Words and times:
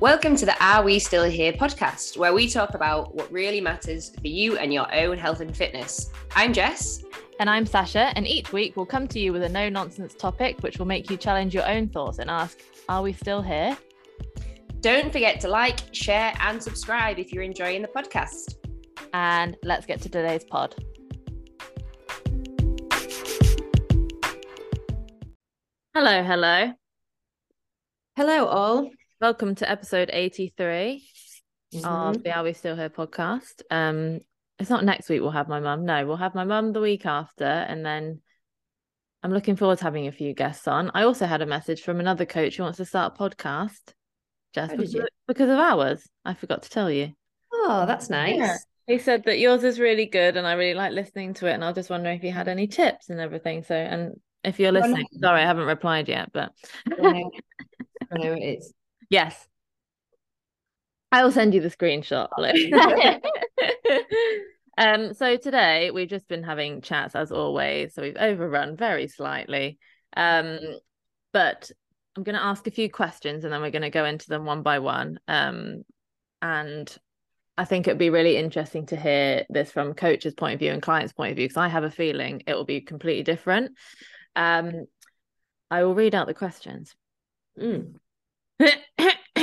Welcome 0.00 0.34
to 0.36 0.46
the 0.46 0.56
Are 0.64 0.82
We 0.82 0.98
Still 0.98 1.24
Here 1.24 1.52
podcast, 1.52 2.16
where 2.16 2.32
we 2.32 2.48
talk 2.48 2.72
about 2.72 3.14
what 3.14 3.30
really 3.30 3.60
matters 3.60 4.08
for 4.18 4.28
you 4.28 4.56
and 4.56 4.72
your 4.72 4.90
own 4.94 5.18
health 5.18 5.40
and 5.40 5.54
fitness. 5.54 6.08
I'm 6.34 6.54
Jess. 6.54 7.02
And 7.38 7.50
I'm 7.50 7.66
Sasha, 7.66 8.10
and 8.16 8.26
each 8.26 8.50
week 8.50 8.78
we'll 8.78 8.86
come 8.86 9.06
to 9.08 9.20
you 9.20 9.30
with 9.30 9.42
a 9.42 9.48
no 9.50 9.68
nonsense 9.68 10.14
topic 10.14 10.62
which 10.62 10.78
will 10.78 10.86
make 10.86 11.10
you 11.10 11.18
challenge 11.18 11.52
your 11.52 11.68
own 11.68 11.90
thoughts 11.90 12.18
and 12.18 12.30
ask, 12.30 12.60
Are 12.88 13.02
we 13.02 13.12
still 13.12 13.42
here? 13.42 13.76
Don't 14.80 15.12
forget 15.12 15.38
to 15.42 15.48
like, 15.48 15.80
share, 15.92 16.32
and 16.40 16.62
subscribe 16.62 17.18
if 17.18 17.30
you're 17.30 17.42
enjoying 17.42 17.82
the 17.82 17.88
podcast. 17.88 18.54
And 19.12 19.54
let's 19.62 19.84
get 19.84 20.00
to 20.00 20.08
today's 20.08 20.44
pod. 20.44 20.76
Hello, 25.92 26.22
hello. 26.22 26.72
Hello, 28.16 28.46
all. 28.46 28.90
Welcome 29.20 29.54
to 29.56 29.70
episode 29.70 30.08
83 30.10 31.06
mm-hmm. 31.74 31.84
of 31.84 32.22
the 32.22 32.34
Are 32.34 32.42
We 32.42 32.54
Still 32.54 32.74
Here 32.74 32.88
podcast. 32.88 33.60
Um, 33.70 34.20
it's 34.58 34.70
not 34.70 34.82
next 34.82 35.10
week 35.10 35.20
we'll 35.20 35.30
have 35.32 35.46
my 35.46 35.60
mum. 35.60 35.84
No, 35.84 36.06
we'll 36.06 36.16
have 36.16 36.34
my 36.34 36.44
mum 36.44 36.72
the 36.72 36.80
week 36.80 37.04
after, 37.04 37.44
and 37.44 37.84
then 37.84 38.22
I'm 39.22 39.30
looking 39.30 39.56
forward 39.56 39.76
to 39.76 39.84
having 39.84 40.06
a 40.06 40.12
few 40.12 40.32
guests 40.32 40.66
on. 40.66 40.90
I 40.94 41.02
also 41.02 41.26
had 41.26 41.42
a 41.42 41.46
message 41.46 41.82
from 41.82 42.00
another 42.00 42.24
coach 42.24 42.56
who 42.56 42.62
wants 42.62 42.78
to 42.78 42.86
start 42.86 43.12
a 43.14 43.22
podcast. 43.22 43.92
Just 44.54 44.74
because, 44.74 44.96
because 45.28 45.50
of 45.50 45.58
ours. 45.58 46.02
I 46.24 46.32
forgot 46.32 46.62
to 46.62 46.70
tell 46.70 46.90
you. 46.90 47.12
Oh, 47.52 47.84
that's 47.86 48.08
nice. 48.08 48.38
Yeah. 48.38 48.56
He 48.86 48.96
said 48.96 49.24
that 49.24 49.38
yours 49.38 49.64
is 49.64 49.78
really 49.78 50.06
good 50.06 50.38
and 50.38 50.46
I 50.46 50.54
really 50.54 50.72
like 50.72 50.92
listening 50.92 51.34
to 51.34 51.46
it. 51.46 51.52
And 51.52 51.62
I 51.62 51.66
was 51.66 51.76
just 51.76 51.90
wondering 51.90 52.16
if 52.16 52.24
you 52.24 52.32
had 52.32 52.48
any 52.48 52.68
tips 52.68 53.10
and 53.10 53.20
everything. 53.20 53.64
So, 53.64 53.74
and 53.74 54.18
if 54.44 54.58
you're 54.58 54.72
listening, 54.72 55.04
sorry, 55.20 55.42
I 55.42 55.46
haven't 55.46 55.66
replied 55.66 56.08
yet, 56.08 56.30
but 56.32 56.52
I 56.90 57.22
know, 58.12 58.32
it 58.32 58.58
is. 58.58 58.72
Yes. 59.10 59.48
I 61.12 61.24
will 61.24 61.32
send 61.32 61.52
you 61.52 61.60
the 61.60 61.68
screenshot. 61.68 62.28
um, 64.78 65.12
so 65.12 65.36
today 65.36 65.90
we've 65.90 66.08
just 66.08 66.28
been 66.28 66.44
having 66.44 66.80
chats 66.80 67.16
as 67.16 67.32
always. 67.32 67.94
So 67.94 68.02
we've 68.02 68.16
overrun 68.16 68.76
very 68.76 69.08
slightly. 69.08 69.78
Um, 70.16 70.58
but 71.32 71.70
I'm 72.16 72.22
going 72.22 72.36
to 72.36 72.44
ask 72.44 72.66
a 72.66 72.72
few 72.72 72.88
questions 72.90 73.44
and 73.44 73.52
then 73.52 73.60
we're 73.60 73.70
going 73.70 73.82
to 73.82 73.90
go 73.90 74.04
into 74.04 74.28
them 74.28 74.44
one 74.44 74.62
by 74.62 74.78
one. 74.78 75.18
Um, 75.26 75.82
and 76.40 76.96
I 77.58 77.64
think 77.64 77.86
it'd 77.86 77.98
be 77.98 78.10
really 78.10 78.36
interesting 78.36 78.86
to 78.86 78.96
hear 78.96 79.44
this 79.50 79.72
from 79.72 79.94
coach's 79.94 80.34
point 80.34 80.54
of 80.54 80.60
view 80.60 80.72
and 80.72 80.80
client's 80.80 81.12
point 81.12 81.32
of 81.32 81.36
view 81.36 81.46
because 81.46 81.56
I 81.56 81.68
have 81.68 81.84
a 81.84 81.90
feeling 81.90 82.42
it 82.46 82.54
will 82.54 82.64
be 82.64 82.80
completely 82.80 83.24
different. 83.24 83.72
Um, 84.36 84.86
I 85.70 85.84
will 85.84 85.94
read 85.94 86.14
out 86.14 86.28
the 86.28 86.34
questions. 86.34 86.94
Mm. 87.60 87.94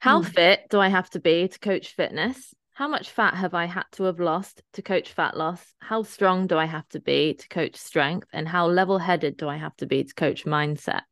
How 0.00 0.22
mm. 0.22 0.24
fit 0.24 0.60
do 0.70 0.78
I 0.78 0.88
have 0.88 1.10
to 1.10 1.20
be 1.20 1.48
to 1.48 1.58
coach 1.58 1.94
fitness? 1.94 2.54
How 2.72 2.86
much 2.86 3.10
fat 3.10 3.34
have 3.34 3.54
I 3.54 3.66
had 3.66 3.84
to 3.92 4.04
have 4.04 4.20
lost 4.20 4.62
to 4.74 4.82
coach 4.82 5.12
fat 5.12 5.36
loss? 5.36 5.74
How 5.80 6.04
strong 6.04 6.46
do 6.46 6.56
I 6.56 6.66
have 6.66 6.88
to 6.90 7.00
be 7.00 7.34
to 7.34 7.48
coach 7.48 7.74
strength? 7.76 8.28
And 8.32 8.46
how 8.46 8.68
level 8.68 8.98
headed 8.98 9.36
do 9.36 9.48
I 9.48 9.56
have 9.56 9.74
to 9.76 9.86
be 9.86 10.04
to 10.04 10.14
coach 10.14 10.44
mindset? 10.44 11.02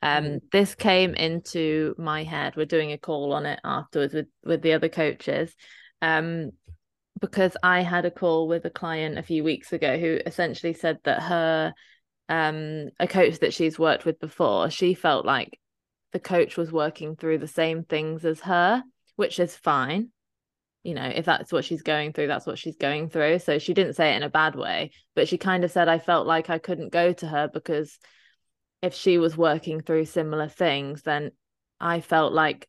Um, 0.00 0.24
mm. 0.24 0.40
this 0.50 0.74
came 0.74 1.14
into 1.14 1.94
my 1.98 2.24
head. 2.24 2.56
We're 2.56 2.64
doing 2.64 2.92
a 2.92 2.98
call 2.98 3.34
on 3.34 3.44
it 3.44 3.60
afterwards 3.62 4.14
with, 4.14 4.28
with 4.42 4.62
the 4.62 4.72
other 4.72 4.88
coaches. 4.88 5.54
Um, 6.00 6.52
because 7.20 7.56
I 7.62 7.82
had 7.82 8.06
a 8.06 8.10
call 8.10 8.48
with 8.48 8.64
a 8.64 8.70
client 8.70 9.18
a 9.18 9.22
few 9.22 9.44
weeks 9.44 9.72
ago 9.72 9.98
who 9.98 10.20
essentially 10.24 10.72
said 10.72 10.98
that 11.04 11.22
her 11.22 11.74
um 12.28 12.90
a 13.00 13.08
coach 13.08 13.40
that 13.40 13.52
she's 13.52 13.78
worked 13.78 14.04
with 14.04 14.20
before, 14.20 14.70
she 14.70 14.94
felt 14.94 15.26
like 15.26 15.58
the 16.12 16.20
coach 16.20 16.56
was 16.56 16.72
working 16.72 17.16
through 17.16 17.38
the 17.38 17.46
same 17.46 17.84
things 17.84 18.24
as 18.24 18.40
her, 18.40 18.82
which 19.16 19.38
is 19.38 19.54
fine. 19.54 20.10
You 20.84 20.94
know, 20.94 21.04
if 21.14 21.26
that's 21.26 21.52
what 21.52 21.64
she's 21.64 21.82
going 21.82 22.12
through, 22.12 22.28
that's 22.28 22.46
what 22.46 22.58
she's 22.58 22.76
going 22.76 23.10
through. 23.10 23.40
So 23.40 23.58
she 23.58 23.74
didn't 23.74 23.94
say 23.94 24.12
it 24.12 24.16
in 24.16 24.22
a 24.22 24.30
bad 24.30 24.54
way, 24.54 24.92
but 25.14 25.28
she 25.28 25.36
kind 25.36 25.64
of 25.64 25.70
said, 25.70 25.88
I 25.88 25.98
felt 25.98 26.26
like 26.26 26.48
I 26.48 26.58
couldn't 26.58 26.92
go 26.92 27.12
to 27.12 27.26
her 27.26 27.48
because 27.48 27.98
if 28.80 28.94
she 28.94 29.18
was 29.18 29.36
working 29.36 29.80
through 29.80 30.06
similar 30.06 30.48
things, 30.48 31.02
then 31.02 31.32
I 31.80 32.00
felt 32.00 32.32
like 32.32 32.66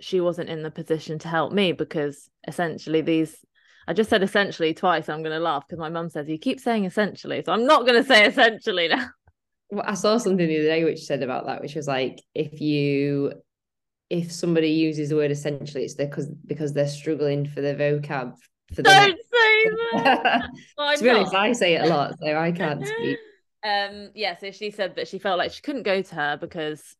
she 0.00 0.20
wasn't 0.20 0.50
in 0.50 0.62
the 0.62 0.70
position 0.70 1.18
to 1.20 1.28
help 1.28 1.52
me 1.52 1.72
because 1.72 2.28
essentially 2.46 3.00
these 3.00 3.36
I 3.86 3.94
just 3.94 4.10
said 4.10 4.22
essentially 4.22 4.74
twice. 4.74 5.08
I'm 5.08 5.22
going 5.22 5.36
to 5.36 5.40
laugh 5.40 5.64
because 5.66 5.80
my 5.80 5.88
mum 5.88 6.08
says 6.08 6.28
you 6.28 6.38
keep 6.38 6.60
saying 6.60 6.84
essentially, 6.84 7.42
so 7.44 7.52
I'm 7.52 7.66
not 7.66 7.86
going 7.86 8.00
to 8.00 8.08
say 8.08 8.26
essentially 8.26 8.88
now 8.88 9.08
well, 9.72 9.84
I 9.86 9.94
saw 9.94 10.18
something 10.18 10.46
the 10.46 10.58
other 10.58 10.68
day 10.68 10.84
which 10.84 11.00
said 11.00 11.22
about 11.22 11.46
that, 11.46 11.62
which 11.62 11.74
was 11.74 11.88
like 11.88 12.20
if 12.34 12.60
you 12.60 13.32
if 14.10 14.30
somebody 14.30 14.68
uses 14.68 15.08
the 15.08 15.16
word 15.16 15.30
essentially, 15.30 15.84
it's 15.84 15.94
because 15.94 16.28
because 16.46 16.74
they're 16.74 16.86
struggling 16.86 17.46
for 17.48 17.62
the 17.62 17.74
vocab 17.74 18.34
for 18.74 18.82
the 18.82 18.82
Don't 18.82 19.18
say 19.18 19.70
that. 20.04 20.50
to 20.98 21.02
be 21.02 21.08
honest, 21.08 21.34
I 21.34 21.52
say 21.52 21.74
it 21.76 21.86
a 21.86 21.86
lot, 21.86 22.14
so 22.20 22.36
I 22.36 22.52
can't 22.52 22.86
speak. 22.86 23.18
Um 23.64 24.10
yeah, 24.16 24.36
so 24.38 24.50
she 24.50 24.72
said 24.72 24.96
that 24.96 25.06
she 25.06 25.20
felt 25.20 25.38
like 25.38 25.52
she 25.52 25.62
couldn't 25.62 25.84
go 25.84 26.02
to 26.02 26.14
her 26.16 26.36
because 26.36 26.96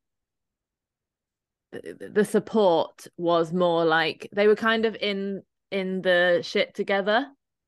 the 1.72 2.24
support 2.24 3.08
was 3.16 3.52
more 3.52 3.84
like 3.84 4.28
they 4.32 4.46
were 4.46 4.54
kind 4.54 4.84
of 4.84 4.94
in 4.94 5.42
in 5.72 6.02
the 6.02 6.38
shit 6.44 6.72
together. 6.72 7.26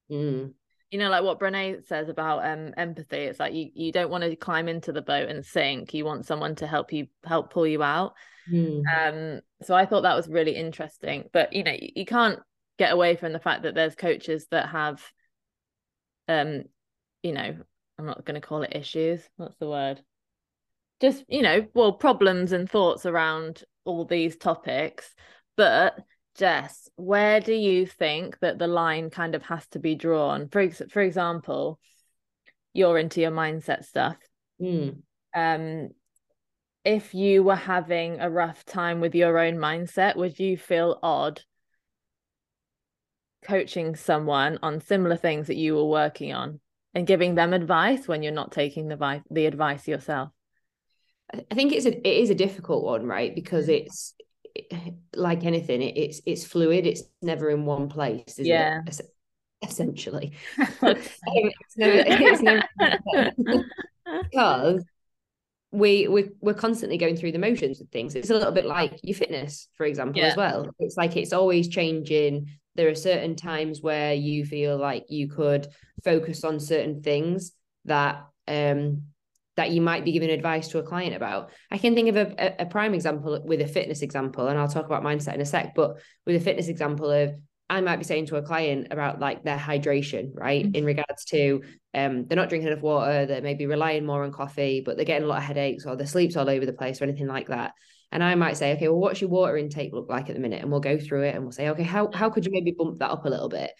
Mm 0.08 0.52
you 0.90 0.98
know 0.98 1.08
like 1.08 1.24
what 1.24 1.40
Brene 1.40 1.84
says 1.86 2.08
about 2.08 2.44
um 2.44 2.72
empathy 2.76 3.16
it's 3.16 3.40
like 3.40 3.54
you 3.54 3.70
you 3.74 3.92
don't 3.92 4.10
want 4.10 4.24
to 4.24 4.36
climb 4.36 4.68
into 4.68 4.92
the 4.92 5.02
boat 5.02 5.28
and 5.28 5.44
sink 5.44 5.94
you 5.94 6.04
want 6.04 6.26
someone 6.26 6.54
to 6.56 6.66
help 6.66 6.92
you 6.92 7.06
help 7.24 7.52
pull 7.52 7.66
you 7.66 7.82
out 7.82 8.14
mm. 8.50 8.82
um 8.96 9.40
so 9.62 9.74
I 9.74 9.86
thought 9.86 10.02
that 10.02 10.16
was 10.16 10.28
really 10.28 10.54
interesting 10.54 11.24
but 11.32 11.52
you 11.52 11.64
know 11.64 11.72
you, 11.72 11.90
you 11.96 12.06
can't 12.06 12.38
get 12.78 12.92
away 12.92 13.16
from 13.16 13.32
the 13.32 13.40
fact 13.40 13.62
that 13.62 13.74
there's 13.74 13.94
coaches 13.94 14.46
that 14.50 14.68
have 14.68 15.02
um 16.28 16.64
you 17.22 17.32
know 17.32 17.56
I'm 17.98 18.06
not 18.06 18.24
going 18.24 18.40
to 18.40 18.46
call 18.46 18.62
it 18.62 18.76
issues 18.76 19.20
what's 19.36 19.56
the 19.56 19.68
word 19.68 20.02
just 21.00 21.24
you 21.28 21.42
know 21.42 21.66
well 21.74 21.92
problems 21.92 22.52
and 22.52 22.70
thoughts 22.70 23.06
around 23.06 23.64
all 23.84 24.04
these 24.04 24.36
topics 24.36 25.14
but 25.56 25.98
Jess, 26.36 26.88
where 26.96 27.40
do 27.40 27.52
you 27.52 27.86
think 27.86 28.38
that 28.40 28.58
the 28.58 28.66
line 28.66 29.10
kind 29.10 29.34
of 29.34 29.42
has 29.44 29.66
to 29.68 29.78
be 29.78 29.94
drawn? 29.94 30.48
For 30.48 30.60
ex- 30.60 30.82
for 30.90 31.00
example, 31.00 31.78
you're 32.72 32.98
into 32.98 33.20
your 33.20 33.30
mindset 33.30 33.84
stuff. 33.84 34.16
Mm. 34.60 35.02
Um, 35.34 35.90
if 36.84 37.14
you 37.14 37.42
were 37.42 37.56
having 37.56 38.20
a 38.20 38.28
rough 38.28 38.64
time 38.64 39.00
with 39.00 39.14
your 39.14 39.38
own 39.38 39.54
mindset, 39.54 40.16
would 40.16 40.38
you 40.38 40.56
feel 40.56 40.98
odd 41.02 41.42
coaching 43.44 43.94
someone 43.94 44.58
on 44.62 44.80
similar 44.80 45.16
things 45.16 45.46
that 45.46 45.56
you 45.56 45.74
were 45.74 45.88
working 45.88 46.32
on 46.32 46.60
and 46.94 47.06
giving 47.06 47.34
them 47.34 47.52
advice 47.52 48.08
when 48.08 48.22
you're 48.22 48.32
not 48.32 48.52
taking 48.52 48.88
the 48.88 48.96
vi- 48.96 49.22
the 49.30 49.46
advice 49.46 49.86
yourself? 49.86 50.30
I 51.32 51.54
think 51.54 51.72
it's 51.72 51.86
a 51.86 51.96
it 52.06 52.22
is 52.22 52.30
a 52.30 52.34
difficult 52.34 52.84
one, 52.84 53.06
right? 53.06 53.34
Because 53.34 53.68
mm. 53.68 53.80
it's 53.80 54.14
like 55.14 55.44
anything, 55.44 55.82
it, 55.82 55.96
it's 55.96 56.20
it's 56.26 56.44
fluid. 56.44 56.86
It's 56.86 57.02
never 57.22 57.50
in 57.50 57.64
one 57.64 57.88
place. 57.88 58.38
yeah. 58.38 58.80
It? 58.86 59.00
Essentially, 59.62 60.32
it's 60.58 61.76
never, 61.76 62.04
it's 62.06 62.42
never 62.42 63.64
because 64.22 64.84
we 65.70 66.06
we 66.06 66.30
we're 66.40 66.54
constantly 66.54 66.98
going 66.98 67.16
through 67.16 67.32
the 67.32 67.38
motions 67.38 67.80
of 67.80 67.88
things. 67.88 68.14
It's 68.14 68.30
a 68.30 68.34
little 68.34 68.52
bit 68.52 68.66
like 68.66 69.00
your 69.02 69.16
fitness, 69.16 69.68
for 69.74 69.86
example, 69.86 70.20
yeah. 70.20 70.28
as 70.28 70.36
well. 70.36 70.68
It's 70.78 70.96
like 70.96 71.16
it's 71.16 71.32
always 71.32 71.68
changing. 71.68 72.48
There 72.76 72.88
are 72.88 72.94
certain 72.94 73.36
times 73.36 73.80
where 73.80 74.14
you 74.14 74.44
feel 74.44 74.76
like 74.76 75.06
you 75.08 75.28
could 75.28 75.66
focus 76.04 76.44
on 76.44 76.60
certain 76.60 77.02
things 77.02 77.52
that 77.86 78.26
um 78.46 79.04
that 79.56 79.70
you 79.70 79.80
might 79.80 80.04
be 80.04 80.12
giving 80.12 80.30
advice 80.30 80.68
to 80.68 80.78
a 80.78 80.82
client 80.82 81.14
about. 81.14 81.50
I 81.70 81.78
can 81.78 81.94
think 81.94 82.08
of 82.08 82.16
a, 82.16 82.54
a, 82.58 82.66
prime 82.66 82.92
example 82.92 83.40
with 83.44 83.60
a 83.60 83.66
fitness 83.68 84.02
example, 84.02 84.48
and 84.48 84.58
I'll 84.58 84.68
talk 84.68 84.86
about 84.86 85.04
mindset 85.04 85.34
in 85.34 85.40
a 85.40 85.46
sec, 85.46 85.74
but 85.74 85.96
with 86.26 86.36
a 86.36 86.40
fitness 86.40 86.68
example 86.68 87.10
of 87.10 87.34
I 87.70 87.80
might 87.80 87.96
be 87.96 88.04
saying 88.04 88.26
to 88.26 88.36
a 88.36 88.42
client 88.42 88.88
about 88.90 89.20
like 89.20 89.42
their 89.42 89.56
hydration, 89.56 90.32
right? 90.34 90.64
Mm-hmm. 90.64 90.74
In 90.74 90.84
regards 90.84 91.24
to 91.26 91.62
um, 91.94 92.26
they're 92.26 92.36
not 92.36 92.48
drinking 92.48 92.68
enough 92.68 92.82
water, 92.82 93.26
they 93.26 93.40
may 93.40 93.54
be 93.54 93.66
relying 93.66 94.04
more 94.04 94.24
on 94.24 94.32
coffee, 94.32 94.82
but 94.84 94.96
they're 94.96 95.06
getting 95.06 95.24
a 95.24 95.28
lot 95.28 95.38
of 95.38 95.44
headaches 95.44 95.86
or 95.86 95.96
their 95.96 96.06
sleep's 96.06 96.36
all 96.36 96.50
over 96.50 96.66
the 96.66 96.72
place 96.72 97.00
or 97.00 97.04
anything 97.04 97.26
like 97.26 97.48
that. 97.48 97.72
And 98.12 98.22
I 98.22 98.34
might 98.34 98.56
say, 98.56 98.74
okay, 98.74 98.88
well, 98.88 99.00
what's 99.00 99.20
your 99.20 99.30
water 99.30 99.56
intake 99.56 99.92
look 99.92 100.08
like 100.08 100.28
at 100.28 100.34
the 100.34 100.40
minute? 100.40 100.62
And 100.62 100.70
we'll 100.70 100.80
go 100.80 100.98
through 100.98 101.22
it 101.24 101.34
and 101.34 101.42
we'll 101.42 101.52
say, 101.52 101.70
okay, 101.70 101.82
how 101.82 102.10
how 102.12 102.30
could 102.30 102.44
you 102.44 102.52
maybe 102.52 102.70
bump 102.76 102.98
that 102.98 103.10
up 103.10 103.24
a 103.24 103.28
little 103.30 103.48
bit? 103.48 103.72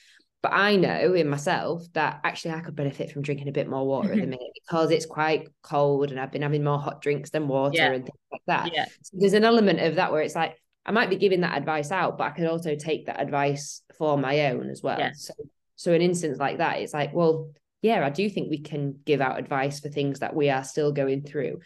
But 0.44 0.52
I 0.52 0.76
know 0.76 1.14
in 1.14 1.30
myself 1.30 1.90
that 1.94 2.20
actually 2.22 2.52
I 2.52 2.60
could 2.60 2.76
benefit 2.76 3.10
from 3.10 3.22
drinking 3.22 3.48
a 3.48 3.52
bit 3.52 3.66
more 3.66 3.86
water 3.86 4.10
at 4.10 4.16
the 4.16 4.20
mm-hmm. 4.20 4.30
minute 4.32 4.52
because 4.62 4.90
it's 4.90 5.06
quite 5.06 5.48
cold 5.62 6.10
and 6.10 6.20
I've 6.20 6.32
been 6.32 6.42
having 6.42 6.62
more 6.62 6.78
hot 6.78 7.00
drinks 7.00 7.30
than 7.30 7.48
water 7.48 7.76
yeah. 7.78 7.92
and 7.92 8.04
things 8.04 8.18
like 8.30 8.42
that. 8.46 8.74
Yeah. 8.74 8.84
So 9.00 9.16
there's 9.18 9.32
an 9.32 9.44
element 9.44 9.80
of 9.80 9.94
that 9.94 10.12
where 10.12 10.20
it's 10.20 10.34
like 10.34 10.60
I 10.84 10.92
might 10.92 11.08
be 11.08 11.16
giving 11.16 11.40
that 11.40 11.56
advice 11.56 11.90
out, 11.90 12.18
but 12.18 12.24
I 12.24 12.30
could 12.32 12.46
also 12.46 12.76
take 12.76 13.06
that 13.06 13.22
advice 13.22 13.80
for 13.96 14.18
my 14.18 14.50
own 14.50 14.68
as 14.68 14.82
well. 14.82 14.98
Yeah. 14.98 15.12
So 15.14 15.32
so 15.76 15.94
an 15.94 16.02
instance 16.02 16.38
like 16.38 16.58
that, 16.58 16.80
it's 16.80 16.92
like, 16.92 17.14
well, 17.14 17.50
yeah, 17.80 18.04
I 18.04 18.10
do 18.10 18.28
think 18.28 18.50
we 18.50 18.60
can 18.60 18.98
give 19.06 19.22
out 19.22 19.38
advice 19.38 19.80
for 19.80 19.88
things 19.88 20.18
that 20.18 20.36
we 20.36 20.50
are 20.50 20.62
still 20.62 20.92
going 20.92 21.22
through. 21.22 21.60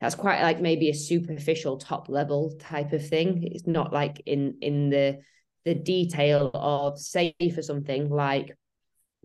that's 0.00 0.16
quite 0.16 0.42
like 0.42 0.60
maybe 0.60 0.90
a 0.90 0.94
superficial 0.94 1.76
top 1.78 2.08
level 2.08 2.56
type 2.58 2.92
of 2.92 3.06
thing 3.06 3.44
it's 3.52 3.68
not 3.68 3.92
like 3.92 4.20
in 4.26 4.56
in 4.60 4.90
the 4.90 5.20
the 5.64 5.74
detail 5.74 6.50
of 6.54 6.98
say 6.98 7.34
for 7.54 7.62
something 7.62 8.08
like 8.08 8.56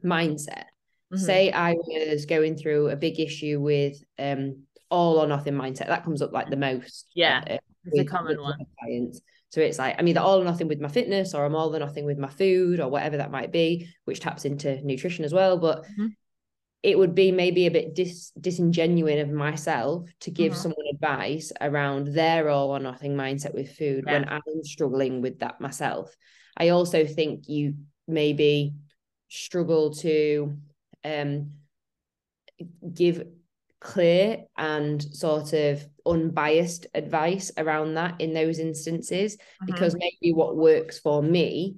mindset 0.04 0.66
mm-hmm. 1.14 1.18
say 1.18 1.52
i 1.52 1.74
was 1.74 2.26
going 2.26 2.56
through 2.56 2.90
a 2.90 2.96
big 2.96 3.20
issue 3.20 3.60
with 3.60 3.98
um 4.18 4.64
all 4.90 5.18
or 5.18 5.28
nothing 5.28 5.54
mindset 5.54 5.88
that 5.88 6.04
comes 6.04 6.22
up 6.22 6.32
like 6.32 6.50
the 6.50 6.58
most 6.58 7.08
yeah 7.14 7.44
uh, 7.50 7.58
it's 7.86 7.98
with, 7.98 8.08
a 8.08 8.10
common 8.10 8.42
one 8.42 8.58
clients 8.80 9.22
so 9.52 9.62
it's 9.62 9.80
like 9.80 9.96
I'm 9.98 10.08
either 10.08 10.20
all 10.20 10.40
or 10.40 10.44
nothing 10.44 10.68
with 10.68 10.80
my 10.80 10.90
fitness 10.90 11.34
or 11.34 11.44
I'm 11.44 11.56
all 11.56 11.76
or 11.76 11.80
nothing 11.80 12.06
with 12.06 12.20
my 12.20 12.30
food 12.30 12.80
or 12.80 12.88
whatever 12.88 13.18
that 13.18 13.32
might 13.32 13.52
be, 13.52 13.90
which 14.06 14.20
taps 14.20 14.46
into 14.46 14.80
nutrition 14.86 15.26
as 15.26 15.34
well. 15.34 15.58
But 15.58 15.86
mm-hmm 15.86 16.06
it 16.82 16.98
would 16.98 17.14
be 17.14 17.32
maybe 17.32 17.68
a 17.68 17.72
bit 17.72 17.94
dis- 17.94 18.32
disingenuous 18.40 19.22
of 19.22 19.30
myself 19.30 20.10
to 20.22 20.32
give 20.32 20.54
mm-hmm. 20.54 20.62
someone 20.62 20.86
advice 20.94 21.52
around 21.60 22.14
their 22.14 22.50
all 22.50 22.70
or 22.70 22.80
nothing 22.80 23.16
mindset 23.16 23.54
with 23.54 23.76
food 23.76 24.06
yeah. 24.08 24.14
when 24.14 24.30
I'm 24.30 24.64
struggling 24.64 25.22
with 25.22 25.40
that 25.40 25.60
myself. 25.60 26.16
I 26.56 26.70
also 26.70 27.06
think 27.06 27.50
you 27.50 27.76
maybe 28.08 28.74
struggle 29.28 29.94
to 29.96 30.58
um, 31.04 31.52
give 32.94 33.24
clear 33.82 34.46
and 34.58 35.02
sort 35.02 35.54
of 35.54 35.86
unbiased 36.06 36.88
advice 36.94 37.52
around 37.58 37.94
that 37.94 38.20
in 38.20 38.34
those 38.34 38.60
instances 38.60 39.36
mm-hmm. 39.36 39.66
because 39.68 39.96
maybe 39.96 40.34
what 40.34 40.56
works 40.56 41.00
for 41.00 41.22
me 41.22 41.76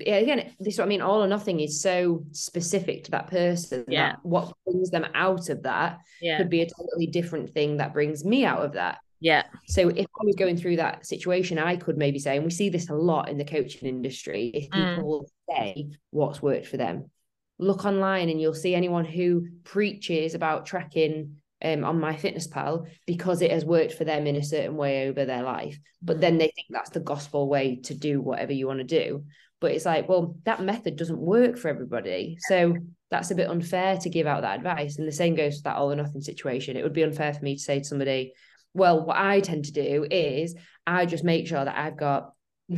again, 0.00 0.52
this 0.58 0.74
is 0.74 0.78
what 0.78 0.86
I 0.86 0.88
mean. 0.88 1.02
All 1.02 1.22
or 1.22 1.26
nothing 1.26 1.60
is 1.60 1.80
so 1.80 2.24
specific 2.32 3.04
to 3.04 3.10
that 3.12 3.28
person. 3.28 3.84
Yeah. 3.88 4.10
That 4.10 4.18
what 4.22 4.52
brings 4.66 4.90
them 4.90 5.06
out 5.14 5.48
of 5.48 5.62
that 5.64 5.98
yeah. 6.20 6.38
could 6.38 6.50
be 6.50 6.62
a 6.62 6.68
totally 6.68 7.06
different 7.06 7.50
thing 7.50 7.78
that 7.78 7.92
brings 7.92 8.24
me 8.24 8.44
out 8.44 8.64
of 8.64 8.72
that. 8.72 8.98
Yeah. 9.20 9.44
So 9.66 9.88
if 9.88 10.06
I 10.06 10.24
was 10.24 10.36
going 10.36 10.56
through 10.56 10.76
that 10.76 11.06
situation, 11.06 11.58
I 11.58 11.76
could 11.76 11.98
maybe 11.98 12.18
say, 12.18 12.36
and 12.36 12.44
we 12.44 12.50
see 12.50 12.70
this 12.70 12.88
a 12.88 12.94
lot 12.94 13.28
in 13.28 13.36
the 13.36 13.44
coaching 13.44 13.88
industry, 13.88 14.50
if 14.54 14.70
mm. 14.70 14.96
people 14.96 15.28
mm. 15.50 15.54
say 15.54 15.90
what's 16.10 16.40
worked 16.40 16.66
for 16.66 16.78
them, 16.78 17.10
look 17.58 17.84
online 17.84 18.30
and 18.30 18.40
you'll 18.40 18.54
see 18.54 18.74
anyone 18.74 19.04
who 19.04 19.46
preaches 19.64 20.34
about 20.34 20.64
tracking 20.64 21.36
um, 21.62 21.84
on 21.84 22.00
MyFitnessPal 22.00 22.88
because 23.06 23.42
it 23.42 23.50
has 23.50 23.64
worked 23.66 23.92
for 23.92 24.04
them 24.04 24.26
in 24.26 24.36
a 24.36 24.42
certain 24.42 24.76
way 24.76 25.08
over 25.08 25.26
their 25.26 25.42
life. 25.42 25.78
But 26.00 26.16
mm. 26.16 26.20
then 26.20 26.38
they 26.38 26.50
think 26.54 26.68
that's 26.70 26.90
the 26.90 27.00
gospel 27.00 27.48
way 27.48 27.76
to 27.84 27.94
do 27.94 28.22
whatever 28.22 28.52
you 28.52 28.66
want 28.66 28.78
to 28.78 28.84
do. 28.84 29.24
But 29.60 29.72
it's 29.72 29.84
like, 29.84 30.08
well, 30.08 30.36
that 30.44 30.62
method 30.62 30.96
doesn't 30.96 31.18
work 31.18 31.58
for 31.58 31.68
everybody. 31.68 32.38
So 32.48 32.76
that's 33.10 33.30
a 33.30 33.34
bit 33.34 33.50
unfair 33.50 33.98
to 33.98 34.08
give 34.08 34.26
out 34.26 34.42
that 34.42 34.58
advice. 34.58 34.98
And 34.98 35.06
the 35.06 35.12
same 35.12 35.34
goes 35.34 35.58
for 35.58 35.64
that 35.64 35.76
all 35.76 35.92
or 35.92 35.96
nothing 35.96 36.22
situation. 36.22 36.76
It 36.76 36.82
would 36.82 36.92
be 36.92 37.02
unfair 37.02 37.34
for 37.34 37.44
me 37.44 37.56
to 37.56 37.62
say 37.62 37.80
to 37.80 37.84
somebody, 37.84 38.32
well, 38.72 39.04
what 39.04 39.16
I 39.16 39.40
tend 39.40 39.66
to 39.66 39.72
do 39.72 40.06
is 40.10 40.54
I 40.86 41.06
just 41.06 41.24
make 41.24 41.46
sure 41.46 41.64
that 41.64 41.76
I've 41.76 41.98
got 41.98 42.32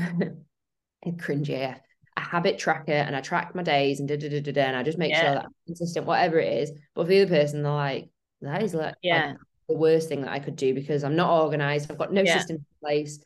cringe 1.19 1.49
here, 1.49 1.81
a 2.17 2.20
habit 2.20 2.58
tracker 2.58 2.93
and 2.93 3.14
I 3.14 3.20
track 3.20 3.55
my 3.55 3.62
days 3.62 4.00
and 4.00 4.08
da 4.08 4.17
da 4.17 4.29
da 4.29 4.40
da, 4.40 4.52
da 4.52 4.62
and 4.62 4.76
I 4.76 4.82
just 4.82 4.99
make 4.99 5.11
yeah. 5.11 5.20
sure 5.20 5.34
that 5.34 5.44
I'm 5.44 5.52
consistent, 5.67 6.06
whatever 6.06 6.38
it 6.38 6.62
is. 6.62 6.73
But 6.94 7.05
for 7.05 7.08
the 7.08 7.23
other 7.23 7.31
person, 7.31 7.62
they're 7.62 7.73
like, 7.73 8.08
that 8.40 8.62
is 8.62 8.75
like, 8.75 8.94
yeah. 9.02 9.26
Like 9.29 9.37
the 9.69 9.76
worst 9.76 10.08
thing 10.08 10.23
that 10.23 10.32
I 10.32 10.38
could 10.38 10.56
do 10.56 10.75
because 10.75 11.05
I'm 11.05 11.17
not 11.17 11.43
organized. 11.43 11.90
I've 11.90 11.99
got 11.99 12.12
no 12.12 12.23
yeah. 12.23 12.37
system 12.37 12.56
in 12.56 12.64
place, 12.82 13.20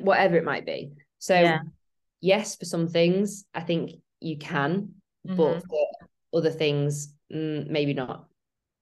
whatever 0.00 0.36
it 0.36 0.44
might 0.44 0.64
be. 0.64 0.92
So 1.18 1.38
yeah. 1.38 1.58
Yes, 2.24 2.56
for 2.56 2.64
some 2.64 2.88
things, 2.88 3.44
I 3.54 3.60
think 3.60 4.00
you 4.18 4.38
can, 4.38 4.94
mm-hmm. 5.26 5.36
but 5.36 5.62
for 5.68 5.86
other 6.32 6.50
things, 6.50 7.14
mm, 7.32 7.68
maybe 7.68 7.92
not. 7.92 8.26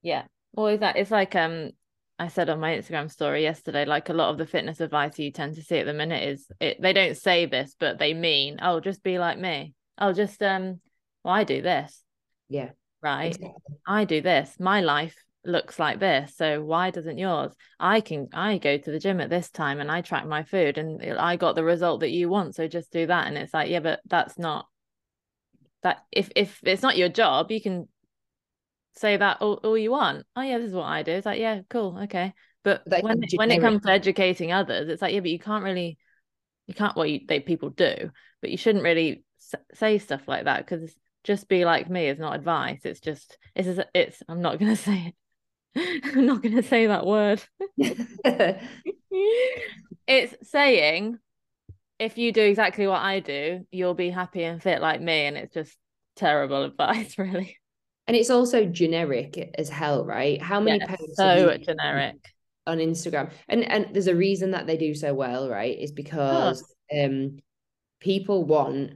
Yeah. 0.01 0.23
Well, 0.53 0.69
is 0.69 0.81
that 0.81 0.97
it's 0.97 1.11
like 1.11 1.35
um 1.35 1.71
I 2.19 2.29
said 2.29 2.49
on 2.49 2.61
my 2.61 2.77
Instagram 2.77 3.11
story 3.11 3.43
yesterday, 3.43 3.85
like 3.85 4.09
a 4.09 4.13
lot 4.13 4.31
of 4.31 4.39
the 4.39 4.47
fitness 4.47 4.81
advice 4.81 5.19
you 5.19 5.33
tend 5.33 5.57
to 5.57 5.63
see 5.63 5.79
at 5.79 5.87
the 5.87 5.93
minute 5.93 6.23
is 6.23 6.47
it 6.61 6.81
they 6.81 6.93
don't 6.93 7.17
say 7.17 7.47
this, 7.47 7.75
but 7.79 7.99
they 7.99 8.15
mean, 8.15 8.59
oh, 8.63 8.79
just 8.79 9.03
be 9.03 9.19
like 9.19 9.39
me. 9.39 9.75
I'll 9.99 10.15
just 10.15 10.41
um 10.43 10.81
well, 11.25 11.35
I 11.35 11.43
do 11.45 11.63
this. 11.63 12.01
Yeah. 12.49 12.71
Right. 13.03 13.35
Exactly. 13.35 13.75
I 13.87 14.05
do 14.05 14.21
this. 14.21 14.55
My 14.61 14.83
life 14.83 15.17
looks 15.45 15.79
like 15.79 15.99
this 15.99 16.37
so 16.37 16.63
why 16.63 16.91
doesn't 16.91 17.19
yours? 17.19 17.53
I 17.81 18.01
can 18.01 18.29
i 18.33 18.59
go 18.59 18.79
to 18.79 18.91
the 18.91 18.99
gym 18.99 19.21
at 19.21 19.31
this 19.31 19.51
time 19.51 19.81
and 19.81 19.91
i 19.91 20.01
track 20.01 20.27
my 20.27 20.43
food 20.45 20.79
and 20.79 21.03
i 21.19 21.37
got 21.37 21.55
the 21.55 21.65
result 21.65 22.01
that 22.01 22.11
you 22.11 22.29
want 22.29 22.55
so 22.55 22.69
just 22.69 22.93
do 22.93 23.07
that. 23.07 23.27
And 23.27 23.37
it's 23.37 23.55
like 23.55 23.71
yeah 23.71 23.81
but 23.81 24.01
that's 24.07 24.39
not 24.39 24.67
that 25.83 26.05
if 26.13 26.31
if 26.37 26.61
it's 26.63 26.83
not 26.83 26.97
your 26.97 27.09
job 27.09 27.51
you 27.51 27.61
can 27.61 27.89
say 28.95 29.17
that 29.17 29.39
all, 29.41 29.55
all 29.65 29.79
you 29.79 29.91
want. 29.91 30.27
Oh 30.37 30.43
yeah 30.43 30.59
this 30.59 30.69
is 30.69 30.75
what 30.75 30.85
i 30.85 31.03
do. 31.03 31.13
It's 31.13 31.27
like 31.27 31.41
yeah 31.41 31.61
cool 31.69 31.99
okay. 32.05 32.35
But 32.65 32.83
when 32.87 33.21
when 33.35 33.51
it 33.51 33.61
comes 33.61 33.83
to 33.83 33.91
educating 33.91 34.53
others 34.53 34.89
it's 34.89 35.03
like 35.03 35.13
yeah 35.13 35.21
but 35.21 35.31
you 35.31 35.39
can't 35.39 35.65
really 35.65 35.99
you 36.69 36.75
can't 36.75 36.97
well 36.97 37.07
you, 37.07 37.21
they 37.27 37.41
people 37.41 37.71
do 37.71 38.11
but 38.41 38.51
you 38.51 38.57
shouldn't 38.57 38.85
really 38.85 39.25
say 39.75 39.99
stuff 39.99 40.29
like 40.29 40.45
that 40.45 40.65
because 40.65 40.95
just 41.25 41.49
be 41.49 41.65
like 41.65 41.89
me 41.89 42.09
is 42.09 42.19
not 42.19 42.35
advice. 42.35 42.81
It's 42.85 43.01
just 43.01 43.39
it's 43.55 43.81
it's 43.95 44.23
i'm 44.29 44.41
not 44.41 44.59
going 44.59 44.71
to 44.77 44.81
say 44.81 45.07
it 45.09 45.15
I'm 45.77 46.27
not 46.27 46.43
going 46.43 46.57
to 46.57 46.63
say 46.63 46.87
that 46.87 47.07
word. 47.07 47.43
it's 50.07 50.51
saying 50.51 51.19
if 51.99 52.19
you 52.19 52.33
do 52.33 52.43
exactly 52.43 52.87
what 52.87 53.01
I 53.01 53.21
do, 53.21 53.65
you'll 53.71 53.95
be 53.95 54.11
happy 54.11 54.43
and 54.43 54.63
fit 54.63 54.81
like 54.81 55.01
me. 55.01 55.27
And 55.27 55.37
it's 55.37 55.55
just 55.55 55.77
terrible 56.17 56.65
advice, 56.65 57.17
really. 57.19 57.59
And 58.07 58.17
it's 58.17 58.31
also 58.31 58.67
generic 58.67 59.55
as 59.57 59.69
hell, 59.69 60.05
right? 60.05 60.43
How 60.43 60.61
many 60.61 60.81
yeah, 60.81 60.97
so 61.15 61.57
generic 61.57 62.17
on 62.67 62.79
Instagram? 62.79 63.31
And 63.49 63.63
and 63.65 63.89
there's 63.93 64.09
a 64.09 64.17
reason 64.17 64.51
that 64.51 64.67
they 64.67 64.77
do 64.77 64.95
so 64.95 65.15
well, 65.15 65.49
right? 65.49 65.79
Is 65.79 65.93
because 65.93 66.65
um 66.93 67.39
people 68.01 68.45
want 68.45 68.95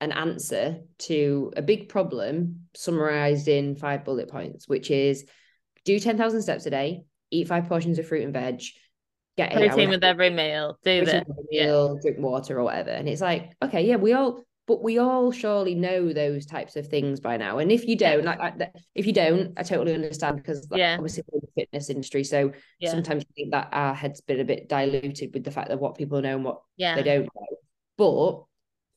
an 0.00 0.10
answer 0.10 0.80
to 0.98 1.52
a 1.56 1.62
big 1.62 1.88
problem 1.88 2.66
summarized 2.74 3.46
in 3.46 3.76
five 3.76 4.04
bullet 4.04 4.28
points, 4.28 4.66
which 4.68 4.90
is 4.90 5.24
do 5.88 5.98
10,000 5.98 6.42
steps 6.42 6.66
a 6.66 6.70
day, 6.70 7.04
eat 7.30 7.48
five 7.48 7.66
portions 7.66 7.98
of 7.98 8.06
fruit 8.06 8.24
and 8.24 8.32
veg, 8.34 8.62
get 9.38 9.52
protein 9.52 9.88
with 9.88 10.04
every 10.04 10.28
meal, 10.28 10.78
do 10.84 11.04
this, 11.04 11.24
meal, 11.50 11.94
yeah. 11.94 12.00
drink 12.02 12.18
water 12.18 12.58
or 12.58 12.64
whatever. 12.64 12.90
And 12.90 13.08
it's 13.08 13.22
like, 13.22 13.52
okay, 13.64 13.86
yeah, 13.86 13.96
we 13.96 14.12
all, 14.12 14.44
but 14.66 14.82
we 14.82 14.98
all 14.98 15.32
surely 15.32 15.74
know 15.74 16.12
those 16.12 16.44
types 16.44 16.76
of 16.76 16.88
things 16.88 17.20
by 17.20 17.38
now. 17.38 17.56
And 17.56 17.72
if 17.72 17.86
you 17.86 17.96
don't, 17.96 18.22
like, 18.26 18.38
if 18.94 19.06
you 19.06 19.14
don't, 19.14 19.54
I 19.56 19.62
totally 19.62 19.94
understand 19.94 20.36
because, 20.36 20.68
like, 20.70 20.78
yeah, 20.78 20.96
obviously, 20.96 21.22
we're 21.32 21.38
in 21.38 21.46
the 21.46 21.62
fitness 21.62 21.88
industry, 21.88 22.22
so 22.22 22.52
yeah. 22.78 22.90
sometimes 22.90 23.24
I 23.24 23.32
think 23.34 23.52
that 23.52 23.70
our 23.72 23.94
head's 23.94 24.20
been 24.20 24.40
a 24.40 24.44
bit 24.44 24.68
diluted 24.68 25.32
with 25.32 25.44
the 25.44 25.50
fact 25.50 25.70
that 25.70 25.80
what 25.80 25.96
people 25.96 26.20
know 26.20 26.36
and 26.36 26.44
what 26.44 26.60
yeah. 26.76 26.96
they 26.96 27.02
don't 27.02 27.22
know. 27.24 27.56
But 27.96 28.44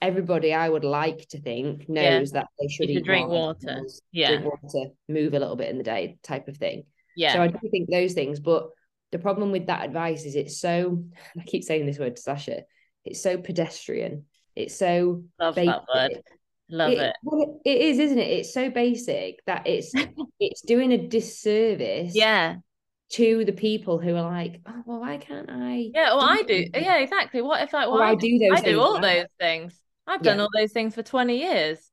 everybody 0.01 0.53
I 0.53 0.67
would 0.67 0.83
like 0.83 1.27
to 1.29 1.39
think 1.39 1.87
knows 1.87 2.33
yeah. 2.33 2.41
that 2.41 2.47
they 2.59 2.67
should, 2.67 2.89
should 2.89 3.05
drink 3.05 3.29
water. 3.29 3.81
Yeah. 4.11 4.37
Drink 4.37 4.45
water, 4.45 4.89
move 5.07 5.33
a 5.33 5.39
little 5.39 5.55
bit 5.55 5.69
in 5.69 5.77
the 5.77 5.83
day, 5.83 6.17
type 6.23 6.47
of 6.47 6.57
thing. 6.57 6.83
Yeah. 7.15 7.33
So 7.33 7.41
I 7.41 7.47
do 7.47 7.69
think 7.69 7.89
those 7.89 8.13
things, 8.13 8.39
but 8.39 8.69
the 9.11 9.19
problem 9.19 9.51
with 9.51 9.67
that 9.67 9.85
advice 9.85 10.25
is 10.25 10.35
it's 10.35 10.59
so 10.59 11.03
I 11.39 11.43
keep 11.43 11.63
saying 11.63 11.85
this 11.85 11.99
word 11.99 12.15
to 12.15 12.21
Sasha, 12.21 12.63
it's 13.05 13.21
so 13.21 13.37
pedestrian. 13.37 14.25
It's 14.55 14.77
so 14.77 15.23
love 15.39 15.55
basic. 15.55 15.73
that 15.73 15.83
word. 15.93 16.23
Love 16.69 16.91
it. 16.91 16.99
It. 16.99 17.15
Well, 17.23 17.61
it 17.65 17.81
is, 17.81 17.99
isn't 17.99 18.17
it? 18.17 18.29
It's 18.29 18.53
so 18.53 18.69
basic 18.69 19.39
that 19.45 19.67
it's 19.67 19.91
it's 20.39 20.61
doing 20.61 20.91
a 20.91 21.07
disservice. 21.07 22.15
Yeah. 22.15 22.57
To 23.15 23.43
the 23.43 23.51
people 23.51 23.99
who 23.99 24.15
are 24.15 24.23
like, 24.23 24.61
oh 24.65 24.83
well, 24.85 25.01
why 25.01 25.17
can't 25.17 25.49
I? 25.49 25.89
Yeah, 25.93 26.15
well, 26.15 26.21
I 26.21 26.43
do. 26.43 26.65
Yeah, 26.73 26.99
exactly. 26.99 27.41
What 27.41 27.61
if 27.61 27.73
like, 27.73 27.89
well, 27.89 28.01
I 28.01 28.15
do 28.15 28.39
those? 28.39 28.59
I 28.59 28.63
do 28.63 28.79
all 28.79 29.01
those 29.01 29.25
things. 29.37 29.80
I've 30.07 30.21
done 30.21 30.37
yeah. 30.37 30.43
all 30.43 30.49
those 30.55 30.71
things 30.71 30.95
for 30.95 31.03
20 31.03 31.37
years. 31.37 31.91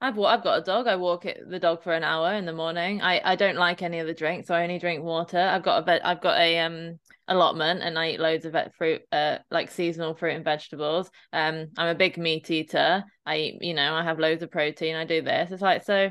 I've 0.00 0.18
I've 0.18 0.42
got 0.42 0.58
a 0.58 0.62
dog. 0.62 0.86
I 0.86 0.96
walk 0.96 1.26
it, 1.26 1.42
the 1.46 1.58
dog 1.58 1.82
for 1.82 1.92
an 1.92 2.04
hour 2.04 2.32
in 2.32 2.46
the 2.46 2.54
morning. 2.54 3.02
I, 3.02 3.20
I 3.22 3.36
don't 3.36 3.56
like 3.56 3.82
any 3.82 3.98
of 3.98 4.06
the 4.06 4.14
drinks, 4.14 4.48
so 4.48 4.54
I 4.54 4.62
only 4.62 4.78
drink 4.78 5.04
water. 5.04 5.38
I've 5.38 5.62
got 5.62 5.82
a 5.82 5.84
vet, 5.84 6.06
I've 6.06 6.22
got 6.22 6.38
a 6.38 6.58
um 6.60 6.98
allotment, 7.28 7.82
and 7.82 7.98
I 7.98 8.10
eat 8.12 8.20
loads 8.20 8.46
of 8.46 8.52
vet 8.52 8.74
fruit, 8.74 9.02
uh, 9.12 9.38
like 9.50 9.70
seasonal 9.70 10.14
fruit 10.14 10.36
and 10.36 10.44
vegetables. 10.44 11.10
Um, 11.34 11.68
I'm 11.76 11.88
a 11.88 11.94
big 11.94 12.16
meat 12.16 12.50
eater. 12.50 13.04
I 13.26 13.36
eat, 13.36 13.58
you 13.62 13.74
know, 13.74 13.94
I 13.94 14.02
have 14.02 14.18
loads 14.18 14.42
of 14.42 14.50
protein. 14.50 14.96
I 14.96 15.04
do 15.04 15.20
this. 15.20 15.50
It's 15.50 15.62
like 15.62 15.84
so. 15.84 16.10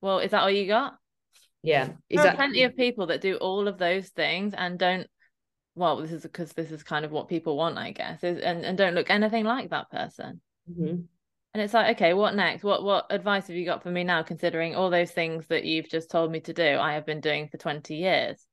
Well, 0.00 0.20
is 0.20 0.30
that 0.30 0.42
all 0.42 0.50
you 0.50 0.66
got? 0.66 0.94
Yeah, 1.62 1.90
there 2.10 2.26
are 2.26 2.34
plenty 2.34 2.64
of 2.64 2.76
people 2.76 3.06
that 3.08 3.20
do 3.20 3.36
all 3.36 3.68
of 3.68 3.76
those 3.78 4.08
things 4.08 4.54
and 4.56 4.78
don't. 4.78 5.06
Well, 5.74 5.96
this 5.96 6.12
is 6.12 6.22
because 6.22 6.52
this 6.52 6.70
is 6.70 6.82
kind 6.82 7.04
of 7.04 7.10
what 7.10 7.28
people 7.28 7.56
want, 7.56 7.78
I 7.78 7.92
guess, 7.92 8.22
is 8.22 8.40
and, 8.40 8.64
and 8.64 8.76
don't 8.76 8.94
look 8.94 9.10
anything 9.10 9.44
like 9.44 9.70
that 9.70 9.90
person. 9.90 10.40
Mm-hmm. 10.70 11.02
And 11.54 11.62
it's 11.62 11.74
like, 11.74 11.96
okay, 11.96 12.14
what 12.14 12.34
next? 12.34 12.62
What 12.62 12.82
what 12.82 13.06
advice 13.10 13.46
have 13.48 13.56
you 13.56 13.64
got 13.64 13.82
for 13.82 13.90
me 13.90 14.04
now, 14.04 14.22
considering 14.22 14.74
all 14.74 14.90
those 14.90 15.10
things 15.10 15.46
that 15.48 15.64
you've 15.64 15.88
just 15.88 16.10
told 16.10 16.30
me 16.30 16.40
to 16.40 16.52
do, 16.52 16.78
I 16.78 16.94
have 16.94 17.06
been 17.06 17.20
doing 17.20 17.48
for 17.48 17.58
20 17.58 17.94
years. 17.94 18.46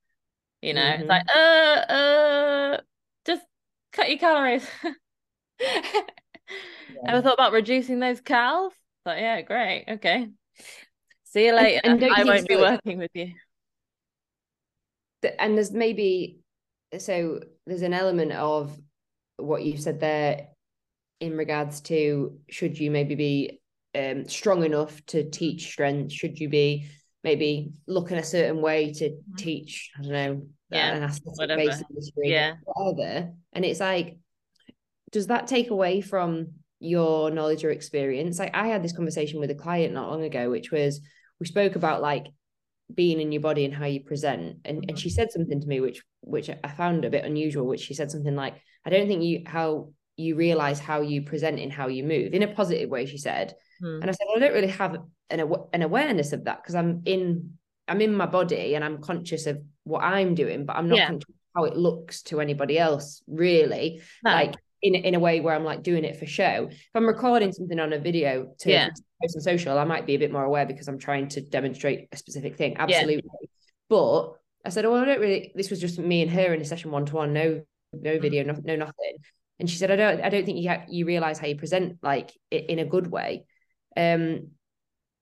You 0.60 0.74
know, 0.74 0.82
mm-hmm. 0.82 1.00
it's 1.00 1.08
like, 1.08 1.22
uh, 1.34 1.92
uh, 1.92 2.80
just 3.24 3.42
cut 3.92 4.10
your 4.10 4.18
calories. 4.18 4.66
yeah. 5.60 6.02
Ever 7.06 7.22
thought 7.22 7.34
about 7.34 7.52
reducing 7.52 8.00
those 8.00 8.20
calories? 8.20 8.74
But 9.04 9.18
yeah, 9.18 9.40
great. 9.40 9.86
Okay. 9.88 10.28
See 11.24 11.46
you 11.46 11.54
later. 11.54 11.80
And, 11.84 12.02
and 12.02 12.12
I 12.12 12.24
won't 12.24 12.48
be 12.48 12.56
working 12.56 12.98
with 12.98 13.12
you. 13.14 13.32
and 15.38 15.56
there's 15.56 15.72
maybe 15.72 16.40
so 16.98 17.40
there's 17.66 17.82
an 17.82 17.94
element 17.94 18.32
of 18.32 18.76
what 19.36 19.62
you 19.62 19.76
said 19.76 20.00
there 20.00 20.48
in 21.20 21.36
regards 21.36 21.80
to 21.82 22.38
should 22.48 22.78
you 22.78 22.90
maybe 22.90 23.14
be 23.14 23.60
um, 23.94 24.28
strong 24.28 24.64
enough 24.64 25.04
to 25.06 25.28
teach 25.28 25.68
strength 25.68 26.12
should 26.12 26.38
you 26.38 26.48
be 26.48 26.88
maybe 27.22 27.72
look 27.86 28.10
in 28.10 28.18
a 28.18 28.24
certain 28.24 28.62
way 28.62 28.92
to 28.92 29.10
mm-hmm. 29.10 29.36
teach 29.36 29.90
i 29.98 30.02
don't 30.02 30.12
know 30.12 30.42
yeah 30.70 30.94
an 30.94 31.12
whatever. 31.24 31.60
industry, 31.60 32.30
yeah 32.30 32.54
whatever 32.64 33.32
and 33.52 33.64
it's 33.64 33.80
like 33.80 34.18
does 35.10 35.26
that 35.26 35.46
take 35.46 35.70
away 35.70 36.00
from 36.00 36.48
your 36.78 37.30
knowledge 37.30 37.64
or 37.64 37.70
experience 37.70 38.38
like 38.38 38.54
i 38.54 38.68
had 38.68 38.82
this 38.82 38.96
conversation 38.96 39.40
with 39.40 39.50
a 39.50 39.54
client 39.54 39.92
not 39.92 40.08
long 40.08 40.22
ago 40.22 40.48
which 40.48 40.70
was 40.70 41.00
we 41.40 41.46
spoke 41.46 41.74
about 41.74 42.00
like 42.00 42.26
being 42.94 43.20
in 43.20 43.32
your 43.32 43.40
body 43.40 43.64
and 43.64 43.74
how 43.74 43.86
you 43.86 44.00
present 44.00 44.58
and, 44.64 44.78
and 44.78 44.82
mm-hmm. 44.82 44.96
she 44.96 45.10
said 45.10 45.30
something 45.30 45.60
to 45.60 45.66
me 45.66 45.80
which 45.80 46.02
which 46.20 46.50
i 46.50 46.68
found 46.68 47.04
a 47.04 47.10
bit 47.10 47.24
unusual 47.24 47.66
which 47.66 47.80
she 47.80 47.94
said 47.94 48.10
something 48.10 48.34
like 48.34 48.54
i 48.84 48.90
don't 48.90 49.06
think 49.06 49.22
you 49.22 49.42
how 49.46 49.88
you 50.16 50.36
realize 50.36 50.78
how 50.78 51.00
you 51.00 51.22
present 51.22 51.58
in 51.58 51.70
how 51.70 51.88
you 51.88 52.04
move 52.04 52.32
in 52.32 52.42
a 52.42 52.54
positive 52.54 52.90
way 52.90 53.06
she 53.06 53.18
said 53.18 53.54
hmm. 53.80 54.00
and 54.00 54.04
i 54.04 54.12
said 54.12 54.26
well, 54.28 54.36
i 54.36 54.40
don't 54.40 54.54
really 54.54 54.68
have 54.68 54.96
an, 55.30 55.66
an 55.72 55.82
awareness 55.82 56.32
of 56.32 56.44
that 56.44 56.62
because 56.62 56.74
i'm 56.74 57.02
in 57.04 57.52
i'm 57.88 58.00
in 58.00 58.14
my 58.14 58.26
body 58.26 58.74
and 58.74 58.84
i'm 58.84 59.00
conscious 59.00 59.46
of 59.46 59.60
what 59.84 60.02
i'm 60.02 60.34
doing 60.34 60.66
but 60.66 60.76
i'm 60.76 60.88
not 60.88 60.98
yeah. 60.98 61.10
how 61.54 61.64
it 61.64 61.76
looks 61.76 62.22
to 62.22 62.40
anybody 62.40 62.78
else 62.78 63.22
really 63.26 64.02
no. 64.24 64.30
like 64.30 64.54
in 64.82 64.94
in 64.94 65.14
a 65.14 65.18
way 65.18 65.40
where 65.40 65.54
I'm 65.54 65.64
like 65.64 65.82
doing 65.82 66.04
it 66.04 66.18
for 66.18 66.26
show. 66.26 66.68
If 66.70 66.90
I'm 66.94 67.06
recording 67.06 67.52
something 67.52 67.78
on 67.78 67.92
a 67.92 67.98
video 67.98 68.54
to 68.60 68.70
yeah. 68.70 68.88
post 69.22 69.36
on 69.36 69.42
social, 69.42 69.78
I 69.78 69.84
might 69.84 70.06
be 70.06 70.14
a 70.14 70.18
bit 70.18 70.32
more 70.32 70.44
aware 70.44 70.66
because 70.66 70.88
I'm 70.88 70.98
trying 70.98 71.28
to 71.28 71.40
demonstrate 71.40 72.08
a 72.12 72.16
specific 72.16 72.56
thing. 72.56 72.76
Absolutely. 72.78 73.16
Yeah. 73.16 73.48
But 73.88 74.32
I 74.64 74.70
said, 74.70 74.84
oh, 74.84 74.94
I 74.94 75.04
don't 75.04 75.20
really. 75.20 75.52
This 75.54 75.70
was 75.70 75.80
just 75.80 75.98
me 75.98 76.22
and 76.22 76.30
her 76.30 76.54
in 76.54 76.60
a 76.60 76.64
session 76.64 76.90
one 76.90 77.06
to 77.06 77.14
one. 77.14 77.32
No, 77.32 77.62
no 77.92 78.16
mm. 78.16 78.22
video, 78.22 78.44
no, 78.44 78.56
no 78.62 78.76
nothing. 78.76 79.16
And 79.58 79.68
she 79.68 79.76
said, 79.76 79.90
I 79.90 79.96
don't, 79.96 80.22
I 80.22 80.30
don't 80.30 80.46
think 80.46 80.58
you 80.58 80.70
ha- 80.70 80.84
you 80.88 81.04
realize 81.04 81.38
how 81.38 81.46
you 81.46 81.56
present 81.56 81.98
like 82.02 82.32
in 82.50 82.78
a 82.78 82.84
good 82.84 83.06
way. 83.06 83.44
Um, 83.96 84.52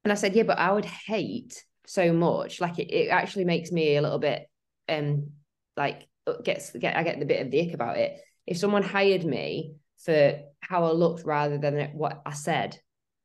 and 0.04 0.12
I 0.12 0.14
said, 0.14 0.36
yeah, 0.36 0.44
but 0.44 0.58
I 0.58 0.70
would 0.70 0.84
hate 0.84 1.64
so 1.86 2.12
much. 2.12 2.60
Like 2.60 2.78
it, 2.78 2.92
it 2.92 3.08
actually 3.08 3.44
makes 3.44 3.72
me 3.72 3.96
a 3.96 4.02
little 4.02 4.20
bit, 4.20 4.48
um, 4.88 5.30
like 5.76 6.06
gets 6.44 6.70
get 6.72 6.96
I 6.96 7.02
get 7.02 7.18
the 7.18 7.26
bit 7.26 7.44
of 7.44 7.50
the 7.50 7.68
ick 7.68 7.74
about 7.74 7.96
it 7.96 8.20
if 8.48 8.56
someone 8.56 8.82
hired 8.82 9.24
me 9.24 9.74
for 9.98 10.40
how 10.60 10.84
I 10.84 10.92
looked 10.92 11.24
rather 11.24 11.58
than 11.58 11.90
what 11.92 12.22
I 12.24 12.32
said. 12.32 12.78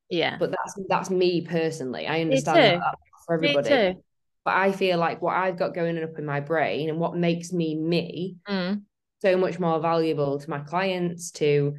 Yeah. 0.09 0.35
But 0.37 0.51
that's 0.51 0.79
that's 0.89 1.09
me 1.09 1.41
personally. 1.41 2.05
I 2.07 2.21
understand 2.21 2.81
that 2.81 2.95
for 3.25 3.35
everybody. 3.35 3.97
But 4.45 4.55
I 4.55 4.73
feel 4.73 4.97
like 4.97 5.21
what 5.21 5.37
I've 5.37 5.57
got 5.57 5.73
going 5.73 5.97
on 5.97 6.03
up 6.03 6.19
in 6.19 6.25
my 6.25 6.41
brain 6.41 6.89
and 6.89 6.99
what 6.99 7.15
makes 7.15 7.53
me 7.53 7.73
me 7.75 8.35
mm. 8.47 8.81
so 9.19 9.37
much 9.37 9.57
more 9.57 9.79
valuable 9.79 10.37
to 10.37 10.49
my 10.49 10.59
clients, 10.59 11.31
to 11.31 11.77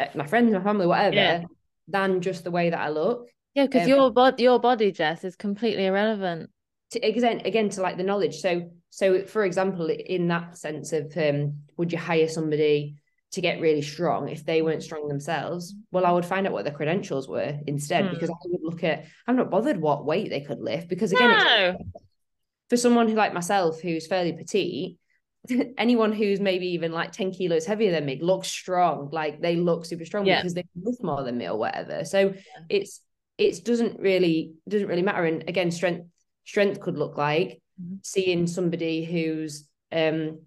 uh, 0.00 0.06
my 0.14 0.26
friends, 0.26 0.50
my 0.54 0.62
family, 0.62 0.86
whatever, 0.86 1.14
yeah. 1.14 1.42
than 1.88 2.22
just 2.22 2.44
the 2.44 2.50
way 2.50 2.70
that 2.70 2.80
I 2.80 2.88
look. 2.88 3.28
Yeah, 3.54 3.66
because 3.66 3.82
um, 3.82 3.88
your 3.88 4.10
body, 4.10 4.44
your 4.44 4.58
body, 4.58 4.92
Jess, 4.92 5.24
is 5.24 5.36
completely 5.36 5.84
irrelevant. 5.84 6.48
To 6.96 7.06
again, 7.06 7.42
again, 7.44 7.68
to 7.70 7.82
like 7.82 7.96
the 7.96 8.02
knowledge. 8.02 8.36
So 8.36 8.70
so, 8.90 9.24
for 9.24 9.44
example, 9.44 9.90
in 9.90 10.28
that 10.28 10.56
sense 10.56 10.92
of 10.92 11.12
um, 11.16 11.60
would 11.76 11.92
you 11.92 11.98
hire 11.98 12.28
somebody 12.28 12.96
to 13.32 13.40
get 13.42 13.60
really 13.60 13.82
strong 13.82 14.28
if 14.28 14.46
they 14.46 14.62
weren't 14.62 14.82
strong 14.82 15.06
themselves? 15.06 15.74
Well, 15.92 16.06
I 16.06 16.12
would 16.12 16.24
find 16.24 16.46
out 16.46 16.54
what 16.54 16.64
their 16.64 16.72
credentials 16.72 17.28
were 17.28 17.58
instead 17.66 18.06
mm. 18.06 18.10
because 18.12 18.30
I 18.30 18.34
would 18.44 18.62
look 18.62 18.84
at, 18.84 19.04
I'm 19.26 19.36
not 19.36 19.50
bothered 19.50 19.78
what 19.78 20.06
weight 20.06 20.30
they 20.30 20.40
could 20.40 20.60
lift 20.60 20.88
because, 20.88 21.12
again, 21.12 21.30
no. 21.30 21.76
for 22.70 22.78
someone 22.78 23.08
who 23.08 23.14
like 23.14 23.34
myself 23.34 23.82
who's 23.82 24.06
fairly 24.06 24.32
petite, 24.32 24.98
anyone 25.78 26.12
who's 26.12 26.40
maybe 26.40 26.68
even 26.68 26.90
like 26.90 27.12
10 27.12 27.32
kilos 27.32 27.66
heavier 27.66 27.92
than 27.92 28.06
me 28.06 28.18
looks 28.22 28.48
strong 28.48 29.10
like 29.12 29.40
they 29.40 29.56
look 29.56 29.84
super 29.84 30.04
strong 30.04 30.26
yeah. 30.26 30.40
because 30.40 30.54
they 30.54 30.64
lift 30.82 31.04
more 31.04 31.22
than 31.22 31.38
me 31.38 31.46
or 31.46 31.56
whatever 31.56 32.04
so 32.04 32.32
yeah. 32.34 32.62
it's 32.68 33.00
it 33.38 33.64
doesn't 33.64 34.00
really 34.00 34.54
doesn't 34.68 34.88
really 34.88 35.02
matter 35.02 35.24
and 35.24 35.44
again 35.48 35.70
strength 35.70 36.04
strength 36.46 36.80
could 36.80 36.96
look 36.96 37.18
like 37.18 37.60
mm-hmm. 37.80 37.96
seeing 38.02 38.46
somebody 38.46 39.04
who's 39.04 39.68
um 39.92 40.40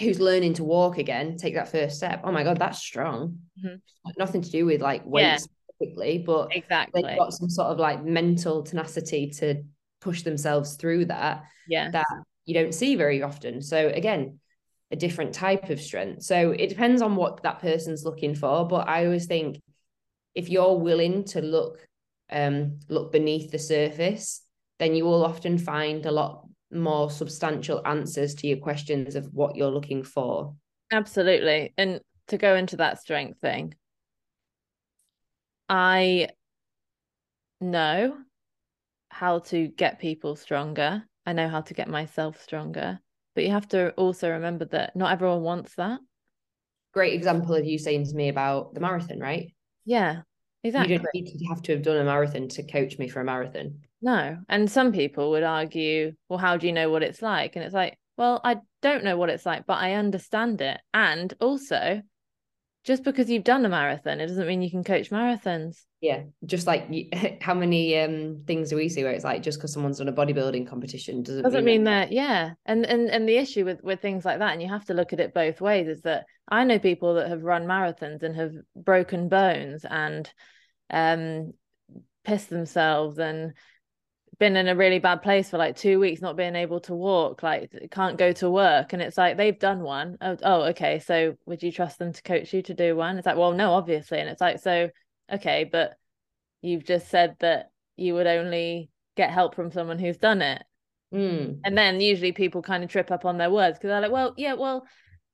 who's 0.00 0.18
learning 0.18 0.54
to 0.54 0.64
walk 0.64 0.98
again 0.98 1.36
take 1.36 1.54
that 1.54 1.70
first 1.70 1.96
step 1.96 2.22
oh 2.24 2.32
my 2.32 2.42
god 2.42 2.58
that's 2.58 2.78
strong 2.78 3.38
mm-hmm. 3.62 3.76
nothing 4.16 4.40
to 4.40 4.50
do 4.50 4.64
with 4.64 4.80
like 4.80 5.04
weight 5.04 5.22
yeah. 5.22 5.36
specifically 5.36 6.18
but 6.18 6.48
exactly 6.56 7.02
they've 7.02 7.18
got 7.18 7.32
some 7.32 7.50
sort 7.50 7.68
of 7.68 7.78
like 7.78 8.02
mental 8.04 8.62
tenacity 8.62 9.30
to 9.30 9.62
push 10.00 10.22
themselves 10.22 10.76
through 10.76 11.04
that 11.04 11.44
yeah 11.68 11.90
that 11.90 12.06
you 12.44 12.54
don't 12.54 12.74
see 12.74 12.94
very 12.96 13.22
often 13.22 13.60
so 13.60 13.88
again 13.88 14.38
a 14.90 14.96
different 14.96 15.32
type 15.32 15.70
of 15.70 15.80
strength 15.80 16.22
so 16.22 16.50
it 16.50 16.68
depends 16.68 17.02
on 17.02 17.16
what 17.16 17.42
that 17.42 17.60
person's 17.60 18.04
looking 18.04 18.34
for 18.34 18.66
but 18.66 18.88
i 18.88 19.04
always 19.04 19.26
think 19.26 19.60
if 20.34 20.48
you're 20.48 20.78
willing 20.78 21.24
to 21.24 21.40
look 21.40 21.86
um 22.30 22.78
look 22.88 23.12
beneath 23.12 23.50
the 23.50 23.58
surface 23.58 24.43
then 24.78 24.94
you 24.94 25.04
will 25.04 25.24
often 25.24 25.58
find 25.58 26.06
a 26.06 26.10
lot 26.10 26.46
more 26.72 27.10
substantial 27.10 27.86
answers 27.86 28.34
to 28.34 28.46
your 28.46 28.58
questions 28.58 29.14
of 29.14 29.26
what 29.32 29.56
you're 29.56 29.70
looking 29.70 30.02
for. 30.02 30.54
Absolutely. 30.90 31.72
And 31.76 32.00
to 32.28 32.38
go 32.38 32.56
into 32.56 32.76
that 32.76 33.00
strength 33.00 33.40
thing, 33.40 33.74
I 35.68 36.28
know 37.60 38.18
how 39.10 39.38
to 39.38 39.68
get 39.68 40.00
people 40.00 40.36
stronger. 40.36 41.04
I 41.24 41.32
know 41.32 41.48
how 41.48 41.60
to 41.62 41.74
get 41.74 41.88
myself 41.88 42.42
stronger. 42.42 42.98
But 43.34 43.44
you 43.44 43.50
have 43.50 43.68
to 43.68 43.92
also 43.92 44.30
remember 44.30 44.64
that 44.66 44.94
not 44.94 45.12
everyone 45.12 45.42
wants 45.42 45.74
that. 45.76 46.00
Great 46.92 47.14
example 47.14 47.54
of 47.54 47.64
you 47.64 47.78
saying 47.78 48.06
to 48.06 48.14
me 48.14 48.28
about 48.28 48.74
the 48.74 48.80
marathon, 48.80 49.18
right? 49.18 49.52
Yeah, 49.84 50.22
exactly. 50.62 50.94
You 50.94 50.98
don't 50.98 51.14
need 51.14 51.38
to 51.38 51.44
have 51.46 51.62
to 51.62 51.72
have 51.72 51.82
done 51.82 51.96
a 51.96 52.04
marathon 52.04 52.48
to 52.48 52.62
coach 52.62 52.98
me 52.98 53.08
for 53.08 53.20
a 53.20 53.24
marathon. 53.24 53.80
No. 54.04 54.36
And 54.50 54.70
some 54.70 54.92
people 54.92 55.30
would 55.30 55.42
argue, 55.42 56.12
well, 56.28 56.38
how 56.38 56.58
do 56.58 56.66
you 56.66 56.74
know 56.74 56.90
what 56.90 57.02
it's 57.02 57.22
like? 57.22 57.56
And 57.56 57.64
it's 57.64 57.72
like, 57.72 57.98
well, 58.18 58.38
I 58.44 58.58
don't 58.82 59.02
know 59.02 59.16
what 59.16 59.30
it's 59.30 59.46
like, 59.46 59.64
but 59.66 59.78
I 59.78 59.94
understand 59.94 60.60
it. 60.60 60.78
And 60.92 61.32
also, 61.40 62.02
just 62.84 63.02
because 63.02 63.30
you've 63.30 63.44
done 63.44 63.64
a 63.64 63.68
marathon, 63.70 64.20
it 64.20 64.26
doesn't 64.26 64.46
mean 64.46 64.60
you 64.60 64.70
can 64.70 64.84
coach 64.84 65.08
marathons. 65.08 65.84
Yeah, 66.02 66.24
just 66.44 66.66
like 66.66 66.86
how 67.40 67.54
many 67.54 67.98
um 67.98 68.42
things 68.46 68.68
do 68.68 68.76
we 68.76 68.90
see 68.90 69.02
where 69.02 69.12
it's 69.12 69.24
like 69.24 69.42
just 69.42 69.58
because 69.58 69.72
someone's 69.72 69.96
done 69.96 70.08
a 70.08 70.12
bodybuilding 70.12 70.68
competition 70.68 71.22
doesn't 71.22 71.42
doesn't 71.42 71.64
mean, 71.64 71.76
mean 71.76 71.84
that, 71.84 72.10
that 72.10 72.14
yeah. 72.14 72.50
And 72.66 72.84
and 72.84 73.08
and 73.08 73.26
the 73.26 73.38
issue 73.38 73.64
with 73.64 73.82
with 73.82 74.02
things 74.02 74.26
like 74.26 74.38
that, 74.40 74.52
and 74.52 74.60
you 74.60 74.68
have 74.68 74.84
to 74.86 74.94
look 74.94 75.14
at 75.14 75.20
it 75.20 75.32
both 75.32 75.62
ways, 75.62 75.88
is 75.88 76.02
that 76.02 76.26
I 76.46 76.64
know 76.64 76.78
people 76.78 77.14
that 77.14 77.30
have 77.30 77.42
run 77.42 77.64
marathons 77.64 78.22
and 78.22 78.36
have 78.36 78.52
broken 78.76 79.30
bones 79.30 79.86
and 79.88 80.30
um 80.90 81.54
pissed 82.22 82.50
themselves 82.50 83.18
and 83.18 83.54
been 84.38 84.56
in 84.56 84.68
a 84.68 84.76
really 84.76 84.98
bad 84.98 85.22
place 85.22 85.50
for 85.50 85.58
like 85.58 85.76
two 85.76 86.00
weeks, 86.00 86.20
not 86.20 86.36
being 86.36 86.56
able 86.56 86.80
to 86.80 86.94
walk, 86.94 87.42
like 87.42 87.70
can't 87.90 88.18
go 88.18 88.32
to 88.32 88.50
work. 88.50 88.92
And 88.92 89.02
it's 89.02 89.18
like 89.18 89.36
they've 89.36 89.58
done 89.58 89.80
one. 89.80 90.16
Oh, 90.20 90.36
oh, 90.42 90.62
okay. 90.66 90.98
So 90.98 91.36
would 91.46 91.62
you 91.62 91.72
trust 91.72 91.98
them 91.98 92.12
to 92.12 92.22
coach 92.22 92.52
you 92.52 92.62
to 92.62 92.74
do 92.74 92.96
one? 92.96 93.18
It's 93.18 93.26
like, 93.26 93.36
well, 93.36 93.52
no, 93.52 93.72
obviously. 93.72 94.18
And 94.18 94.28
it's 94.28 94.40
like, 94.40 94.60
so 94.60 94.90
okay, 95.32 95.64
but 95.70 95.94
you've 96.62 96.84
just 96.84 97.08
said 97.08 97.36
that 97.40 97.70
you 97.96 98.14
would 98.14 98.26
only 98.26 98.90
get 99.16 99.30
help 99.30 99.54
from 99.54 99.70
someone 99.70 99.98
who's 99.98 100.16
done 100.16 100.42
it. 100.42 100.62
Mm. 101.12 101.60
And 101.64 101.78
then 101.78 102.00
usually 102.00 102.32
people 102.32 102.62
kind 102.62 102.82
of 102.82 102.90
trip 102.90 103.10
up 103.10 103.24
on 103.24 103.38
their 103.38 103.50
words 103.50 103.78
because 103.78 103.88
they're 103.88 104.00
like, 104.00 104.10
well, 104.10 104.34
yeah, 104.36 104.54
well, 104.54 104.84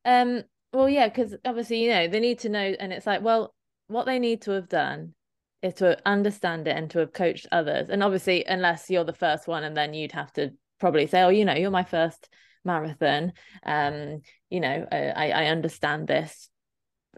um, 0.04 0.42
well, 0.72 0.88
yeah, 0.88 1.08
because 1.08 1.34
obviously, 1.44 1.82
you 1.84 1.90
know, 1.90 2.08
they 2.08 2.20
need 2.20 2.40
to 2.40 2.48
know. 2.48 2.74
And 2.78 2.92
it's 2.92 3.06
like, 3.06 3.22
well, 3.22 3.54
what 3.86 4.06
they 4.06 4.18
need 4.18 4.42
to 4.42 4.52
have 4.52 4.68
done 4.68 5.14
is 5.62 5.74
to 5.74 5.98
understand 6.06 6.66
it 6.66 6.76
and 6.76 6.90
to 6.90 7.00
have 7.00 7.12
coached 7.12 7.46
others. 7.52 7.88
And 7.90 8.02
obviously, 8.02 8.44
unless 8.44 8.88
you're 8.90 9.04
the 9.04 9.12
first 9.12 9.46
one, 9.46 9.64
and 9.64 9.76
then 9.76 9.94
you'd 9.94 10.12
have 10.12 10.32
to 10.34 10.52
probably 10.78 11.06
say, 11.06 11.22
"Oh, 11.22 11.28
you 11.28 11.44
know, 11.44 11.54
you're 11.54 11.70
my 11.70 11.84
first 11.84 12.28
marathon. 12.64 13.32
Um, 13.64 14.22
you 14.48 14.60
know, 14.60 14.86
I 14.90 15.30
I 15.30 15.46
understand 15.46 16.08
this 16.08 16.50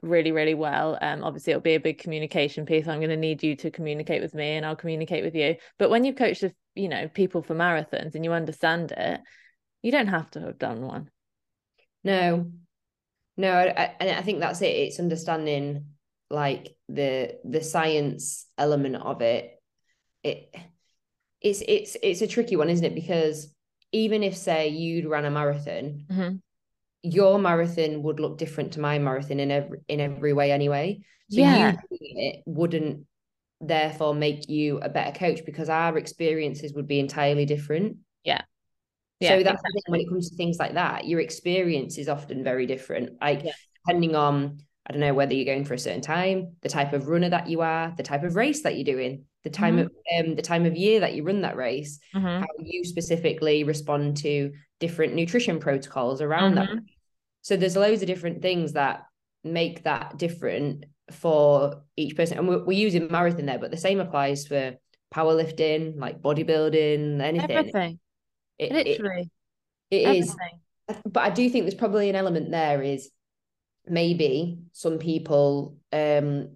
really 0.01 0.33
really 0.33 0.55
well. 0.55 0.99
Um 1.01 1.23
obviously 1.23 1.53
it'll 1.53 1.61
be 1.61 1.75
a 1.75 1.81
big 1.81 1.99
communication 1.99 2.65
piece. 2.67 2.89
I'm 2.89 2.99
going 2.99 3.11
to 3.11 3.17
need 3.17 3.43
you 3.43 3.57
to 3.57 3.71
communicate 3.71 4.23
with 4.23 4.35
me 4.35 4.53
and 4.53 4.65
i'll 4.65 4.77
communicate 4.77 5.23
with 5.25 5.35
you. 5.35 5.57
But 5.79 5.91
when 5.91 6.05
you've 6.05 6.17
coached 6.17 6.45
you 6.75 6.89
know 6.89 7.09
people 7.09 7.43
for 7.43 7.55
marathons 7.55 8.15
and 8.15 8.25
you 8.25 8.33
understand 8.33 8.93
it 8.93 9.21
you 9.83 9.93
don't 9.93 10.09
have 10.09 10.31
to 10.33 10.41
have 10.41 10.59
done 10.59 10.81
one. 10.83 11.11
No. 12.05 12.51
No 13.37 13.53
I, 13.53 13.95
I, 14.01 14.11
I 14.19 14.23
think 14.23 14.41
that's 14.41 14.63
it. 14.63 14.67
It's 14.67 14.99
understanding 14.99 15.87
like 16.33 16.75
the 16.89 17.39
the 17.45 17.62
science 17.62 18.47
element 18.59 18.97
of 18.97 19.23
it 19.23 19.61
it 20.23 20.55
it's 21.41 21.62
it's 21.67 21.97
it's 22.03 22.23
a 22.23 22.27
tricky 22.27 22.57
one 22.57 22.71
isn't 22.71 22.85
it 22.85 22.95
because 22.95 23.55
even 23.93 24.23
if 24.23 24.37
say 24.37 24.69
you'd 24.69 25.07
run 25.07 25.25
a 25.25 25.31
marathon 25.31 26.05
mm-hmm. 26.11 26.37
your 27.03 27.39
marathon 27.39 28.03
would 28.03 28.21
look 28.21 28.39
different 28.39 28.73
to 28.73 28.81
my 28.81 28.99
marathon 28.99 29.41
in 29.41 29.51
every 29.51 29.81
in 29.89 30.01
every 30.01 30.33
way 30.33 30.53
anyway 30.53 30.99
so 31.31 31.41
yeah. 31.41 31.77
it 31.91 32.43
wouldn't 32.47 33.07
therefore 33.61 34.15
make 34.15 34.49
you 34.49 34.79
a 34.79 34.89
better 34.89 35.17
coach 35.17 35.45
because 35.45 35.69
our 35.69 35.97
experiences 35.99 36.73
would 36.75 36.89
be 36.89 36.99
entirely 36.99 37.45
different 37.47 37.97
yeah 38.25 38.43
Yeah, 39.21 39.37
so 39.39 39.43
that's 39.45 39.62
exactly. 39.62 39.83
when 39.87 40.01
it 40.01 40.09
comes 40.09 40.31
to 40.31 40.37
things 40.37 40.59
like 40.59 40.75
that, 40.75 41.07
your 41.07 41.21
experience 41.21 41.97
is 41.97 42.09
often 42.09 42.43
very 42.43 42.67
different. 42.67 43.21
Like 43.21 43.45
yeah. 43.45 43.53
depending 43.87 44.17
on 44.17 44.59
I 44.87 44.93
don't 44.93 45.01
know 45.01 45.15
whether 45.15 45.35
you're 45.35 45.45
going 45.45 45.65
for 45.65 45.75
a 45.75 45.79
certain 45.79 46.01
time, 46.01 46.57
the 46.62 46.69
type 46.69 46.93
of 46.93 47.07
runner 47.09 47.29
that 47.29 47.49
you 47.49 47.61
are, 47.61 47.95
the 47.97 48.03
type 48.03 48.25
of 48.25 48.35
race 48.35 48.62
that 48.62 48.77
you're 48.77 48.85
doing, 48.85 49.25
the 49.45 49.51
time 49.51 49.77
mm-hmm. 49.77 50.21
of 50.21 50.27
um, 50.27 50.35
the 50.35 50.43
time 50.43 50.67
of 50.67 50.77
year 50.77 51.01
that 51.01 51.15
you 51.15 51.23
run 51.23 51.43
that 51.43 51.57
race, 51.57 52.01
mm-hmm. 52.15 52.41
how 52.41 52.47
you 52.59 52.85
specifically 52.85 53.62
respond 53.65 54.17
to 54.19 54.53
different 54.81 55.15
nutrition 55.15 55.61
protocols 55.61 56.21
around 56.21 56.57
mm-hmm. 56.57 56.75
that. 56.75 56.85
So 57.43 57.57
there's 57.57 57.77
loads 57.77 58.03
of 58.03 58.09
different 58.09 58.43
things 58.43 58.73
that 58.73 59.05
make 59.45 59.85
that 59.85 60.19
different 60.19 60.85
for 61.11 61.83
each 61.97 62.17
person. 62.17 62.39
And 62.39 62.49
we're, 62.49 62.65
we're 62.65 62.79
using 62.79 63.11
marathon 63.11 63.47
there, 63.47 63.59
but 63.59 63.71
the 63.71 63.77
same 63.77 64.01
applies 64.01 64.47
for 64.47 64.75
powerlifting, 65.15 65.99
like 65.99 66.21
bodybuilding, 66.23 67.21
anything. 67.21 67.51
Everything. 67.51 67.99
It, 68.59 68.73
Literally. 68.73 69.31
it, 69.91 70.09
it 70.09 70.17
is. 70.17 70.37
But 71.05 71.23
I 71.23 71.31
do 71.31 71.49
think 71.49 71.65
there's 71.65 71.75
probably 71.75 72.11
an 72.11 72.17
element 72.17 72.51
there 72.51 72.83
is 72.83 73.11
maybe 73.87 74.59
some 74.73 74.99
people 74.99 75.77
um 75.93 76.51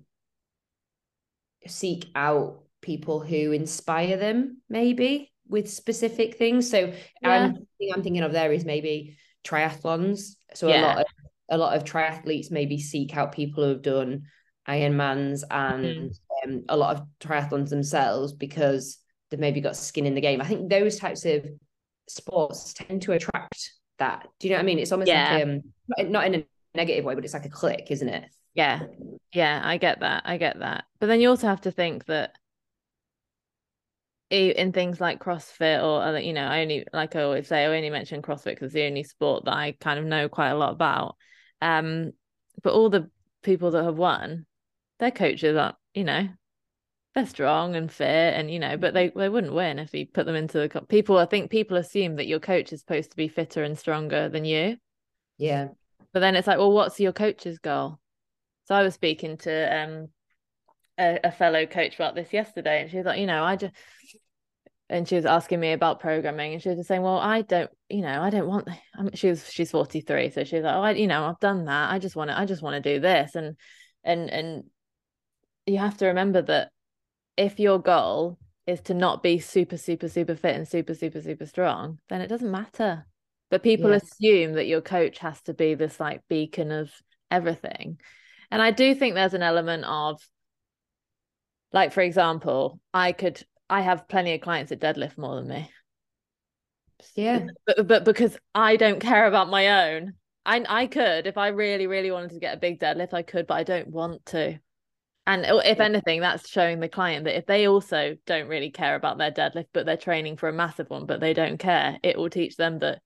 seek 1.67 2.07
out 2.15 2.63
people 2.81 3.21
who 3.21 3.53
inspire 3.53 4.17
them 4.17 4.59
maybe 4.69 5.33
with 5.49 5.69
specific 5.71 6.37
things 6.37 6.71
so 6.71 6.93
yeah. 7.23 7.31
I'm, 7.31 7.67
I'm 7.95 8.03
thinking 8.03 8.23
of 8.23 8.33
there 8.33 8.53
is 8.53 8.65
maybe 8.65 9.17
triathlons 9.45 10.37
so 10.55 10.69
yeah. 10.69 10.81
a 10.81 10.83
lot 10.83 10.99
of 10.99 11.07
a 11.49 11.59
lot 11.59 11.77
of 11.77 11.85
triathletes 11.85 12.51
maybe 12.51 12.79
seek 12.79 13.17
out 13.17 13.33
people 13.33 13.65
who 13.65 13.71
have 13.71 13.83
done 13.83 14.23
Ironmans 14.69 15.43
and 15.51 16.11
mm-hmm. 16.11 16.51
um, 16.51 16.65
a 16.69 16.77
lot 16.77 16.97
of 16.97 17.07
triathlons 17.21 17.69
themselves 17.69 18.33
because 18.33 18.99
they've 19.31 19.41
maybe 19.41 19.61
got 19.61 19.77
skin 19.77 20.07
in 20.07 20.15
the 20.15 20.21
game. 20.21 20.41
I 20.41 20.47
think 20.47 20.69
those 20.69 20.99
types 20.99 21.25
of 21.25 21.47
sports 22.09 22.73
tend 22.75 23.03
to 23.03 23.13
attract 23.13 23.73
that. 23.99 24.27
Do 24.39 24.49
you 24.49 24.53
know 24.53 24.59
what 24.59 24.65
I 24.65 24.67
mean? 24.67 24.79
It's 24.79 24.93
almost 24.93 25.09
yeah. 25.09 25.35
like 25.35 25.43
um 25.45 25.63
not 26.11 26.27
in 26.27 26.35
a 26.35 26.45
negative 26.77 27.05
way, 27.05 27.15
but 27.15 27.25
it's 27.25 27.35
like 27.35 27.45
a 27.45 27.51
click, 27.51 27.87
isn't 27.91 28.09
it? 28.09 28.25
Yeah. 28.55 28.85
Yeah, 29.33 29.61
I 29.63 29.77
get 29.77 30.01
that. 30.01 30.23
I 30.25 30.39
get 30.39 30.59
that. 30.61 30.85
But 30.99 31.07
then 31.07 31.21
you 31.21 31.29
also 31.29 31.47
have 31.47 31.63
to 31.63 31.71
think 31.71 32.07
that 32.07 32.33
in 34.31 34.73
things 34.73 35.01
like 35.01 35.21
CrossFit 35.21 35.83
or 35.83 36.03
other, 36.03 36.19
you 36.19 36.33
know, 36.33 36.47
I 36.47 36.63
only 36.63 36.85
like 36.93 37.15
I 37.15 37.23
always 37.23 37.47
say, 37.47 37.65
I 37.65 37.77
only 37.77 37.91
mention 37.91 38.23
CrossFit 38.23 38.55
because 38.55 38.67
it's 38.67 38.75
the 38.75 38.87
only 38.87 39.05
sport 39.05 39.45
that 39.45 39.55
I 39.55 39.77
kind 39.79 39.99
of 39.99 40.05
know 40.05 40.29
quite 40.29 40.51
a 40.51 40.57
lot 40.57 40.73
about. 40.73 41.17
Um, 41.61 42.13
but 42.63 42.73
all 42.73 42.91
the 42.91 43.11
people 43.43 43.71
that 43.73 43.85
have 43.85 43.97
won, 43.97 44.47
their 44.99 45.11
coaches 45.11 45.57
aren't, 45.57 45.77
you 45.95 46.05
know, 46.05 46.29
they're 47.15 47.27
strong 47.27 47.77
and 47.77 47.91
fit, 47.91 48.35
and 48.35 48.51
you 48.51 48.59
know, 48.59 48.77
but 48.77 48.95
they 48.95 49.09
they 49.09 49.29
wouldn't 49.29 49.55
win 49.55 49.79
if 49.79 49.95
you 49.95 50.07
put 50.07 50.27
them 50.27 50.35
into 50.35 50.59
the 50.59 50.83
people. 50.83 51.19
I 51.19 51.27
think 51.27 51.51
people 51.51 51.77
assume 51.77 52.17
that 52.17 52.27
your 52.27 52.41
coach 52.41 52.73
is 52.73 52.81
supposed 52.81 53.11
to 53.11 53.17
be 53.17 53.29
fitter 53.29 53.63
and 53.63 53.79
stronger 53.79 54.29
than 54.29 54.45
you. 54.45 54.77
Yeah, 55.39 55.69
but 56.17 56.21
then 56.21 56.35
it's 56.35 56.47
like, 56.47 56.57
well, 56.57 56.73
what's 56.73 56.99
your 56.99 57.13
coach's 57.13 57.59
goal? 57.59 57.99
So 58.65 58.75
I 58.75 58.83
was 58.83 58.95
speaking 58.95 59.37
to 59.37 59.77
um 59.77 60.09
a, 60.99 61.21
a 61.25 61.31
fellow 61.31 61.67
coach 61.67 61.97
about 61.97 62.15
this 62.15 62.33
yesterday, 62.33 62.81
and 62.81 62.91
she 62.91 62.97
was 62.97 63.05
like, 63.05 63.21
you 63.21 63.27
know, 63.27 63.45
I 63.45 63.57
just 63.57 63.75
and 64.89 65.07
she 65.07 65.15
was 65.15 65.27
asking 65.27 65.61
me 65.61 65.73
about 65.73 66.01
programming 66.01 66.55
and 66.55 66.63
she 66.63 66.71
was 66.71 66.79
just 66.79 66.89
saying 66.89 67.03
well 67.03 67.19
i 67.19 67.43
don't 67.43 67.71
you 67.91 68.01
know 68.01 68.23
i 68.23 68.31
don't 68.31 68.47
want 68.47 68.67
I 68.69 69.11
she 69.13 69.29
was 69.29 69.53
she's 69.53 69.71
43 69.73 70.31
so 70.31 70.45
she's 70.45 70.63
like 70.63 70.75
oh 70.75 70.81
I, 70.81 70.93
you 70.93 71.07
know 71.07 71.27
i've 71.27 71.41
done 71.41 71.67
that. 71.67 71.93
I 71.93 71.99
just 71.99 72.17
want 72.17 72.31
to 72.31 72.39
i 72.39 72.47
just 72.47 72.63
want 72.63 72.83
to 72.83 72.95
do 72.95 72.99
this. 72.99 73.35
And 73.35 73.57
and 74.03 74.31
and 74.31 74.65
you 75.67 75.77
have 75.77 75.99
to 75.99 76.07
remember 76.07 76.41
that 76.41 76.71
if 77.37 77.61
your 77.61 77.79
goal 77.79 78.39
is 78.67 78.81
to 78.83 78.95
not 78.95 79.23
be 79.23 79.39
super 79.39 79.77
super 79.77 80.09
super 80.09 80.35
fit 80.35 80.57
and 80.57 80.67
super 80.67 80.95
super 80.95 81.21
super 81.21 81.45
strong 81.45 81.99
then 82.09 82.23
it 82.23 82.29
doesn't 82.29 82.51
matter 82.51 83.05
but 83.51 83.63
people 83.63 83.91
yes. 83.91 84.03
assume 84.03 84.55
that 84.55 84.67
your 84.67 84.81
coach 84.81 85.19
has 85.19 85.41
to 85.43 85.55
be 85.55 85.75
this 85.75 86.01
like 86.01 86.23
beacon 86.29 86.71
of 86.71 86.91
everything. 87.31 88.01
And 88.51 88.63
i 88.63 88.71
do 88.71 88.95
think 88.95 89.15
there's 89.15 89.35
an 89.35 89.43
element 89.43 89.85
of 89.85 90.21
like 91.73 91.93
for 91.93 92.01
example 92.01 92.81
i 92.95 93.13
could 93.13 93.43
i 93.69 93.81
have 93.81 94.09
plenty 94.09 94.35
of 94.35 94.41
clients 94.41 94.71
that 94.71 94.81
deadlift 94.81 95.19
more 95.19 95.37
than 95.37 95.49
me. 95.49 95.71
Yeah. 97.15 97.47
But, 97.67 97.87
but 97.87 98.05
because 98.05 98.39
i 98.55 98.77
don't 98.77 99.01
care 99.01 99.27
about 99.27 99.51
my 99.51 99.93
own 99.93 100.15
i 100.45 100.65
i 100.69 100.87
could 100.87 101.27
if 101.27 101.37
i 101.37 101.49
really 101.49 101.87
really 101.87 102.11
wanted 102.11 102.31
to 102.31 102.41
get 102.41 102.57
a 102.57 102.61
big 102.61 102.81
deadlift 102.81 103.13
i 103.13 103.23
could 103.23 103.47
but 103.47 103.55
i 103.55 103.63
don't 103.63 103.89
want 103.89 104.25
to. 104.27 104.59
And 105.29 105.45
oh, 105.45 105.59
if 105.59 105.81
anything 105.81 106.21
that's 106.21 106.49
showing 106.49 106.79
the 106.79 106.89
client 106.89 107.25
that 107.25 107.37
if 107.37 107.47
they 107.47 107.67
also 107.67 108.17
don't 108.27 108.47
really 108.47 108.71
care 108.71 108.95
about 108.95 109.19
their 109.19 109.33
deadlift 109.33 109.67
but 109.73 109.85
they're 109.85 109.97
training 109.97 110.37
for 110.37 110.49
a 110.49 110.53
massive 110.53 110.89
one 110.89 111.05
but 111.05 111.19
they 111.19 111.35
don't 111.35 111.59
care 111.59 111.99
it 112.05 112.17
will 112.17 112.31
teach 112.31 112.57
them 112.57 112.79
that 112.79 113.01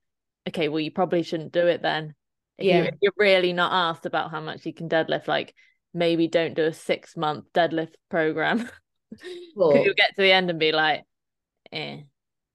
okay, 0.48 0.68
well, 0.68 0.80
you 0.80 0.90
probably 0.90 1.22
shouldn't 1.22 1.52
do 1.52 1.66
it 1.66 1.82
then. 1.82 2.14
If 2.58 2.66
yeah. 2.66 2.84
You, 2.84 2.90
you're 3.02 3.12
really 3.16 3.52
not 3.52 3.72
asked 3.72 4.06
about 4.06 4.30
how 4.30 4.40
much 4.40 4.66
you 4.66 4.72
can 4.72 4.88
deadlift, 4.88 5.28
like 5.28 5.54
maybe 5.94 6.28
don't 6.28 6.54
do 6.54 6.64
a 6.64 6.72
six 6.72 7.16
month 7.16 7.46
deadlift 7.54 7.94
program. 8.10 8.68
Because 9.56 9.84
you'll 9.84 9.94
get 9.94 10.14
to 10.14 10.22
the 10.22 10.30
end 10.30 10.50
and 10.50 10.60
be 10.60 10.70
like, 10.70 11.02
eh. 11.72 12.02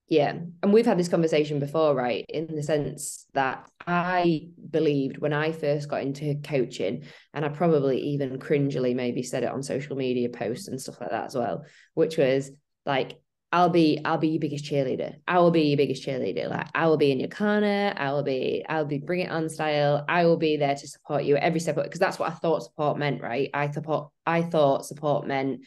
Yeah. 0.08 0.38
And 0.62 0.72
we've 0.72 0.86
had 0.86 0.98
this 0.98 1.08
conversation 1.08 1.58
before, 1.58 1.94
right? 1.94 2.24
In 2.28 2.54
the 2.54 2.62
sense 2.62 3.26
that 3.34 3.68
I 3.86 4.48
believed 4.70 5.18
when 5.18 5.34
I 5.34 5.52
first 5.52 5.88
got 5.90 6.00
into 6.00 6.36
coaching, 6.42 7.04
and 7.34 7.44
I 7.44 7.48
probably 7.48 8.00
even 8.00 8.38
cringily 8.38 8.94
maybe 8.94 9.22
said 9.22 9.42
it 9.42 9.50
on 9.50 9.62
social 9.62 9.96
media 9.96 10.30
posts 10.30 10.68
and 10.68 10.80
stuff 10.80 11.00
like 11.00 11.10
that 11.10 11.26
as 11.26 11.34
well, 11.34 11.64
which 11.94 12.16
was 12.16 12.50
like, 12.86 13.20
I'll 13.52 13.68
be 13.68 14.00
I'll 14.04 14.18
be 14.18 14.28
your 14.28 14.40
biggest 14.40 14.64
cheerleader. 14.64 15.16
I 15.26 15.38
will 15.38 15.50
be 15.50 15.62
your 15.62 15.76
biggest 15.76 16.04
cheerleader. 16.04 16.50
Like 16.50 16.66
I 16.74 16.88
will 16.88 16.96
be 16.96 17.12
in 17.12 17.20
your 17.20 17.28
corner. 17.28 17.94
I 17.96 18.12
will 18.12 18.24
be 18.24 18.64
I'll 18.68 18.84
be 18.84 18.98
bring 18.98 19.20
it 19.20 19.30
on 19.30 19.48
style. 19.48 20.04
I 20.08 20.24
will 20.24 20.36
be 20.36 20.56
there 20.56 20.74
to 20.74 20.88
support 20.88 21.24
you 21.24 21.36
every 21.36 21.60
step 21.60 21.76
because 21.76 22.00
that's 22.00 22.18
what 22.18 22.30
I 22.30 22.34
thought 22.34 22.64
support 22.64 22.98
meant, 22.98 23.22
right? 23.22 23.48
I 23.54 23.70
support 23.70 24.10
I 24.26 24.42
thought 24.42 24.84
support 24.84 25.26
meant 25.26 25.60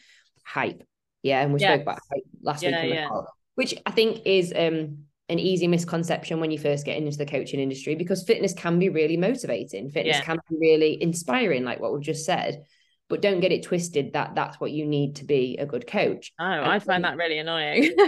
hype. 0.44 0.82
Yeah, 1.22 1.40
and 1.42 1.52
we 1.52 1.60
spoke 1.60 1.82
about 1.82 1.98
hype 2.12 2.22
last 2.42 2.62
yeah, 2.62 2.82
week, 2.82 2.94
yeah. 2.94 3.08
which 3.54 3.74
I 3.86 3.90
think 3.90 4.22
is 4.26 4.52
um 4.54 5.04
an 5.30 5.38
easy 5.38 5.68
misconception 5.68 6.40
when 6.40 6.50
you 6.50 6.58
first 6.58 6.84
get 6.84 6.98
into 6.98 7.16
the 7.16 7.24
coaching 7.24 7.60
industry 7.60 7.94
because 7.94 8.24
fitness 8.24 8.52
can 8.52 8.78
be 8.78 8.88
really 8.88 9.16
motivating. 9.16 9.88
Fitness 9.88 10.18
yeah. 10.18 10.24
can 10.24 10.38
be 10.50 10.56
really 10.60 11.02
inspiring, 11.02 11.64
like 11.64 11.80
what 11.80 11.92
we've 11.92 12.02
just 12.02 12.26
said 12.26 12.64
but 13.10 13.20
don't 13.20 13.40
get 13.40 13.52
it 13.52 13.64
twisted 13.64 14.14
that 14.14 14.34
that's 14.34 14.58
what 14.58 14.70
you 14.70 14.86
need 14.86 15.16
to 15.16 15.24
be 15.26 15.58
a 15.58 15.66
good 15.66 15.86
coach. 15.86 16.32
Oh, 16.40 16.44
I 16.44 16.78
find 16.78 17.04
that 17.04 17.18
really 17.18 17.38
annoying. 17.38 17.94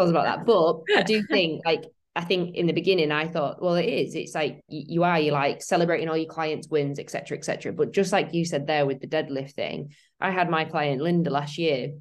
was 0.00 0.10
about 0.10 0.24
that, 0.24 0.46
but 0.46 0.80
I 0.96 1.02
do 1.02 1.22
think 1.28 1.62
like 1.64 1.84
I 2.16 2.24
think 2.24 2.56
in 2.56 2.66
the 2.66 2.72
beginning 2.72 3.12
I 3.12 3.28
thought, 3.28 3.62
well, 3.62 3.74
it 3.74 3.86
is. 3.86 4.14
It's 4.14 4.34
like 4.34 4.60
you 4.68 5.04
are 5.04 5.20
you 5.20 5.32
like 5.32 5.62
celebrating 5.62 6.08
all 6.08 6.16
your 6.16 6.26
clients' 6.26 6.68
wins, 6.68 6.98
etc., 6.98 7.38
etc. 7.38 7.72
But 7.72 7.92
just 7.92 8.12
like 8.12 8.34
you 8.34 8.44
said 8.44 8.66
there 8.66 8.86
with 8.86 9.00
the 9.00 9.06
deadlift 9.06 9.52
thing, 9.52 9.92
I 10.20 10.30
had 10.30 10.50
my 10.50 10.64
client 10.64 11.02
Linda 11.02 11.30
last 11.30 11.58
year, 11.58 11.92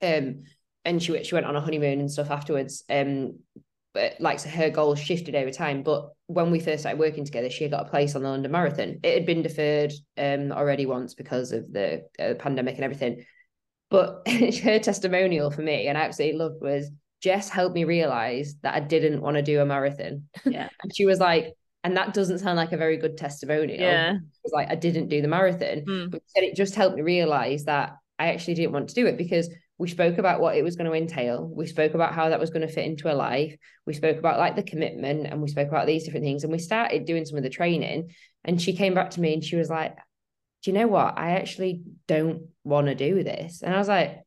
um, 0.00 0.44
and 0.84 1.02
she 1.02 1.22
she 1.24 1.34
went 1.34 1.46
on 1.46 1.56
a 1.56 1.60
honeymoon 1.60 2.00
and 2.00 2.10
stuff 2.10 2.30
afterwards. 2.30 2.84
Um, 2.88 3.40
but 3.94 4.14
like 4.20 4.38
so 4.38 4.48
her 4.48 4.70
goals 4.70 4.98
shifted 4.98 5.34
over 5.34 5.50
time. 5.50 5.82
But 5.82 6.10
when 6.26 6.50
we 6.50 6.60
first 6.60 6.80
started 6.80 6.98
working 6.98 7.24
together, 7.24 7.50
she 7.50 7.68
got 7.68 7.86
a 7.86 7.90
place 7.90 8.14
on 8.14 8.22
the 8.22 8.28
London 8.28 8.52
Marathon. 8.52 9.00
It 9.02 9.14
had 9.14 9.26
been 9.26 9.42
deferred 9.42 9.92
um 10.16 10.52
already 10.52 10.86
once 10.86 11.14
because 11.14 11.52
of 11.52 11.72
the 11.72 12.04
uh, 12.18 12.34
pandemic 12.34 12.76
and 12.76 12.84
everything. 12.84 13.24
But 13.90 14.26
her 14.62 14.78
testimonial 14.78 15.50
for 15.50 15.62
me, 15.62 15.86
and 15.88 15.98
I 15.98 16.02
absolutely 16.02 16.38
loved, 16.38 16.62
was 16.62 16.90
Jess 17.22 17.48
helped 17.48 17.74
me 17.74 17.84
realize 17.84 18.56
that 18.62 18.74
I 18.74 18.80
didn't 18.80 19.20
want 19.20 19.36
to 19.36 19.42
do 19.42 19.60
a 19.60 19.66
marathon. 19.66 20.24
Yeah, 20.44 20.68
and 20.82 20.94
she 20.94 21.04
was 21.04 21.20
like, 21.20 21.54
and 21.84 21.96
that 21.96 22.14
doesn't 22.14 22.38
sound 22.38 22.56
like 22.56 22.72
a 22.72 22.76
very 22.78 22.96
good 22.96 23.16
testimonial. 23.16 23.80
Yeah, 23.80 24.14
it 24.14 24.20
was 24.44 24.52
like 24.52 24.70
I 24.70 24.74
didn't 24.74 25.08
do 25.08 25.20
the 25.20 25.28
marathon, 25.28 25.84
mm. 25.86 26.10
but 26.10 26.22
it 26.34 26.56
just 26.56 26.74
helped 26.74 26.96
me 26.96 27.02
realize 27.02 27.64
that 27.64 27.96
I 28.18 28.28
actually 28.28 28.54
didn't 28.54 28.72
want 28.72 28.88
to 28.88 28.94
do 28.94 29.06
it 29.06 29.18
because 29.18 29.48
we 29.82 29.88
spoke 29.88 30.18
about 30.18 30.40
what 30.40 30.56
it 30.56 30.62
was 30.62 30.76
going 30.76 30.88
to 30.88 30.96
entail. 30.96 31.50
We 31.52 31.66
spoke 31.66 31.94
about 31.94 32.14
how 32.14 32.28
that 32.28 32.38
was 32.38 32.50
going 32.50 32.64
to 32.64 32.72
fit 32.72 32.86
into 32.86 33.12
a 33.12 33.16
life. 33.16 33.56
We 33.84 33.94
spoke 33.94 34.16
about 34.16 34.38
like 34.38 34.54
the 34.54 34.62
commitment 34.62 35.26
and 35.26 35.42
we 35.42 35.48
spoke 35.48 35.66
about 35.66 35.88
these 35.88 36.04
different 36.04 36.24
things 36.24 36.44
and 36.44 36.52
we 36.52 36.60
started 36.60 37.04
doing 37.04 37.24
some 37.24 37.36
of 37.36 37.42
the 37.42 37.50
training 37.50 38.12
and 38.44 38.62
she 38.62 38.76
came 38.76 38.94
back 38.94 39.10
to 39.10 39.20
me 39.20 39.34
and 39.34 39.42
she 39.42 39.56
was 39.56 39.68
like 39.68 39.96
do 40.62 40.70
you 40.70 40.78
know 40.78 40.86
what? 40.86 41.18
I 41.18 41.32
actually 41.32 41.82
don't 42.06 42.42
want 42.62 42.86
to 42.86 42.94
do 42.94 43.24
this. 43.24 43.62
And 43.62 43.74
i 43.74 43.78
was 43.78 43.88
like 43.88 44.20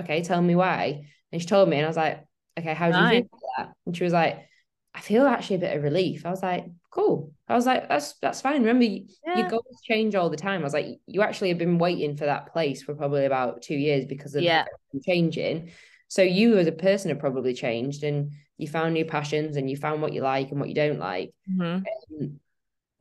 okay 0.00 0.24
tell 0.24 0.42
me 0.42 0.56
why. 0.56 1.06
And 1.30 1.40
she 1.40 1.46
told 1.46 1.68
me 1.68 1.76
and 1.76 1.86
i 1.86 1.88
was 1.88 1.96
like 1.96 2.24
okay 2.58 2.74
how 2.74 2.90
do 2.90 2.98
you 2.98 3.08
feel 3.08 3.28
about 3.32 3.40
that? 3.56 3.72
And 3.86 3.96
she 3.96 4.02
was 4.02 4.12
like 4.12 4.48
I 4.94 5.00
feel 5.00 5.26
actually 5.26 5.56
a 5.56 5.60
bit 5.60 5.76
of 5.76 5.84
relief. 5.84 6.26
I 6.26 6.30
was 6.30 6.42
like, 6.42 6.66
cool. 6.90 7.32
I 7.48 7.54
was 7.54 7.66
like, 7.66 7.88
that's 7.88 8.14
that's 8.14 8.40
fine. 8.40 8.62
Remember, 8.62 8.84
yeah. 8.84 9.38
your 9.38 9.48
goals 9.48 9.80
change 9.84 10.14
all 10.14 10.30
the 10.30 10.36
time. 10.36 10.60
I 10.60 10.64
was 10.64 10.72
like, 10.72 11.00
you 11.06 11.22
actually 11.22 11.48
have 11.48 11.58
been 11.58 11.78
waiting 11.78 12.16
for 12.16 12.26
that 12.26 12.52
place 12.52 12.82
for 12.82 12.94
probably 12.94 13.24
about 13.24 13.62
two 13.62 13.76
years 13.76 14.04
because 14.04 14.34
of 14.34 14.42
yeah. 14.42 14.64
changing. 15.06 15.70
So 16.08 16.22
you 16.22 16.56
as 16.58 16.66
a 16.66 16.72
person 16.72 17.10
have 17.10 17.18
probably 17.18 17.54
changed 17.54 18.02
and 18.02 18.32
you 18.56 18.66
found 18.66 18.94
new 18.94 19.04
passions 19.04 19.56
and 19.56 19.68
you 19.68 19.76
found 19.76 20.02
what 20.02 20.12
you 20.12 20.22
like 20.22 20.50
and 20.50 20.58
what 20.58 20.68
you 20.68 20.74
don't 20.74 20.98
like. 20.98 21.32
Mm-hmm. 21.50 21.84
Um, 22.22 22.40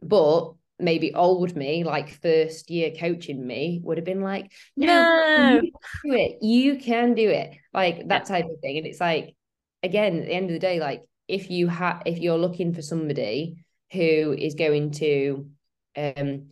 but 0.01 0.53
maybe 0.79 1.13
old 1.13 1.55
me, 1.55 1.83
like 1.83 2.09
first 2.21 2.69
year 2.69 2.91
coaching 2.91 3.45
me, 3.45 3.79
would 3.83 3.97
have 3.97 4.05
been 4.05 4.21
like, 4.21 4.51
no, 4.75 4.85
no. 4.85 5.61
You 5.63 5.71
do 6.03 6.13
it. 6.13 6.43
You 6.43 6.77
can 6.77 7.15
do 7.15 7.29
it. 7.29 7.55
Like 7.73 8.07
that 8.09 8.25
type 8.25 8.45
of 8.45 8.59
thing. 8.59 8.77
And 8.77 8.85
it's 8.85 9.01
like, 9.01 9.35
again, 9.81 10.19
at 10.19 10.25
the 10.25 10.33
end 10.33 10.45
of 10.45 10.53
the 10.53 10.59
day, 10.59 10.79
like 10.79 11.03
if 11.27 11.49
you 11.49 11.67
have 11.67 12.03
if 12.05 12.19
you're 12.19 12.37
looking 12.37 12.73
for 12.73 12.81
somebody 12.81 13.65
who 13.91 14.35
is 14.37 14.55
going 14.55 14.91
to 14.91 15.49
um 15.95 16.47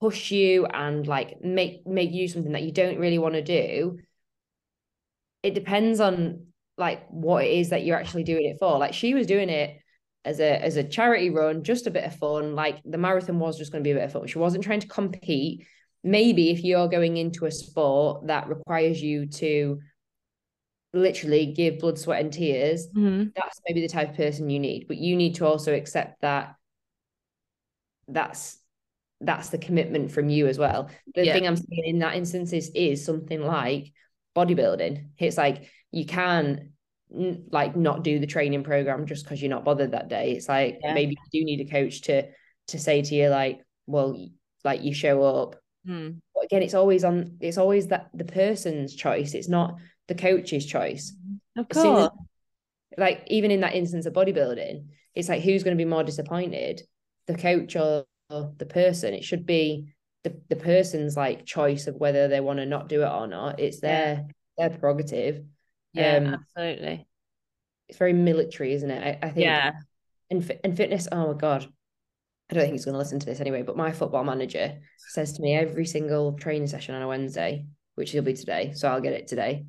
push 0.00 0.30
you 0.32 0.66
and 0.66 1.06
like 1.06 1.40
make 1.42 1.86
make 1.86 2.12
you 2.12 2.26
something 2.26 2.52
that 2.52 2.62
you 2.62 2.72
don't 2.72 2.98
really 2.98 3.18
want 3.18 3.34
to 3.34 3.42
do, 3.42 3.98
it 5.42 5.54
depends 5.54 6.00
on 6.00 6.46
like 6.78 7.06
what 7.08 7.44
it 7.44 7.52
is 7.52 7.70
that 7.70 7.84
you're 7.84 7.98
actually 7.98 8.24
doing 8.24 8.44
it 8.46 8.56
for. 8.58 8.78
Like 8.78 8.94
she 8.94 9.14
was 9.14 9.26
doing 9.26 9.48
it 9.48 9.78
as 10.24 10.40
a 10.40 10.62
as 10.62 10.76
a 10.76 10.84
charity 10.84 11.30
run, 11.30 11.62
just 11.62 11.86
a 11.86 11.90
bit 11.90 12.04
of 12.04 12.16
fun. 12.16 12.54
Like 12.54 12.80
the 12.84 12.98
marathon 12.98 13.38
was 13.38 13.58
just 13.58 13.72
going 13.72 13.82
to 13.82 13.86
be 13.86 13.92
a 13.92 13.94
bit 13.94 14.04
of 14.04 14.12
fun. 14.12 14.26
She 14.26 14.38
wasn't 14.38 14.64
trying 14.64 14.80
to 14.80 14.88
compete. 14.88 15.66
Maybe 16.04 16.50
if 16.50 16.64
you're 16.64 16.88
going 16.88 17.16
into 17.16 17.46
a 17.46 17.52
sport 17.52 18.26
that 18.26 18.48
requires 18.48 19.00
you 19.00 19.26
to 19.26 19.78
literally 20.92 21.46
give 21.46 21.78
blood, 21.78 21.98
sweat, 21.98 22.20
and 22.20 22.32
tears, 22.32 22.88
mm-hmm. 22.88 23.30
that's 23.34 23.60
maybe 23.66 23.80
the 23.80 23.88
type 23.88 24.10
of 24.10 24.16
person 24.16 24.50
you 24.50 24.60
need. 24.60 24.86
But 24.88 24.98
you 24.98 25.16
need 25.16 25.36
to 25.36 25.46
also 25.46 25.74
accept 25.74 26.20
that 26.22 26.54
that's 28.08 28.58
that's 29.20 29.50
the 29.50 29.58
commitment 29.58 30.10
from 30.10 30.28
you 30.28 30.46
as 30.48 30.58
well. 30.58 30.90
The 31.14 31.24
yeah. 31.24 31.32
thing 31.32 31.46
I'm 31.46 31.56
saying 31.56 31.84
in 31.84 31.98
that 32.00 32.16
instance 32.16 32.52
is 32.52 32.70
is 32.74 33.04
something 33.04 33.40
like 33.40 33.92
bodybuilding. 34.36 35.08
It's 35.18 35.36
like 35.36 35.68
you 35.90 36.06
can 36.06 36.72
like 37.50 37.76
not 37.76 38.02
do 38.02 38.18
the 38.18 38.26
training 38.26 38.64
program 38.64 39.06
just 39.06 39.24
because 39.24 39.40
you're 39.40 39.50
not 39.50 39.64
bothered 39.64 39.92
that 39.92 40.08
day. 40.08 40.32
It's 40.32 40.48
like 40.48 40.78
yeah. 40.82 40.94
maybe 40.94 41.16
you 41.32 41.40
do 41.40 41.44
need 41.44 41.60
a 41.66 41.70
coach 41.70 42.02
to 42.02 42.28
to 42.68 42.78
say 42.78 43.02
to 43.02 43.14
you 43.14 43.28
like, 43.28 43.60
well, 43.86 44.28
like 44.64 44.82
you 44.82 44.94
show 44.94 45.22
up. 45.22 45.56
Mm. 45.86 46.20
But 46.34 46.44
again, 46.44 46.62
it's 46.62 46.74
always 46.74 47.04
on. 47.04 47.36
It's 47.40 47.58
always 47.58 47.88
that 47.88 48.10
the 48.14 48.24
person's 48.24 48.94
choice. 48.94 49.34
It's 49.34 49.48
not 49.48 49.76
the 50.08 50.14
coach's 50.14 50.66
choice. 50.66 51.14
Of 51.56 51.68
course. 51.68 52.04
As, 52.04 52.98
like 52.98 53.24
even 53.28 53.50
in 53.50 53.60
that 53.60 53.74
instance 53.74 54.06
of 54.06 54.12
bodybuilding, 54.12 54.86
it's 55.14 55.28
like 55.28 55.42
who's 55.42 55.62
going 55.62 55.76
to 55.76 55.82
be 55.82 55.88
more 55.88 56.04
disappointed, 56.04 56.82
the 57.26 57.36
coach 57.36 57.76
or, 57.76 58.04
or 58.30 58.52
the 58.58 58.66
person? 58.66 59.14
It 59.14 59.24
should 59.24 59.46
be 59.46 59.92
the, 60.24 60.40
the 60.48 60.56
person's 60.56 61.16
like 61.16 61.46
choice 61.46 61.86
of 61.86 61.96
whether 61.96 62.28
they 62.28 62.40
want 62.40 62.58
to 62.58 62.66
not 62.66 62.88
do 62.88 63.02
it 63.02 63.10
or 63.10 63.26
not. 63.26 63.60
It's 63.60 63.80
their 63.80 64.26
yeah. 64.58 64.68
their 64.68 64.78
prerogative. 64.78 65.44
Yeah, 65.92 66.16
um, 66.16 66.26
absolutely. 66.56 67.06
It's 67.88 67.98
very 67.98 68.12
military, 68.12 68.72
isn't 68.74 68.90
it? 68.90 69.18
I, 69.22 69.26
I 69.26 69.30
think. 69.30 69.44
Yeah. 69.44 69.72
And 70.30 70.58
and 70.64 70.76
fitness. 70.76 71.08
Oh 71.12 71.32
my 71.32 71.38
god, 71.38 71.68
I 72.50 72.54
don't 72.54 72.62
think 72.62 72.72
he's 72.72 72.86
going 72.86 72.94
to 72.94 72.98
listen 72.98 73.18
to 73.18 73.26
this 73.26 73.40
anyway. 73.40 73.62
But 73.62 73.76
my 73.76 73.92
football 73.92 74.24
manager 74.24 74.78
says 75.10 75.34
to 75.34 75.42
me 75.42 75.54
every 75.54 75.84
single 75.84 76.32
training 76.32 76.68
session 76.68 76.94
on 76.94 77.02
a 77.02 77.08
Wednesday, 77.08 77.66
which 77.96 78.14
will 78.14 78.22
be 78.22 78.32
today, 78.32 78.72
so 78.74 78.88
I'll 78.88 79.02
get 79.02 79.12
it 79.12 79.26
today. 79.28 79.66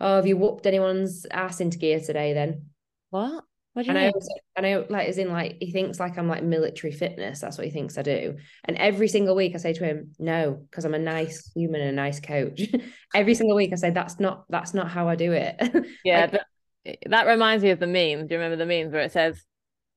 Oh, 0.00 0.16
have 0.16 0.26
you 0.26 0.36
whooped 0.36 0.66
anyone's 0.66 1.26
ass 1.30 1.60
into 1.60 1.78
gear 1.78 2.00
today? 2.00 2.32
Then 2.32 2.66
what? 3.10 3.44
What 3.78 3.84
do 3.84 3.92
you 3.92 3.96
and 3.96 4.06
mean? 4.06 4.22
I, 4.56 4.56
and 4.56 4.66
I 4.66 4.86
like 4.92 5.08
as 5.08 5.18
in 5.18 5.30
like 5.30 5.58
he 5.60 5.70
thinks 5.70 6.00
like 6.00 6.18
I'm 6.18 6.26
like 6.26 6.42
military 6.42 6.92
fitness. 6.92 7.40
That's 7.40 7.58
what 7.58 7.64
he 7.64 7.70
thinks 7.70 7.96
I 7.96 8.02
do. 8.02 8.36
And 8.64 8.76
every 8.76 9.06
single 9.06 9.36
week 9.36 9.54
I 9.54 9.58
say 9.58 9.72
to 9.72 9.84
him, 9.84 10.14
no, 10.18 10.66
because 10.68 10.84
I'm 10.84 10.94
a 10.94 10.98
nice 10.98 11.50
human 11.54 11.80
and 11.80 11.90
a 11.90 11.92
nice 11.92 12.18
coach. 12.18 12.62
every 13.14 13.34
single 13.34 13.56
week 13.56 13.72
I 13.72 13.76
say 13.76 13.90
that's 13.90 14.18
not 14.18 14.46
that's 14.48 14.74
not 14.74 14.88
how 14.88 15.08
I 15.08 15.14
do 15.14 15.32
it. 15.32 15.56
yeah, 16.04 16.22
like, 16.22 16.32
but 16.32 16.40
eh, 16.86 16.94
that 17.06 17.28
reminds 17.28 17.62
me 17.62 17.70
of 17.70 17.78
the 17.78 17.86
meme. 17.86 18.26
Do 18.26 18.34
you 18.34 18.40
remember 18.40 18.56
the 18.56 18.66
memes 18.66 18.92
where 18.92 19.02
it 19.02 19.12
says, 19.12 19.44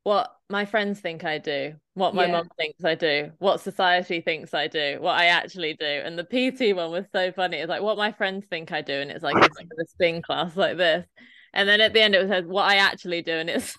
"What 0.04 0.36
my 0.50 0.66
friends 0.66 1.00
think 1.00 1.24
I 1.24 1.38
do, 1.38 1.76
what 1.94 2.16
my 2.16 2.26
yeah. 2.26 2.32
mom 2.32 2.50
thinks 2.58 2.84
I 2.84 2.96
do, 2.96 3.32
what 3.40 3.62
society 3.62 4.22
thinks 4.22 4.54
I 4.54 4.68
do, 4.68 4.98
what 5.00 5.20
I 5.20 5.26
actually 5.26 5.76
do?" 5.80 5.86
And 5.86 6.18
the 6.18 6.24
PT 6.24 6.76
one 6.76 6.92
was 6.92 7.06
so 7.14 7.32
funny. 7.32 7.58
It's 7.58 7.70
like 7.70 7.82
what 7.82 7.98
my 7.98 8.12
friends 8.12 8.46
think 8.50 8.72
I 8.72 8.82
do, 8.82 8.94
and 8.94 9.12
it's 9.12 9.24
like 9.24 9.36
it's 9.38 9.58
like 9.58 9.68
a 9.80 9.86
spin 9.88 10.22
class 10.22 10.56
like 10.58 10.78
this. 10.78 11.06
And 11.54 11.68
then 11.68 11.82
at 11.82 11.94
the 11.94 12.02
end 12.02 12.16
it 12.16 12.28
says 12.28 12.46
what 12.46 12.70
I 12.70 12.76
actually 12.78 13.22
do, 13.22 13.34
and 13.34 13.50
it's 13.50 13.78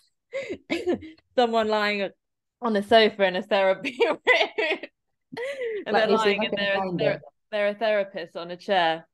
someone 1.36 1.68
lying 1.68 2.10
on 2.60 2.76
a 2.76 2.82
sofa 2.82 3.24
in 3.24 3.36
a 3.36 3.42
therapy 3.42 3.98
room. 4.06 4.18
and 5.86 5.96
they're 5.96 6.06
lying 6.06 6.44
and 6.44 6.54
they're 6.56 6.80
they're, 6.96 7.20
they're 7.50 7.68
a 7.68 7.74
therapist 7.74 8.36
on 8.36 8.50
a 8.50 8.56
chair. 8.56 9.06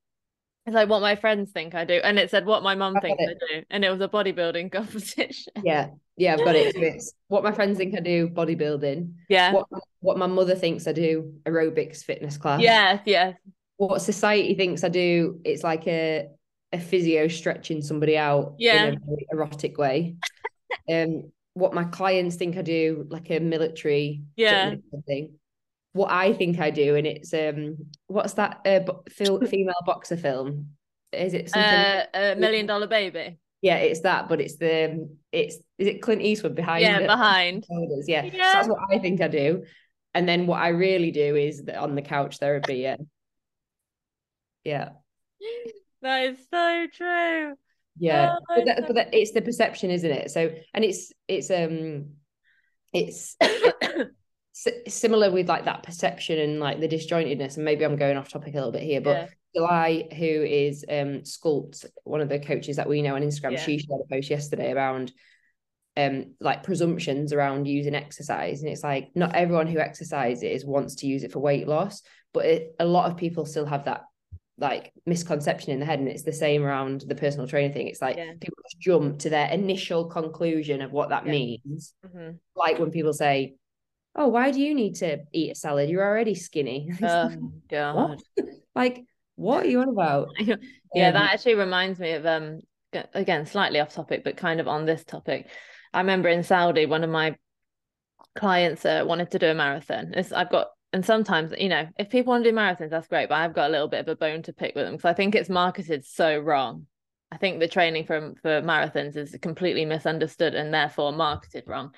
It's 0.68 0.74
like 0.74 0.90
what 0.90 1.00
my 1.00 1.16
friends 1.16 1.50
think 1.50 1.74
I 1.74 1.86
do. 1.86 1.94
And 1.94 2.18
it 2.18 2.30
said 2.30 2.44
what 2.44 2.62
my 2.62 2.74
mum 2.74 2.94
thinks 3.00 3.22
I 3.22 3.32
do. 3.32 3.64
And 3.70 3.86
it 3.86 3.90
was 3.90 4.02
a 4.02 4.08
bodybuilding 4.08 4.70
competition. 4.72 5.54
Yeah. 5.64 5.88
Yeah, 6.18 6.34
I've 6.34 6.44
got 6.44 6.56
it. 6.56 6.76
it's 6.76 7.14
what 7.28 7.42
my 7.42 7.52
friends 7.52 7.78
think 7.78 7.96
I 7.96 8.00
do, 8.00 8.28
bodybuilding. 8.28 9.14
Yeah. 9.30 9.54
What 9.54 9.66
what 10.00 10.18
my 10.18 10.26
mother 10.26 10.54
thinks 10.54 10.86
I 10.86 10.92
do, 10.92 11.32
aerobics 11.46 12.04
fitness 12.04 12.36
class. 12.36 12.60
Yes, 12.60 13.00
yes. 13.06 13.34
What 13.78 14.02
society 14.02 14.54
thinks 14.54 14.84
I 14.84 14.90
do, 14.90 15.40
it's 15.42 15.64
like 15.64 15.86
a 15.86 16.28
a 16.74 16.78
physio 16.78 17.28
stretching 17.28 17.80
somebody 17.80 18.18
out 18.18 18.56
yeah. 18.58 18.88
in 18.88 18.96
a 18.96 18.98
very 19.06 19.26
erotic 19.32 19.78
way. 19.78 20.16
um, 20.92 21.30
what 21.54 21.72
my 21.72 21.84
clients 21.84 22.36
think 22.36 22.58
I 22.58 22.62
do, 22.62 23.06
like 23.08 23.30
a 23.30 23.38
military 23.38 24.22
yeah 24.36 24.74
thing. 25.06 25.38
What 25.92 26.10
I 26.10 26.32
think 26.32 26.60
I 26.60 26.70
do, 26.70 26.96
and 26.96 27.06
it's 27.06 27.32
um, 27.32 27.76
what's 28.06 28.34
that 28.34 28.60
uh, 28.66 28.80
female 29.46 29.74
boxer 29.86 30.16
film? 30.16 30.70
Is 31.12 31.34
it 31.34 31.50
something? 31.50 31.70
Uh, 31.70 32.04
a 32.14 32.34
million 32.36 32.66
dollar 32.66 32.86
baby. 32.86 33.38
Yeah, 33.60 33.76
it's 33.76 34.00
that, 34.02 34.28
but 34.28 34.40
it's 34.40 34.56
the 34.56 35.08
it's 35.32 35.56
is 35.78 35.86
it 35.88 36.02
Clint 36.02 36.22
Eastwood 36.22 36.54
behind? 36.54 36.82
Yeah, 36.82 37.06
behind. 37.06 37.64
Shoulders. 37.70 38.06
Yeah. 38.06 38.24
yeah. 38.24 38.30
So 38.32 38.58
that's 38.58 38.68
what 38.68 38.78
I 38.90 38.98
think 38.98 39.20
I 39.20 39.28
do, 39.28 39.64
and 40.14 40.28
then 40.28 40.46
what 40.46 40.60
I 40.60 40.68
really 40.68 41.10
do 41.10 41.34
is 41.34 41.64
the, 41.64 41.76
on 41.76 41.94
the 41.94 42.02
couch 42.02 42.38
therapy. 42.38 42.76
Yeah, 42.76 42.96
yeah. 44.64 44.90
That 46.00 46.26
is 46.26 46.38
so 46.48 46.86
true. 46.94 47.54
Yeah, 47.98 48.36
oh, 48.36 48.54
but, 48.54 48.64
that, 48.66 48.84
but 48.86 48.94
that, 48.94 49.08
it's 49.12 49.32
the 49.32 49.42
perception, 49.42 49.90
isn't 49.90 50.08
it? 50.08 50.30
So, 50.30 50.54
and 50.72 50.84
it's 50.84 51.12
it's 51.26 51.50
um, 51.50 52.10
it's 52.92 53.36
similar 54.86 55.30
with 55.30 55.48
like 55.48 55.64
that 55.66 55.82
perception 55.82 56.38
and 56.38 56.60
like 56.60 56.80
the 56.80 56.88
disjointedness. 56.88 57.56
And 57.56 57.64
maybe 57.64 57.84
I'm 57.84 57.96
going 57.96 58.16
off 58.16 58.28
topic 58.28 58.54
a 58.54 58.56
little 58.56 58.72
bit 58.72 58.82
here, 58.82 59.00
but 59.00 59.10
yeah. 59.10 59.26
July, 59.54 60.08
who 60.12 60.24
is 60.24 60.84
um 60.88 61.22
Sculpt, 61.22 61.84
one 62.04 62.20
of 62.20 62.28
the 62.28 62.38
coaches 62.38 62.76
that 62.76 62.88
we 62.88 63.02
know 63.02 63.14
on 63.14 63.22
Instagram, 63.22 63.52
yeah. 63.52 63.60
she 63.64 63.78
shared 63.78 64.00
a 64.04 64.14
post 64.14 64.30
yesterday 64.30 64.72
around 64.72 65.12
um 65.96 66.34
like 66.40 66.62
presumptions 66.62 67.32
around 67.32 67.66
using 67.66 67.94
exercise, 67.94 68.62
and 68.62 68.70
it's 68.70 68.82
like 68.82 69.10
not 69.14 69.34
everyone 69.34 69.66
who 69.66 69.78
exercises 69.78 70.64
wants 70.64 70.96
to 70.96 71.06
use 71.06 71.22
it 71.22 71.32
for 71.32 71.40
weight 71.40 71.68
loss, 71.68 72.02
but 72.32 72.44
it, 72.44 72.74
a 72.78 72.84
lot 72.84 73.10
of 73.10 73.16
people 73.16 73.46
still 73.46 73.66
have 73.66 73.84
that 73.84 74.02
like 74.60 74.92
misconception 75.06 75.72
in 75.72 75.78
the 75.78 75.86
head 75.86 76.00
and 76.00 76.08
it's 76.08 76.24
the 76.24 76.32
same 76.32 76.64
around 76.64 77.04
the 77.06 77.14
personal 77.14 77.46
training 77.46 77.72
thing 77.72 77.86
it's 77.86 78.02
like 78.02 78.16
yeah. 78.16 78.32
people 78.40 78.56
jump 78.80 79.16
to 79.20 79.30
their 79.30 79.48
initial 79.50 80.06
conclusion 80.06 80.82
of 80.82 80.90
what 80.90 81.10
that 81.10 81.24
yeah. 81.24 81.30
means 81.30 81.94
mm-hmm. 82.04 82.30
like 82.56 82.76
when 82.80 82.90
people 82.90 83.12
say 83.12 83.54
oh 84.18 84.28
why 84.28 84.50
do 84.50 84.60
you 84.60 84.74
need 84.74 84.96
to 84.96 85.20
eat 85.32 85.52
a 85.52 85.54
salad? 85.54 85.88
You're 85.88 86.04
already 86.04 86.34
skinny. 86.34 86.90
Oh 87.02 87.30
god. 87.70 88.20
like 88.74 89.04
what? 89.36 89.64
Are 89.64 89.68
you 89.68 89.80
on 89.80 89.88
about? 89.88 90.28
Yeah 90.94 91.08
um, 91.08 91.14
that 91.14 91.34
actually 91.34 91.54
reminds 91.54 91.98
me 91.98 92.12
of 92.12 92.24
um 92.24 92.60
again 93.12 93.44
slightly 93.44 93.78
off 93.78 93.92
topic 93.92 94.24
but 94.24 94.38
kind 94.38 94.58
of 94.58 94.66
on 94.68 94.84
this 94.84 95.04
topic. 95.04 95.48
I 95.92 96.00
remember 96.00 96.28
in 96.28 96.42
saudi 96.42 96.86
one 96.86 97.04
of 97.04 97.10
my 97.10 97.36
clients 98.36 98.84
uh, 98.84 99.04
wanted 99.06 99.30
to 99.30 99.38
do 99.38 99.46
a 99.46 99.54
marathon. 99.54 100.12
It's, 100.14 100.32
i've 100.32 100.50
got 100.50 100.68
and 100.92 101.04
sometimes 101.04 101.52
you 101.58 101.68
know 101.68 101.86
if 101.98 102.08
people 102.08 102.30
want 102.32 102.44
to 102.44 102.50
do 102.50 102.56
marathons 102.56 102.90
that's 102.90 103.08
great 103.08 103.28
but 103.28 103.36
i've 103.36 103.54
got 103.54 103.68
a 103.68 103.72
little 103.72 103.88
bit 103.88 104.00
of 104.00 104.08
a 104.08 104.16
bone 104.16 104.42
to 104.44 104.52
pick 104.54 104.74
with 104.74 104.86
them 104.86 104.96
because 104.96 105.10
i 105.10 105.12
think 105.12 105.34
it's 105.34 105.50
marketed 105.50 106.04
so 106.04 106.38
wrong. 106.38 106.86
I 107.30 107.36
think 107.36 107.60
the 107.60 107.68
training 107.68 108.06
for 108.06 108.34
for 108.40 108.62
marathons 108.62 109.14
is 109.14 109.36
completely 109.42 109.84
misunderstood 109.84 110.54
and 110.54 110.72
therefore 110.72 111.12
marketed 111.12 111.64
wrong 111.66 111.92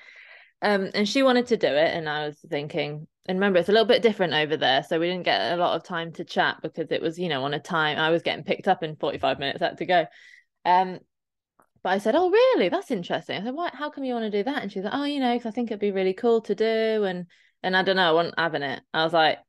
um 0.61 0.89
and 0.93 1.07
she 1.07 1.23
wanted 1.23 1.47
to 1.47 1.57
do 1.57 1.67
it 1.67 1.95
and 1.95 2.07
i 2.09 2.27
was 2.27 2.37
thinking 2.49 3.07
and 3.27 3.37
remember 3.37 3.59
it's 3.59 3.69
a 3.69 3.71
little 3.71 3.87
bit 3.87 4.01
different 4.01 4.33
over 4.33 4.57
there 4.57 4.83
so 4.83 4.99
we 4.99 5.07
didn't 5.07 5.23
get 5.23 5.53
a 5.53 5.57
lot 5.57 5.75
of 5.75 5.83
time 5.83 6.11
to 6.11 6.23
chat 6.23 6.57
because 6.61 6.91
it 6.91 7.01
was 7.01 7.17
you 7.19 7.29
know 7.29 7.43
on 7.43 7.53
a 7.53 7.59
time 7.59 7.97
i 7.97 8.09
was 8.09 8.21
getting 8.21 8.43
picked 8.43 8.67
up 8.67 8.83
in 8.83 8.95
45 8.95 9.39
minutes 9.39 9.61
I 9.61 9.67
had 9.67 9.77
to 9.77 9.85
go 9.85 10.05
um 10.65 10.99
but 11.83 11.93
I 11.93 11.97
said, 11.97 12.13
"Oh, 12.15 12.29
really? 12.29 12.69
That's 12.69 12.91
interesting." 12.91 13.41
I 13.41 13.43
said, 13.43 13.55
"What? 13.55 13.73
How 13.73 13.89
come 13.89 14.03
you 14.03 14.13
want 14.13 14.31
to 14.31 14.37
do 14.37 14.43
that?" 14.43 14.61
And 14.61 14.71
she's 14.71 14.83
like, 14.83 14.93
"Oh, 14.93 15.03
you 15.03 15.19
know, 15.19 15.33
because 15.33 15.47
I 15.47 15.51
think 15.51 15.71
it'd 15.71 15.79
be 15.79 15.91
really 15.91 16.13
cool 16.13 16.41
to 16.41 16.53
do, 16.53 17.05
and 17.05 17.25
and 17.63 17.75
I 17.75 17.81
don't 17.81 17.95
know, 17.95 18.09
I 18.09 18.11
wasn't 18.11 18.39
having 18.39 18.61
it. 18.61 18.81
I 18.93 19.03
was 19.03 19.13
like, 19.13 19.39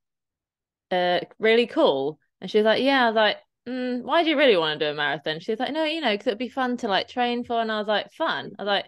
uh, 0.90 1.20
really 1.38 1.66
cool. 1.66 2.18
And 2.40 2.50
she 2.50 2.58
was 2.58 2.64
like, 2.64 2.82
yeah. 2.82 3.04
I 3.04 3.06
was 3.06 3.16
like, 3.16 3.36
mm, 3.66 4.02
why 4.02 4.22
do 4.22 4.30
you 4.30 4.36
really 4.36 4.56
want 4.56 4.78
to 4.78 4.86
do 4.86 4.90
a 4.90 4.94
marathon? 4.94 5.40
She 5.40 5.52
was 5.52 5.60
like, 5.60 5.72
no, 5.72 5.84
you 5.84 6.00
know, 6.00 6.12
because 6.12 6.26
it'd 6.26 6.38
be 6.38 6.48
fun 6.48 6.76
to 6.78 6.88
like 6.88 7.08
train 7.08 7.44
for. 7.44 7.60
And 7.60 7.72
I 7.72 7.78
was 7.78 7.88
like, 7.88 8.12
fun. 8.12 8.52
I 8.58 8.62
was 8.62 8.66
like, 8.66 8.86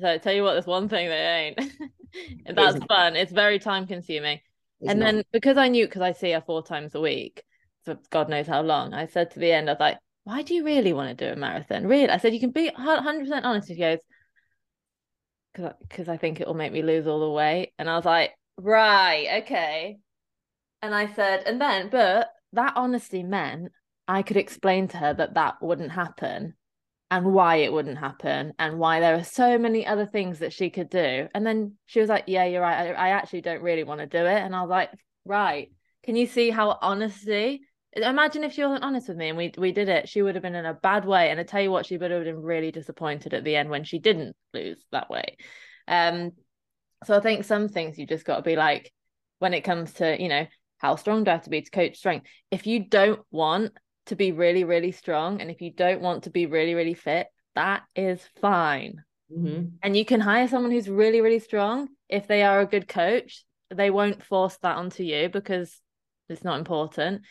so 0.00 0.08
I 0.08 0.18
tell 0.18 0.32
you 0.32 0.42
what, 0.42 0.52
there's 0.52 0.66
one 0.66 0.88
thing 0.88 1.08
that 1.08 1.14
ain't. 1.14 1.58
and 2.46 2.56
that's 2.56 2.84
fun. 2.86 3.16
It's 3.16 3.32
very 3.32 3.58
time 3.58 3.86
consuming. 3.86 4.40
It's 4.80 4.90
and 4.90 5.00
not. 5.00 5.06
then 5.06 5.24
because 5.32 5.56
I 5.56 5.68
knew, 5.68 5.86
because 5.86 6.02
I 6.02 6.12
see 6.12 6.32
her 6.32 6.40
four 6.40 6.62
times 6.62 6.94
a 6.94 7.00
week, 7.00 7.42
for 7.84 7.98
God 8.10 8.28
knows 8.28 8.46
how 8.46 8.62
long, 8.62 8.94
I 8.94 9.06
said 9.06 9.30
to 9.32 9.38
the 9.38 9.52
end, 9.52 9.68
I 9.68 9.74
was 9.74 9.80
like, 9.80 9.98
why 10.24 10.42
do 10.42 10.54
you 10.54 10.64
really 10.64 10.92
want 10.92 11.16
to 11.16 11.26
do 11.26 11.32
a 11.32 11.36
marathon? 11.36 11.86
Really? 11.86 12.08
I 12.08 12.18
said, 12.18 12.34
you 12.34 12.40
can 12.40 12.50
be 12.50 12.70
100% 12.70 13.44
honest. 13.44 13.68
She 13.68 13.76
goes, 13.76 13.98
because 15.54 16.08
I 16.08 16.16
think 16.16 16.40
it 16.40 16.46
will 16.46 16.54
make 16.54 16.72
me 16.72 16.82
lose 16.82 17.06
all 17.06 17.20
the 17.20 17.30
weight. 17.30 17.72
And 17.78 17.88
I 17.88 17.96
was 17.96 18.04
like, 18.04 18.32
right, 18.58 19.42
okay. 19.42 19.98
And 20.82 20.94
I 20.94 21.12
said, 21.14 21.44
and 21.46 21.60
then, 21.60 21.88
but 21.90 22.28
that 22.52 22.74
honesty 22.76 23.22
meant 23.22 23.72
I 24.08 24.22
could 24.22 24.36
explain 24.36 24.88
to 24.88 24.96
her 24.98 25.14
that 25.14 25.34
that 25.34 25.62
wouldn't 25.62 25.92
happen 25.92 26.54
and 27.10 27.32
why 27.32 27.56
it 27.56 27.72
wouldn't 27.72 27.98
happen 27.98 28.52
and 28.58 28.78
why 28.78 29.00
there 29.00 29.14
are 29.14 29.24
so 29.24 29.58
many 29.58 29.86
other 29.86 30.06
things 30.06 30.40
that 30.40 30.52
she 30.52 30.70
could 30.70 30.90
do. 30.90 31.28
And 31.34 31.46
then 31.46 31.74
she 31.86 32.00
was 32.00 32.08
like, 32.08 32.24
Yeah, 32.26 32.44
you're 32.44 32.62
right. 32.62 32.88
I, 32.88 32.92
I 32.92 33.08
actually 33.10 33.42
don't 33.42 33.62
really 33.62 33.84
want 33.84 34.00
to 34.00 34.06
do 34.06 34.24
it. 34.26 34.42
And 34.42 34.54
I 34.54 34.60
was 34.60 34.70
like, 34.70 34.90
Right. 35.24 35.70
Can 36.02 36.16
you 36.16 36.26
see 36.26 36.50
how 36.50 36.78
honesty? 36.80 37.62
Imagine 37.94 38.44
if 38.44 38.52
she 38.52 38.62
wasn't 38.62 38.84
honest 38.84 39.08
with 39.08 39.16
me 39.16 39.28
and 39.28 39.38
we 39.38 39.52
we 39.56 39.72
did 39.72 39.88
it, 39.88 40.08
she 40.08 40.20
would 40.20 40.34
have 40.34 40.42
been 40.42 40.54
in 40.54 40.66
a 40.66 40.74
bad 40.74 41.04
way. 41.04 41.30
And 41.30 41.40
I 41.40 41.44
tell 41.44 41.62
you 41.62 41.70
what, 41.70 41.86
she 41.86 41.96
would 41.96 42.10
have 42.10 42.24
been 42.24 42.42
really 42.42 42.72
disappointed 42.72 43.34
at 43.34 43.44
the 43.44 43.56
end 43.56 43.70
when 43.70 43.84
she 43.84 43.98
didn't 43.98 44.36
lose 44.52 44.84
that 44.92 45.08
way. 45.08 45.36
Um, 45.88 46.32
so 47.04 47.16
I 47.16 47.20
think 47.20 47.44
some 47.44 47.68
things 47.68 47.98
you 47.98 48.06
just 48.06 48.24
got 48.24 48.36
to 48.36 48.42
be 48.42 48.56
like, 48.56 48.92
when 49.38 49.54
it 49.54 49.62
comes 49.62 49.92
to, 49.94 50.20
you 50.20 50.28
know, 50.28 50.46
how 50.78 50.96
strong 50.96 51.24
do 51.24 51.30
I 51.30 51.34
have 51.34 51.44
to 51.44 51.50
be 51.50 51.62
to 51.62 51.70
coach 51.70 51.96
strength? 51.96 52.26
If 52.50 52.66
you 52.66 52.80
don't 52.88 53.20
want 53.30 53.72
to 54.06 54.16
be 54.16 54.32
really, 54.32 54.64
really 54.64 54.92
strong 54.92 55.40
and 55.40 55.50
if 55.50 55.60
you 55.60 55.70
don't 55.70 56.00
want 56.00 56.24
to 56.24 56.30
be 56.30 56.46
really, 56.46 56.74
really 56.74 56.94
fit, 56.94 57.28
that 57.54 57.82
is 57.94 58.20
fine. 58.40 59.02
Mm-hmm. 59.32 59.76
And 59.82 59.96
you 59.96 60.04
can 60.04 60.20
hire 60.20 60.48
someone 60.48 60.70
who's 60.70 60.88
really, 60.88 61.20
really 61.20 61.40
strong. 61.40 61.88
If 62.08 62.26
they 62.26 62.42
are 62.42 62.60
a 62.60 62.66
good 62.66 62.86
coach, 62.86 63.44
they 63.74 63.90
won't 63.90 64.22
force 64.22 64.56
that 64.62 64.76
onto 64.76 65.02
you 65.02 65.28
because 65.28 65.80
it's 66.28 66.44
not 66.44 66.58
important. 66.58 67.22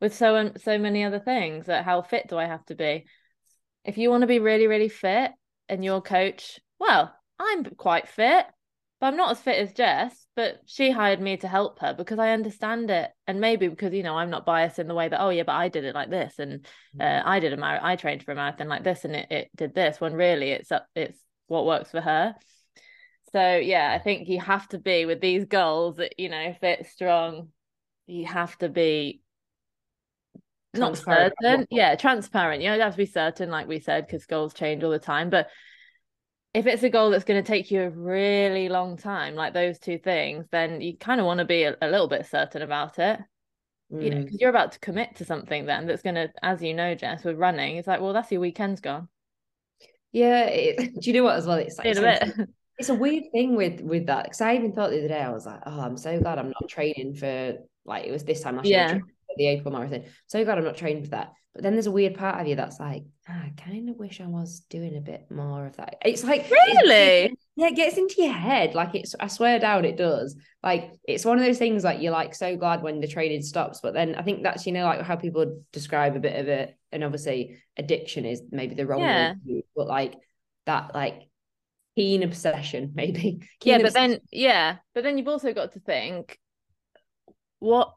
With 0.00 0.14
so 0.16 0.52
so 0.56 0.78
many 0.78 1.04
other 1.04 1.20
things, 1.20 1.66
that 1.66 1.84
how 1.84 2.02
fit 2.02 2.28
do 2.28 2.36
I 2.36 2.46
have 2.46 2.64
to 2.66 2.74
be? 2.74 3.04
If 3.84 3.98
you 3.98 4.10
want 4.10 4.22
to 4.22 4.26
be 4.26 4.38
really, 4.38 4.66
really 4.66 4.88
fit 4.88 5.30
and 5.68 5.84
your 5.84 6.00
coach, 6.00 6.58
well, 6.78 7.14
I'm 7.38 7.64
quite 7.64 8.08
fit, 8.08 8.46
but 9.02 9.08
I'm 9.08 9.16
not 9.16 9.32
as 9.32 9.40
fit 9.40 9.58
as 9.58 9.72
Jess. 9.72 10.26
But 10.36 10.60
she 10.64 10.92
hired 10.92 11.20
me 11.20 11.36
to 11.38 11.48
help 11.48 11.80
her 11.80 11.92
because 11.92 12.20
I 12.20 12.30
understand 12.30 12.88
it, 12.88 13.10
and 13.26 13.40
maybe 13.40 13.66
because 13.66 13.92
you 13.92 14.04
know 14.04 14.16
I'm 14.16 14.30
not 14.30 14.46
biased 14.46 14.78
in 14.78 14.86
the 14.86 14.94
way 14.94 15.08
that 15.08 15.20
oh 15.20 15.28
yeah, 15.28 15.42
but 15.42 15.56
I 15.56 15.68
did 15.68 15.84
it 15.84 15.94
like 15.94 16.08
this, 16.08 16.38
and 16.38 16.64
uh, 16.98 17.04
mm. 17.04 17.22
I 17.26 17.40
did 17.40 17.52
a 17.52 17.56
mar- 17.56 17.80
I 17.82 17.96
trained 17.96 18.22
for 18.22 18.30
a 18.30 18.36
marathon 18.36 18.68
like 18.68 18.84
this, 18.84 19.04
and 19.04 19.16
it, 19.16 19.26
it 19.30 19.50
did 19.56 19.74
this. 19.74 20.00
When 20.00 20.14
really 20.14 20.52
it's 20.52 20.70
up, 20.70 20.86
it's 20.94 21.18
what 21.48 21.66
works 21.66 21.90
for 21.90 22.00
her. 22.00 22.36
So 23.32 23.56
yeah, 23.56 23.92
I 23.92 23.98
think 24.02 24.28
you 24.28 24.40
have 24.40 24.68
to 24.68 24.78
be 24.78 25.04
with 25.04 25.20
these 25.20 25.46
goals 25.46 25.96
that 25.96 26.18
you 26.18 26.28
know 26.28 26.54
fit 26.60 26.86
strong. 26.86 27.48
You 28.06 28.24
have 28.26 28.56
to 28.58 28.68
be 28.68 29.20
not 30.74 30.96
certain, 30.96 31.66
yeah, 31.70 31.96
transparent. 31.96 32.62
You 32.62 32.68
know, 32.68 32.76
you 32.76 32.82
have 32.82 32.92
to 32.92 32.98
be 32.98 33.06
certain, 33.06 33.50
like 33.50 33.66
we 33.66 33.80
said, 33.80 34.06
because 34.06 34.26
goals 34.26 34.54
change 34.54 34.84
all 34.84 34.90
the 34.90 34.98
time. 34.98 35.28
But 35.28 35.48
if 36.54 36.66
it's 36.66 36.82
a 36.82 36.90
goal 36.90 37.10
that's 37.10 37.24
going 37.24 37.42
to 37.42 37.46
take 37.46 37.70
you 37.70 37.82
a 37.82 37.90
really 37.90 38.68
long 38.68 38.96
time, 38.96 39.34
like 39.34 39.54
those 39.54 39.78
two 39.78 39.98
things, 39.98 40.46
then 40.50 40.80
you 40.80 40.96
kind 40.96 41.20
of 41.20 41.26
want 41.26 41.38
to 41.38 41.46
be 41.46 41.62
a, 41.62 41.76
a, 41.80 41.88
little 41.88 42.08
bit 42.08 42.26
certain 42.26 42.62
about 42.62 42.98
it. 42.98 43.20
Mm. 43.92 44.02
You 44.02 44.10
know, 44.10 44.20
because 44.20 44.36
mm. 44.36 44.40
you're 44.40 44.50
about 44.50 44.72
to 44.72 44.78
commit 44.80 45.16
to 45.16 45.24
something 45.24 45.64
then 45.64 45.86
that's 45.86 46.02
going 46.02 46.16
to, 46.16 46.30
as 46.42 46.62
you 46.62 46.74
know, 46.74 46.94
Jess, 46.94 47.24
with 47.24 47.38
running, 47.38 47.76
it's 47.76 47.88
like, 47.88 48.00
well, 48.00 48.12
that's 48.12 48.30
your 48.30 48.40
weekend's 48.40 48.80
gone. 48.80 49.08
Yeah. 50.12 50.44
It, 50.44 50.76
do 51.00 51.10
you 51.10 51.14
know 51.14 51.24
what 51.24 51.36
as 51.36 51.46
well? 51.46 51.56
It's 51.56 51.78
like, 51.78 51.86
it's, 51.86 52.38
it's 52.78 52.88
a 52.90 52.94
weird 52.94 53.24
thing 53.32 53.56
with 53.56 53.80
with 53.80 54.06
that 54.06 54.24
because 54.24 54.40
I 54.40 54.54
even 54.56 54.72
thought 54.72 54.90
the 54.90 54.98
other 54.98 55.08
day 55.08 55.20
I 55.20 55.30
was 55.30 55.46
like, 55.46 55.60
oh, 55.66 55.80
I'm 55.80 55.96
so 55.96 56.18
glad 56.20 56.38
I'm 56.38 56.48
not 56.48 56.68
training 56.68 57.14
for 57.14 57.54
like 57.84 58.04
it 58.06 58.12
was 58.12 58.24
this 58.24 58.40
time 58.40 58.56
last 58.56 58.66
yeah. 58.66 58.92
year 58.92 59.02
the 59.36 59.48
April 59.48 59.72
marathon. 59.72 60.04
So 60.26 60.44
glad 60.44 60.58
I'm 60.58 60.64
not 60.64 60.76
trained 60.76 61.04
for 61.04 61.10
that. 61.10 61.32
But 61.54 61.62
then 61.62 61.74
there's 61.74 61.86
a 61.86 61.92
weird 61.92 62.14
part 62.14 62.40
of 62.40 62.46
you 62.46 62.56
that's 62.56 62.80
like, 62.80 63.04
oh, 63.28 63.32
I 63.32 63.52
kind 63.58 63.90
of 63.90 63.96
wish 63.96 64.22
I 64.22 64.26
was 64.26 64.60
doing 64.70 64.96
a 64.96 65.02
bit 65.02 65.30
more 65.30 65.66
of 65.66 65.76
that. 65.76 65.96
It's 66.02 66.24
like 66.24 66.50
really, 66.50 67.34
yeah, 67.56 67.66
it 67.66 67.76
gets 67.76 67.98
into 67.98 68.22
your 68.22 68.32
head. 68.32 68.74
Like 68.74 68.94
it's, 68.94 69.14
I 69.20 69.26
swear 69.26 69.58
down, 69.58 69.84
it 69.84 69.98
does. 69.98 70.34
Like 70.62 70.92
it's 71.04 71.26
one 71.26 71.38
of 71.38 71.44
those 71.44 71.58
things 71.58 71.84
like 71.84 72.00
you're 72.00 72.12
like 72.12 72.34
so 72.34 72.56
glad 72.56 72.82
when 72.82 73.00
the 73.00 73.06
training 73.06 73.42
stops, 73.42 73.80
but 73.82 73.92
then 73.92 74.14
I 74.14 74.22
think 74.22 74.42
that's 74.42 74.64
you 74.66 74.72
know 74.72 74.84
like 74.84 75.02
how 75.02 75.16
people 75.16 75.62
describe 75.72 76.16
a 76.16 76.20
bit 76.20 76.40
of 76.40 76.48
it, 76.48 76.74
and 76.90 77.04
obviously 77.04 77.58
addiction 77.76 78.24
is 78.24 78.42
maybe 78.50 78.74
the 78.74 78.86
wrong 78.86 79.00
yeah. 79.00 79.34
word, 79.46 79.62
but 79.76 79.88
like 79.88 80.14
that 80.64 80.94
like 80.94 81.28
keen 81.96 82.22
obsession 82.22 82.92
maybe. 82.94 83.40
Keen 83.60 83.72
yeah, 83.72 83.76
but 83.76 83.88
obsession. 83.88 84.10
then 84.12 84.20
yeah, 84.30 84.76
but 84.94 85.04
then 85.04 85.18
you've 85.18 85.28
also 85.28 85.52
got 85.52 85.72
to 85.72 85.80
think 85.80 86.38
what 87.58 87.92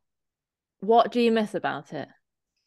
what 0.80 1.12
do 1.12 1.22
you 1.22 1.32
miss 1.32 1.56
about 1.56 1.94
it? 1.94 2.08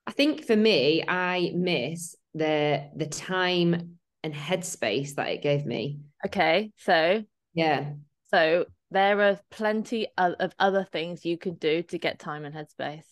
I 0.07 0.13
think 0.13 0.45
for 0.45 0.57
me, 0.57 1.05
I 1.07 1.53
miss 1.55 2.15
the 2.35 2.89
the 2.97 3.07
time 3.07 3.99
and 4.23 4.35
headspace 4.35 5.15
that 5.15 5.29
it 5.29 5.43
gave 5.43 5.67
me. 5.67 6.01
Okay, 6.27 6.73
so 6.77 7.23
yeah, 7.55 7.93
so 8.31 8.67
there 8.91 9.21
are 9.21 9.41
plenty 9.51 10.09
of, 10.17 10.53
other 10.59 10.87
things 10.91 11.25
you 11.25 11.37
could 11.37 11.61
do 11.61 11.83
to 11.85 11.99
get 11.99 12.19
time 12.19 12.45
and 12.45 12.55
headspace. 12.55 13.05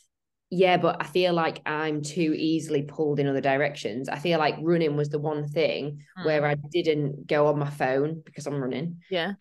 Yeah, 0.50 0.76
but 0.76 0.96
I 1.00 1.06
feel 1.06 1.34
like 1.34 1.60
I'm 1.66 2.02
too 2.02 2.34
easily 2.36 2.82
pulled 2.82 3.18
in 3.18 3.26
other 3.26 3.40
directions. 3.40 4.08
I 4.08 4.18
feel 4.18 4.38
like 4.38 4.54
running 4.62 4.96
was 4.96 5.08
the 5.08 5.18
one 5.18 5.48
thing 5.48 6.00
mm. 6.18 6.24
where 6.24 6.46
I 6.46 6.54
didn't 6.54 7.26
go 7.26 7.48
on 7.48 7.58
my 7.58 7.68
phone 7.68 8.22
because 8.24 8.46
I'm 8.46 8.60
running. 8.60 9.00
Yeah. 9.10 9.32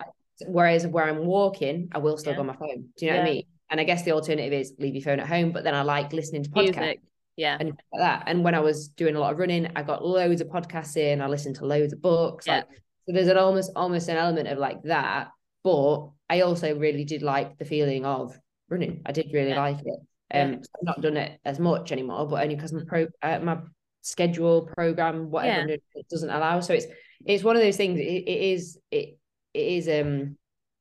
Whereas 0.48 0.86
where 0.88 1.06
I'm 1.06 1.26
walking, 1.26 1.90
I 1.94 2.00
will 2.00 2.18
still 2.18 2.34
yeah. 2.34 2.38
go 2.38 2.42
on 2.42 2.48
my 2.48 2.56
phone. 2.56 2.90
Do 2.98 3.06
you 3.06 3.12
know 3.12 3.18
yeah. 3.18 3.24
what 3.24 3.30
I 3.30 3.34
mean? 3.34 3.44
And 3.70 3.80
I 3.80 3.84
guess 3.84 4.04
the 4.04 4.12
alternative 4.12 4.54
is 4.54 4.74
leave 4.80 4.96
your 4.96 5.04
phone 5.04 5.20
at 5.20 5.28
home. 5.28 5.52
But 5.52 5.64
then 5.64 5.74
I 5.74 5.82
like 5.82 6.14
listening 6.14 6.44
to 6.44 6.50
podcasts. 6.50 6.78
Music. 6.78 7.02
Yeah. 7.36 7.58
And 7.60 7.70
like 7.70 7.78
that. 7.98 8.24
And 8.28 8.44
when 8.44 8.56
I 8.56 8.60
was 8.60 8.90
doing 8.90 9.16
a 9.16 9.20
lot 9.20 9.34
of 9.34 9.40
running, 9.40 9.70
I 9.76 9.84
got 9.84 10.06
loads 10.06 10.42
of 10.42 10.48
podcasts 10.48 10.98
in. 10.98 11.22
I 11.22 11.28
listened 11.28 11.58
to 11.58 11.66
loads 11.66 11.94
of 11.94 12.02
books. 12.02 12.48
Yeah. 12.48 12.58
Like, 12.58 12.68
so 13.08 13.14
there's 13.14 13.28
an 13.28 13.38
almost 13.38 13.72
almost 13.76 14.08
an 14.08 14.18
element 14.18 14.48
of 14.48 14.58
like 14.58 14.82
that. 14.84 15.30
But 15.64 16.10
I 16.30 16.42
also 16.42 16.78
really 16.78 17.06
did 17.06 17.22
like 17.22 17.58
the 17.58 17.66
feeling 17.66 18.06
of 18.06 18.38
running. 18.70 19.02
I 19.06 19.12
did 19.12 19.32
really 19.34 19.50
yeah. 19.50 19.60
like 19.60 19.80
it. 19.80 20.00
Um, 20.34 20.54
yeah. 20.54 20.58
I've 20.58 20.84
not 20.84 21.02
done 21.02 21.18
it 21.18 21.40
as 21.46 21.60
much 21.60 21.92
anymore, 21.92 22.28
but 22.28 22.42
only 22.42 22.56
because 22.56 22.74
my 22.74 22.84
pro 22.88 23.08
uh, 23.22 23.40
my 23.40 23.58
schedule 24.02 24.70
program 24.76 25.32
whatever 25.32 25.70
yeah. 25.70 25.78
it 25.96 26.08
doesn't 26.10 26.30
allow. 26.30 26.60
So 26.60 26.74
it's 26.74 26.86
it's 27.26 27.44
one 27.44 27.56
of 27.56 27.62
those 27.62 27.78
things. 27.78 28.00
It, 28.00 28.04
it 28.04 28.54
is 28.54 28.78
it 28.92 29.18
it 29.54 29.60
is 29.60 29.88
um 29.88 30.38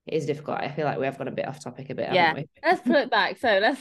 it 0.06 0.14
is 0.14 0.26
difficult. 0.26 0.58
I 0.60 0.68
feel 0.68 0.84
like 0.84 0.98
we 0.98 1.06
have 1.06 1.18
gone 1.18 1.28
a 1.28 1.32
bit 1.32 1.48
off 1.48 1.62
topic 1.62 1.90
a 1.90 1.94
bit. 1.94 2.12
Yeah, 2.12 2.34
let's 2.62 2.82
pull 2.82 2.96
it 2.96 3.10
back. 3.10 3.38
So 3.38 3.58
let's 3.60 3.80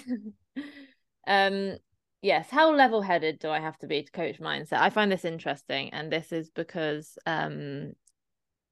um 1.28 1.78
yes, 2.22 2.48
how 2.50 2.74
level 2.74 3.02
headed 3.02 3.40
do 3.40 3.50
I 3.50 3.60
have 3.60 3.78
to 3.80 3.88
be 3.88 4.04
to 4.04 4.12
coach 4.12 4.40
mindset? 4.40 4.80
I 4.80 4.90
find 4.90 5.12
this 5.12 5.26
interesting, 5.26 5.90
and 5.90 6.12
this 6.12 6.32
is 6.32 6.50
because 6.50 7.18
um 7.26 7.94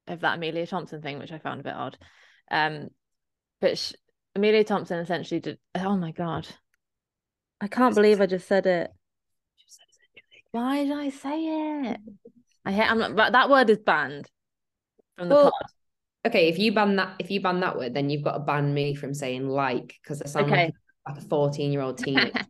of 0.08 0.22
that 0.22 0.38
Amelia 0.38 0.66
Thompson 0.66 1.02
thing, 1.02 1.20
which 1.20 1.32
I 1.32 1.40
found 1.40 1.60
a 1.60 1.64
bit 1.64 1.76
odd. 1.76 1.98
Um, 2.50 2.90
but 3.60 3.78
she, 3.78 3.96
Amelia 4.36 4.64
Thompson 4.64 5.00
essentially 5.00 5.40
did. 5.40 5.60
Oh 5.76 5.98
my 5.98 6.12
god, 6.12 6.48
I 7.60 7.68
can't 7.68 7.96
believe 7.96 8.22
I 8.22 8.28
just 8.28 8.48
said 8.48 8.66
it. 8.66 8.92
Why 10.52 10.84
did 10.84 10.94
I 10.94 11.10
say 11.10 11.46
it? 11.46 12.00
I 12.66 12.72
hate. 12.72 12.90
I'm 12.90 13.00
not. 13.00 13.34
That 13.34 13.50
word 13.50 13.70
is 13.70 13.80
banned 13.80 14.30
from 15.18 15.28
the 15.30 15.36
well, 15.36 15.52
pod 15.52 15.72
okay, 16.26 16.50
if 16.50 16.60
you 16.60 16.74
ban 16.74 16.96
that, 16.98 17.16
if 17.20 17.32
you 17.32 17.42
ban 17.42 17.60
that 17.62 17.78
word, 17.78 17.94
then 17.94 18.10
you've 18.10 18.24
got 18.24 18.34
to 18.34 18.40
ban 18.40 18.74
me 18.74 18.96
from 18.96 19.14
saying 19.14 19.48
like 19.48 19.96
because 20.02 20.22
I 20.22 20.28
sound 20.28 20.48
okay. 20.48 20.66
like, 20.66 20.74
like 21.08 21.18
a 21.18 21.28
14 21.28 21.72
year 21.72 21.82
old 21.82 21.98
teenager. 21.98 22.46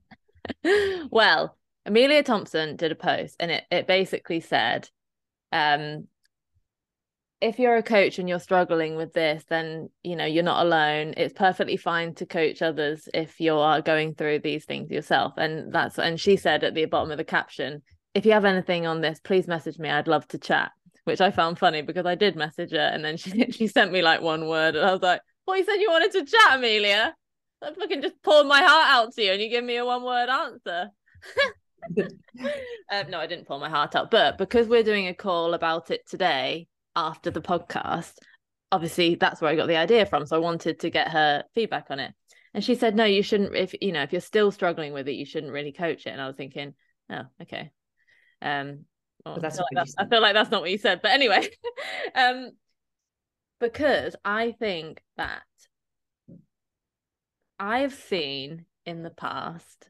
well, 1.10 1.58
Amelia 1.86 2.24
Thompson 2.24 2.76
did 2.76 2.92
a 2.92 2.96
post 2.96 3.36
and 3.40 3.52
it, 3.52 3.64
it 3.72 3.88
basically 3.88 4.40
said, 4.40 4.90
um, 5.52 6.08
if 7.40 7.58
you're 7.58 7.78
a 7.78 7.84
coach 7.84 8.20
and 8.20 8.30
you're 8.30 8.40
struggling 8.40 8.96
with 8.96 9.14
this, 9.14 9.44
then 9.50 9.90
you 10.04 10.16
know 10.16 10.26
you're 10.26 10.44
not 10.44 10.64
alone. 10.64 11.16
It's 11.18 11.34
perfectly 11.34 11.76
fine 11.76 12.14
to 12.16 12.26
coach 12.26 12.62
others 12.62 13.10
if 13.14 13.40
you 13.40 13.58
are 13.58 13.82
going 13.82 14.14
through 14.14 14.40
these 14.40 14.66
things 14.66 14.92
yourself. 14.92 15.34
And 15.38 15.74
that's 15.74 15.98
and 15.98 16.20
she 16.20 16.38
said 16.38 16.64
at 16.64 16.76
the 16.76 16.86
bottom 16.86 17.10
of 17.10 17.18
the 17.18 17.24
caption, 17.24 17.82
if 18.14 18.28
you 18.28 18.34
have 18.34 18.46
anything 18.46 18.86
on 18.86 19.02
this, 19.02 19.20
please 19.20 19.48
message 19.48 19.80
me. 19.80 19.90
I'd 19.90 20.08
love 20.08 20.28
to 20.30 20.38
chat 20.38 20.72
which 21.04 21.22
I 21.22 21.32
found 21.32 21.60
funny 21.60 21.82
because 21.82 22.06
I 22.06 22.16
did 22.16 22.36
message 22.36 22.72
her 22.72 22.78
and 22.94 23.04
then 23.04 23.18
she 23.18 23.52
she 23.52 23.68
sent 23.68 23.92
me 23.92 24.02
like 24.02 24.22
one 24.22 24.48
word 24.48 24.76
and 24.76 24.86
I 24.86 24.92
was 24.92 25.02
like, 25.02 25.22
"Well, 25.46 25.58
you 25.58 25.66
said 25.66 25.76
you 25.76 25.90
wanted 25.90 26.12
to 26.14 26.26
chat, 26.26 26.58
Amelia. 26.58 27.16
I 27.64 27.74
fucking 27.74 28.02
just 28.02 28.22
poured 28.24 28.48
my 28.48 28.62
heart 28.62 28.88
out 28.90 29.14
to 29.14 29.24
you 29.24 29.34
and 29.34 29.42
you 29.42 29.50
give 29.50 29.64
me 29.64 29.78
a 29.78 29.86
one 29.86 30.04
word 30.04 30.30
answer." 30.30 30.90
um, 32.92 33.10
no, 33.10 33.20
I 33.20 33.28
didn't 33.28 33.48
pour 33.48 33.60
my 33.60 33.70
heart 33.70 33.96
out, 33.96 34.12
but 34.12 34.38
because 34.38 34.68
we're 34.68 34.84
doing 34.84 35.08
a 35.08 35.14
call 35.14 35.54
about 35.54 35.92
it 35.92 36.08
today 36.08 36.68
after 36.96 37.32
the 37.32 37.42
podcast, 37.42 38.14
obviously 38.72 39.16
that's 39.16 39.42
where 39.42 39.52
I 39.52 39.56
got 39.56 39.68
the 39.68 39.78
idea 39.78 40.06
from. 40.06 40.26
So 40.26 40.36
I 40.36 40.40
wanted 40.40 40.80
to 40.80 40.90
get 40.90 41.10
her 41.10 41.44
feedback 41.54 41.88
on 41.90 42.00
it. 42.00 42.14
And 42.54 42.64
she 42.64 42.76
said, 42.76 42.96
no, 42.96 43.06
you 43.06 43.24
shouldn't, 43.24 43.56
if 43.56 43.74
you 43.82 43.92
know, 43.92 44.04
if 44.04 44.12
you're 44.12 44.22
still 44.22 44.52
struggling 44.52 44.94
with 44.94 45.08
it, 45.08 45.14
you 45.14 45.26
shouldn't 45.26 45.54
really 45.54 45.72
coach 45.72 46.06
it. 46.06 46.10
And 46.10 46.22
I 46.22 46.28
was 46.28 46.36
thinking, 46.36 46.74
oh, 47.10 47.24
okay. 47.42 47.72
Um, 48.42 48.86
Oh, 49.26 49.36
I, 49.36 49.50
feel 49.50 49.66
like 49.74 49.88
I 49.98 50.06
feel 50.08 50.22
like 50.22 50.34
that's 50.34 50.52
not 50.52 50.62
what 50.62 50.72
you 50.72 50.78
said, 50.78 51.02
but 51.02 51.12
anyway, 51.12 51.48
um, 52.16 52.52
because 53.60 54.16
I 54.26 54.54
think 54.60 55.02
that 55.18 55.44
I've 57.60 57.94
seen 57.94 58.66
in 58.86 59.04
the 59.04 59.12
past, 59.12 59.90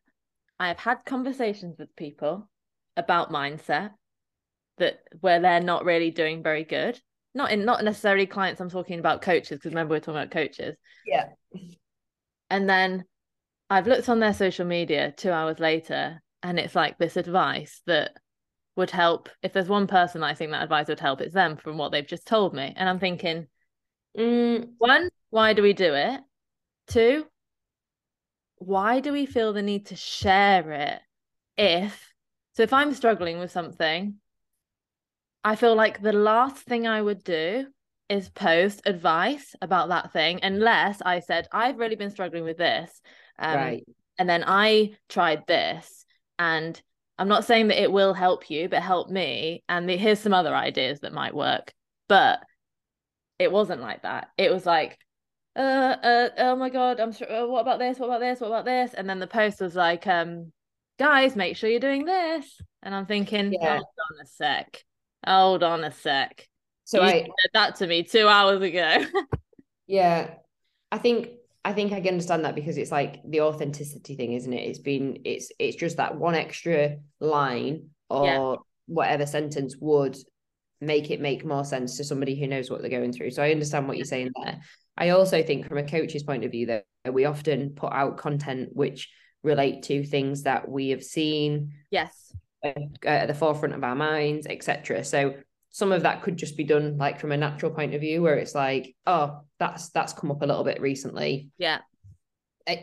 I 0.60 0.68
have 0.68 0.80
had 0.80 1.06
conversations 1.06 1.78
with 1.80 1.96
people 1.96 2.50
about 2.98 3.32
mindset 3.32 3.92
that 4.78 5.00
where 5.22 5.40
they're 5.40 5.62
not 5.62 5.86
really 5.86 6.12
doing 6.12 6.44
very 6.44 6.64
good. 6.64 7.00
Not 7.34 7.52
in 7.52 7.64
not 7.64 7.84
necessarily 7.84 8.26
clients. 8.26 8.60
I'm 8.60 8.70
talking 8.70 9.00
about 9.00 9.22
coaches 9.22 9.58
because 9.58 9.72
remember 9.72 9.94
we're 9.96 10.02
talking 10.02 10.16
about 10.20 10.32
coaches. 10.32 10.76
Yeah. 11.06 11.30
And 12.50 12.70
then 12.70 13.06
I've 13.70 13.88
looked 13.88 14.10
on 14.10 14.20
their 14.20 14.34
social 14.34 14.66
media 14.66 15.14
two 15.16 15.32
hours 15.32 15.60
later, 15.60 16.22
and 16.44 16.60
it's 16.60 16.76
like 16.76 16.98
this 16.98 17.16
advice 17.16 17.82
that 17.86 18.18
would 18.76 18.92
help. 18.92 19.30
If 19.44 19.54
there's 19.54 19.70
one 19.70 19.88
person 19.88 20.24
I 20.24 20.34
think 20.34 20.52
that 20.52 20.64
advice 20.64 20.88
would 20.88 21.00
help, 21.00 21.22
it's 21.22 21.34
them 21.34 21.58
from 21.58 21.78
what 21.78 21.92
they've 21.92 22.08
just 22.08 22.26
told 22.26 22.54
me. 22.54 22.74
And 22.76 22.88
I'm 22.88 23.00
thinking, 23.00 23.48
mm, 24.18 24.70
one, 24.78 25.10
why 25.30 25.54
do 25.54 25.62
we 25.62 25.74
do 25.74 25.94
it? 25.94 26.22
Two, 26.88 27.26
why 28.62 29.00
do 29.00 29.12
we 29.12 29.26
feel 29.26 29.54
the 29.54 29.62
need 29.64 29.88
to 29.88 29.96
share 29.96 30.72
it 30.72 31.02
if 31.58 32.14
so 32.54 32.62
if 32.62 32.72
i'm 32.72 32.94
struggling 32.94 33.40
with 33.40 33.52
something 33.52 34.16
i 35.44 35.56
feel 35.56 35.76
like 35.76 36.00
the 36.00 36.14
last 36.14 36.58
thing 36.58 36.88
i 36.88 37.02
would 37.02 37.24
do 37.24 37.66
is 38.08 38.30
post 38.30 38.84
advice 38.86 39.56
about 39.64 39.90
that 39.90 40.14
thing 40.14 40.40
unless 40.44 41.02
i 41.02 41.20
said 41.20 41.48
i've 41.52 41.80
really 41.80 41.96
been 41.96 42.12
struggling 42.12 42.44
with 42.44 42.58
this 42.58 43.02
um, 43.40 43.56
right 43.56 43.84
and 44.20 44.30
then 44.30 44.44
i 44.46 44.92
tried 45.10 45.42
this 45.48 46.06
and 46.38 46.80
i'm 47.22 47.28
not 47.28 47.46
saying 47.46 47.68
that 47.68 47.82
it 47.82 47.92
will 47.92 48.14
help 48.14 48.50
you 48.50 48.68
but 48.68 48.82
help 48.82 49.10
me 49.10 49.64
and 49.70 49.88
the, 49.88 49.96
here's 49.96 50.20
some 50.20 50.34
other 50.34 50.56
ideas 50.56 51.00
that 51.02 51.14
might 51.14 51.36
work 51.36 51.72
but 52.10 52.40
it 53.40 53.52
wasn't 53.52 53.82
like 53.82 54.02
that 54.02 54.30
it 54.38 54.52
was 54.52 54.66
like 54.66 54.98
uh, 55.56 55.60
uh, 55.60 56.30
oh 56.38 56.56
my 56.56 56.70
god, 56.70 57.00
I'm 57.00 57.12
sure. 57.12 57.30
Uh, 57.30 57.48
what 57.48 57.62
about 57.62 57.80
this? 57.80 58.00
What 58.00 58.08
about 58.08 58.22
this? 58.22 58.40
What 58.40 58.48
about 58.48 58.66
this? 58.66 58.94
And 58.94 59.10
then 59.10 59.20
the 59.20 59.28
post 59.28 59.60
was 59.60 59.76
like, 59.76 60.08
um, 60.08 60.52
guys, 60.98 61.36
make 61.36 61.58
sure 61.58 61.70
you're 61.70 61.80
doing 61.80 62.06
this. 62.06 62.62
And 62.84 62.96
I'm 62.96 63.06
thinking, 63.06 63.54
yeah. 63.54 63.76
hold 63.76 63.84
on 63.84 64.24
a 64.24 64.28
sec, 64.28 64.84
hold 65.28 65.64
on 65.64 65.84
a 65.84 65.92
sec. 65.92 66.48
So 66.86 67.02
you 67.02 67.08
I 67.08 67.12
said 67.12 67.52
that 67.54 67.76
to 67.78 67.88
me 67.88 68.04
two 68.04 68.28
hours 68.28 68.62
ago. 68.62 69.06
yeah, 69.88 70.36
I 70.92 70.98
think 70.98 71.30
I 71.64 71.74
think 71.74 71.94
I 71.94 72.02
can 72.02 72.10
understand 72.10 72.46
that 72.46 72.56
because 72.56 72.78
it's 72.78 72.92
like 72.92 73.22
the 73.28 73.42
authenticity 73.42 74.16
thing, 74.16 74.34
isn't 74.34 74.54
it? 74.54 74.68
It's 74.68 74.80
been 74.80 75.20
it's 75.26 75.52
it's 75.60 75.76
just 75.76 75.98
that 75.98 76.18
one 76.18 76.36
extra 76.36 76.98
line 77.20 77.90
or 78.10 78.26
yeah. 78.26 78.56
whatever 78.88 79.26
sentence 79.26 79.76
would 79.80 80.18
make 80.80 81.12
it 81.12 81.22
make 81.22 81.46
more 81.46 81.64
sense 81.64 81.98
to 81.98 82.04
somebody 82.04 82.40
who 82.40 82.48
knows 82.48 82.72
what 82.72 82.82
they're 82.82 82.90
going 82.90 83.14
through. 83.14 83.32
So 83.32 83.44
I 83.44 83.52
understand 83.52 83.88
what 83.88 83.98
you're 83.98 84.06
saying 84.06 84.32
there. 84.44 84.62
I 84.98 85.10
also 85.10 85.44
think 85.44 85.68
from 85.68 85.78
a 85.78 85.84
coach's 85.84 86.24
point 86.24 86.44
of 86.44 86.52
view 86.52 86.66
that 86.68 86.86
we 87.12 87.26
often 87.26 87.72
put 87.72 87.94
out 87.94 88.18
content 88.18 88.70
which 88.74 89.10
relate 89.44 89.84
to 89.84 90.04
things 90.04 90.44
that 90.44 90.70
we 90.70 90.90
have 90.90 91.04
seen 91.04 91.74
yes 91.90 92.36
at 92.64 93.28
the 93.28 93.34
forefront 93.34 93.74
of 93.74 93.84
our 93.84 93.96
minds 93.96 94.46
etc 94.46 95.04
so 95.04 95.34
some 95.72 95.92
of 95.92 96.04
that 96.04 96.22
could 96.22 96.38
just 96.38 96.58
be 96.58 96.64
done 96.64 96.98
like 96.98 97.20
from 97.20 97.32
a 97.32 97.38
natural 97.38 97.72
point 97.72 97.94
of 97.94 98.02
view 98.02 98.22
where 98.22 98.36
it's 98.36 98.56
like 98.56 98.96
oh 99.08 99.42
that's 99.60 99.90
that's 99.90 100.14
come 100.14 100.32
up 100.32 100.42
a 100.42 100.46
little 100.46 100.64
bit 100.64 100.82
recently 100.82 101.50
yeah 101.58 101.80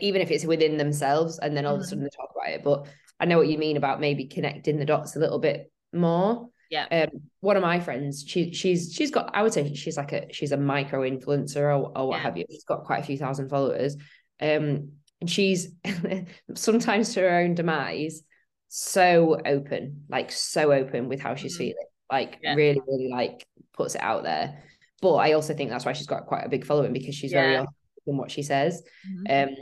even 0.01 0.21
if 0.21 0.31
it's 0.31 0.45
within 0.45 0.77
themselves 0.77 1.39
and 1.39 1.55
then 1.55 1.65
all 1.65 1.73
mm-hmm. 1.73 1.81
of 1.81 1.81
a 1.81 1.83
mm-hmm. 1.83 1.89
sudden 1.89 2.03
they 2.03 2.09
talk 2.09 2.31
about 2.35 2.53
it 2.53 2.63
but 2.63 2.87
i 3.19 3.25
know 3.25 3.37
what 3.37 3.47
you 3.47 3.57
mean 3.57 3.77
about 3.77 3.99
maybe 3.99 4.25
connecting 4.25 4.77
the 4.77 4.85
dots 4.85 5.15
a 5.15 5.19
little 5.19 5.39
bit 5.39 5.71
more 5.93 6.49
yeah. 6.69 6.85
Um, 6.91 7.21
one 7.39 7.57
of 7.57 7.63
my 7.63 7.79
friends, 7.79 8.23
she 8.27 8.53
she's 8.53 8.93
she's 8.93 9.09
got 9.09 9.31
I 9.33 9.41
would 9.41 9.53
say 9.53 9.73
she's 9.73 9.97
like 9.97 10.11
a 10.13 10.31
she's 10.31 10.51
a 10.51 10.57
micro 10.57 11.01
influencer 11.01 11.57
or, 11.57 11.97
or 11.97 12.07
what 12.09 12.17
yeah. 12.17 12.21
have 12.21 12.37
you. 12.37 12.45
She's 12.49 12.63
got 12.63 12.83
quite 12.83 12.99
a 12.99 13.05
few 13.05 13.17
thousand 13.17 13.49
followers. 13.49 13.95
Um, 14.39 14.91
and 15.19 15.29
she's 15.29 15.69
sometimes 16.55 17.13
to 17.13 17.21
her 17.21 17.39
own 17.39 17.55
demise 17.55 18.21
so 18.67 19.39
open, 19.45 20.03
like 20.09 20.31
so 20.31 20.71
open 20.71 21.09
with 21.09 21.19
how 21.19 21.35
she's 21.35 21.53
mm-hmm. 21.53 21.63
feeling. 21.63 21.87
Like 22.11 22.39
yeah. 22.41 22.55
really, 22.55 22.81
really 22.87 23.09
like 23.09 23.47
puts 23.73 23.95
it 23.95 24.01
out 24.01 24.23
there. 24.23 24.63
But 25.01 25.15
I 25.15 25.33
also 25.33 25.53
think 25.53 25.69
that's 25.69 25.85
why 25.85 25.93
she's 25.93 26.07
got 26.07 26.25
quite 26.25 26.45
a 26.45 26.49
big 26.49 26.65
following 26.65 26.93
because 26.93 27.15
she's 27.15 27.31
yeah. 27.31 27.41
very 27.41 27.67
in 28.07 28.17
what 28.17 28.31
she 28.31 28.43
says. 28.43 28.81
Mm-hmm. 29.07 29.49
Um 29.49 29.55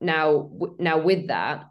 now 0.00 0.50
now 0.78 0.98
with 0.98 1.28
that 1.28 1.64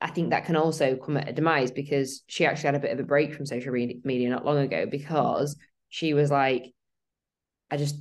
I 0.00 0.08
think 0.08 0.30
that 0.30 0.46
can 0.46 0.56
also 0.56 0.96
come 0.96 1.18
at 1.18 1.28
a 1.28 1.32
demise 1.32 1.70
because 1.70 2.22
she 2.26 2.46
actually 2.46 2.68
had 2.68 2.74
a 2.76 2.80
bit 2.80 2.92
of 2.92 3.00
a 3.00 3.04
break 3.04 3.34
from 3.34 3.44
social 3.44 3.72
media 3.72 4.30
not 4.30 4.46
long 4.46 4.58
ago 4.58 4.86
because 4.86 5.56
she 5.90 6.14
was 6.14 6.30
like, 6.30 6.72
I 7.70 7.76
just, 7.76 7.96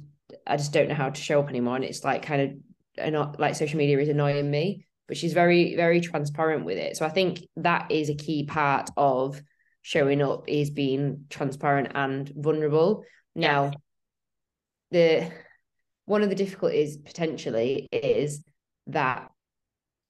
I 0.47 0.55
just 0.55 0.71
don't 0.71 0.87
know 0.87 0.95
how 0.95 1.09
to 1.09 1.21
show 1.21 1.41
up 1.41 1.49
anymore, 1.49 1.75
and 1.75 1.83
it's 1.83 2.03
like 2.03 2.23
kind 2.23 2.61
of 2.97 3.11
not 3.11 3.39
like 3.39 3.55
social 3.55 3.77
media 3.77 3.99
is 3.99 4.09
annoying 4.09 4.49
me. 4.49 4.85
But 5.07 5.17
she's 5.17 5.33
very, 5.33 5.75
very 5.75 6.01
transparent 6.01 6.65
with 6.65 6.77
it. 6.77 6.95
So 6.95 7.05
I 7.05 7.09
think 7.09 7.39
that 7.57 7.91
is 7.91 8.09
a 8.09 8.15
key 8.15 8.45
part 8.45 8.91
of 8.95 9.41
showing 9.89 10.21
up 10.21 10.43
is 10.47 10.69
being 10.69 11.25
transparent 11.31 11.93
and 11.95 12.31
vulnerable. 12.35 13.03
Now, 13.33 13.71
the 14.91 15.31
one 16.05 16.21
of 16.21 16.29
the 16.29 16.35
difficulties 16.35 16.95
potentially 16.95 17.87
is 17.91 18.43
that 18.85 19.31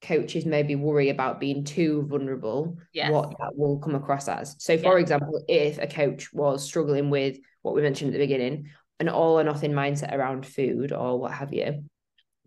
coaches 0.01 0.45
maybe 0.45 0.75
worry 0.75 1.07
about 1.07 1.39
being 1.39 1.63
too 1.63 2.05
vulnerable, 2.09 2.77
yes. 2.91 3.09
what 3.09 3.29
that 3.39 3.55
will 3.55 3.79
come 3.79 3.95
across 3.95 4.27
as. 4.27 4.57
So, 4.59 4.77
for 4.77 4.97
yeah. 4.97 5.01
example, 5.01 5.41
if 5.47 5.77
a 5.77 5.87
coach 5.87 6.33
was 6.33 6.61
struggling 6.61 7.09
with 7.09 7.37
what 7.61 7.73
we 7.73 7.81
mentioned 7.81 8.09
at 8.09 8.19
the 8.19 8.25
beginning, 8.25 8.71
an 8.99 9.07
all 9.07 9.39
or 9.39 9.45
nothing 9.45 9.71
mindset 9.71 10.13
around 10.13 10.45
food 10.45 10.91
or 10.91 11.17
what 11.17 11.31
have 11.31 11.53
you, 11.53 11.85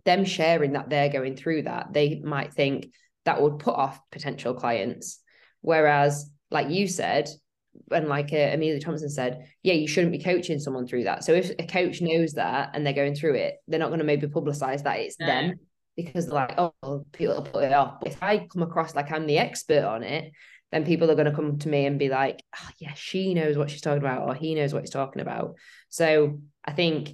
them 0.05 0.27
sharing 0.27 0.73
that 0.73 0.91
they're 0.91 1.09
going 1.09 1.37
through 1.37 1.63
that, 1.63 1.95
they 1.95 2.21
might 2.23 2.53
think 2.53 2.93
that 3.25 3.41
would 3.41 3.59
put 3.59 3.75
off 3.75 3.99
potential 4.11 4.53
clients. 4.53 5.19
Whereas, 5.63 6.31
like 6.53 6.71
you 6.71 6.87
said, 6.87 7.29
and 7.91 8.09
like 8.09 8.33
uh, 8.33 8.51
Amelia 8.53 8.81
Thompson 8.81 9.09
said, 9.09 9.47
yeah, 9.63 9.75
you 9.75 9.89
shouldn't 9.89 10.13
be 10.13 10.23
coaching 10.23 10.59
someone 10.59 10.87
through 10.87 11.05
that. 11.05 11.25
So 11.25 11.33
if 11.33 11.51
a 11.59 11.67
coach 11.67 12.01
knows 12.01 12.35
that 12.35 12.71
and 12.75 12.85
they're 12.85 12.93
going 12.93 13.15
through 13.15 13.35
it, 13.35 13.57
they're 13.67 13.81
not 13.81 13.89
going 13.89 13.99
to 13.99 14.05
maybe 14.05 14.27
publicize 14.27 14.83
that 14.85 15.01
it's 15.01 15.19
no. 15.19 15.27
them 15.27 15.55
because 15.97 16.29
like, 16.29 16.55
oh, 16.59 16.75
people 17.13 17.35
will 17.35 17.43
put 17.43 17.65
it 17.65 17.73
off. 17.73 18.01
But 18.01 18.13
if 18.13 18.23
I 18.23 18.47
come 18.47 18.63
across 18.63 18.95
like 18.95 19.11
I'm 19.11 19.27
the 19.27 19.39
expert 19.39 19.85
on 19.85 20.03
it, 20.03 20.33
then 20.71 20.85
people 20.85 21.11
are 21.11 21.15
going 21.15 21.31
to 21.31 21.35
come 21.35 21.59
to 21.59 21.69
me 21.69 21.87
and 21.87 21.99
be 21.99 22.09
like, 22.09 22.43
oh, 22.57 22.69
yeah, 22.79 22.95
she 22.95 23.35
knows 23.35 23.59
what 23.59 23.71
she's 23.71 23.83
talking 23.83 24.03
about, 24.03 24.27
or 24.27 24.35
he 24.35 24.55
knows 24.55 24.73
what 24.73 24.83
he's 24.83 24.91
talking 24.91 25.21
about. 25.21 25.57
So 25.89 26.41
I 26.65 26.73
think 26.73 27.11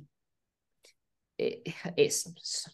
it, 1.39 1.75
it's 1.97 2.69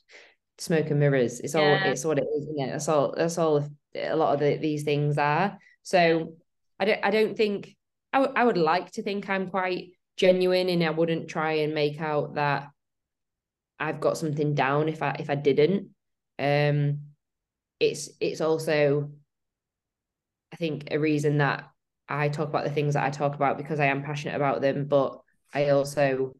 smoke 0.59 0.91
and 0.91 1.01
mirrors. 1.01 1.41
It's 1.41 1.55
yeah. 1.55 1.61
all 1.83 1.91
it's 1.91 2.05
what 2.05 2.19
it 2.19 2.27
is, 2.37 2.45
isn't 2.45 2.61
it? 2.61 2.73
That's 2.73 2.89
all. 2.89 3.15
That's 3.17 3.39
all. 3.39 3.67
A 3.95 4.17
lot 4.17 4.35
of 4.35 4.41
the, 4.41 4.57
these 4.57 4.83
things 4.83 5.17
are. 5.19 5.59
So 5.83 6.35
I 6.79 6.85
don't. 6.85 7.01
I 7.05 7.11
don't 7.11 7.37
think. 7.37 7.77
I, 8.13 8.19
w- 8.19 8.35
I 8.37 8.45
would 8.45 8.59
like 8.59 8.93
to 8.93 9.03
think 9.03 9.29
I'm 9.29 9.49
quite 9.51 9.91
genuine, 10.17 10.69
and 10.69 10.83
I 10.85 10.91
wouldn't 10.91 11.29
try 11.29 11.53
and 11.53 11.75
make 11.75 12.01
out 12.01 12.35
that 12.35 12.69
I've 13.79 14.01
got 14.01 14.17
something 14.17 14.55
down 14.55 14.89
if 14.89 15.03
I 15.03 15.17
if 15.19 15.31
I 15.31 15.35
didn't 15.35 15.91
um 16.39 16.99
it's 17.79 18.11
it's 18.21 18.41
also 18.41 19.11
i 20.53 20.57
think 20.57 20.89
a 20.91 20.99
reason 20.99 21.39
that 21.39 21.71
i 22.09 22.29
talk 22.29 22.49
about 22.49 22.65
the 22.65 22.71
things 22.71 22.95
that 22.95 23.05
i 23.05 23.11
talk 23.11 23.35
about 23.35 23.57
because 23.57 23.79
i 23.79 23.87
am 23.87 24.03
passionate 24.03 24.35
about 24.35 24.61
them 24.61 24.87
but 24.87 25.21
i 25.53 25.71
also 25.71 26.35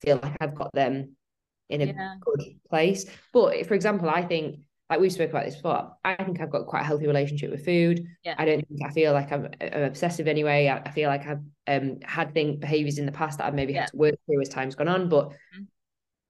feel 0.00 0.18
like 0.22 0.36
i've 0.40 0.54
got 0.54 0.70
them 0.72 1.16
in 1.68 1.82
a 1.82 1.86
yeah. 1.86 2.14
good 2.20 2.58
place 2.68 3.04
but 3.32 3.66
for 3.66 3.74
example 3.74 4.08
i 4.08 4.22
think 4.22 4.60
like 4.88 5.00
we 5.00 5.10
spoke 5.10 5.30
about 5.30 5.44
this 5.44 5.56
before 5.56 5.92
i 6.04 6.14
think 6.22 6.40
i've 6.40 6.50
got 6.50 6.66
quite 6.66 6.82
a 6.82 6.84
healthy 6.84 7.06
relationship 7.06 7.50
with 7.50 7.64
food 7.64 8.04
yeah. 8.24 8.34
i 8.38 8.44
don't 8.44 8.66
think 8.68 8.80
i 8.84 8.90
feel 8.90 9.12
like 9.12 9.32
i'm, 9.32 9.48
I'm 9.60 9.82
obsessive 9.82 10.28
anyway 10.28 10.68
I, 10.68 10.78
I, 10.78 10.90
feel 10.90 11.08
like 11.08 11.26
i've 11.26 11.42
um 11.66 11.98
had 12.04 12.32
thing 12.34 12.60
behaviors 12.60 12.98
in 12.98 13.06
the 13.06 13.12
past 13.12 13.38
that 13.38 13.46
i've 13.46 13.54
maybe 13.54 13.72
yeah. 13.72 13.80
had 13.80 13.90
to 13.90 13.96
work 13.96 14.14
through 14.26 14.40
as 14.40 14.48
time's 14.48 14.74
gone 14.74 14.88
on 14.88 15.08
but 15.08 15.28
mm-hmm. 15.28 15.64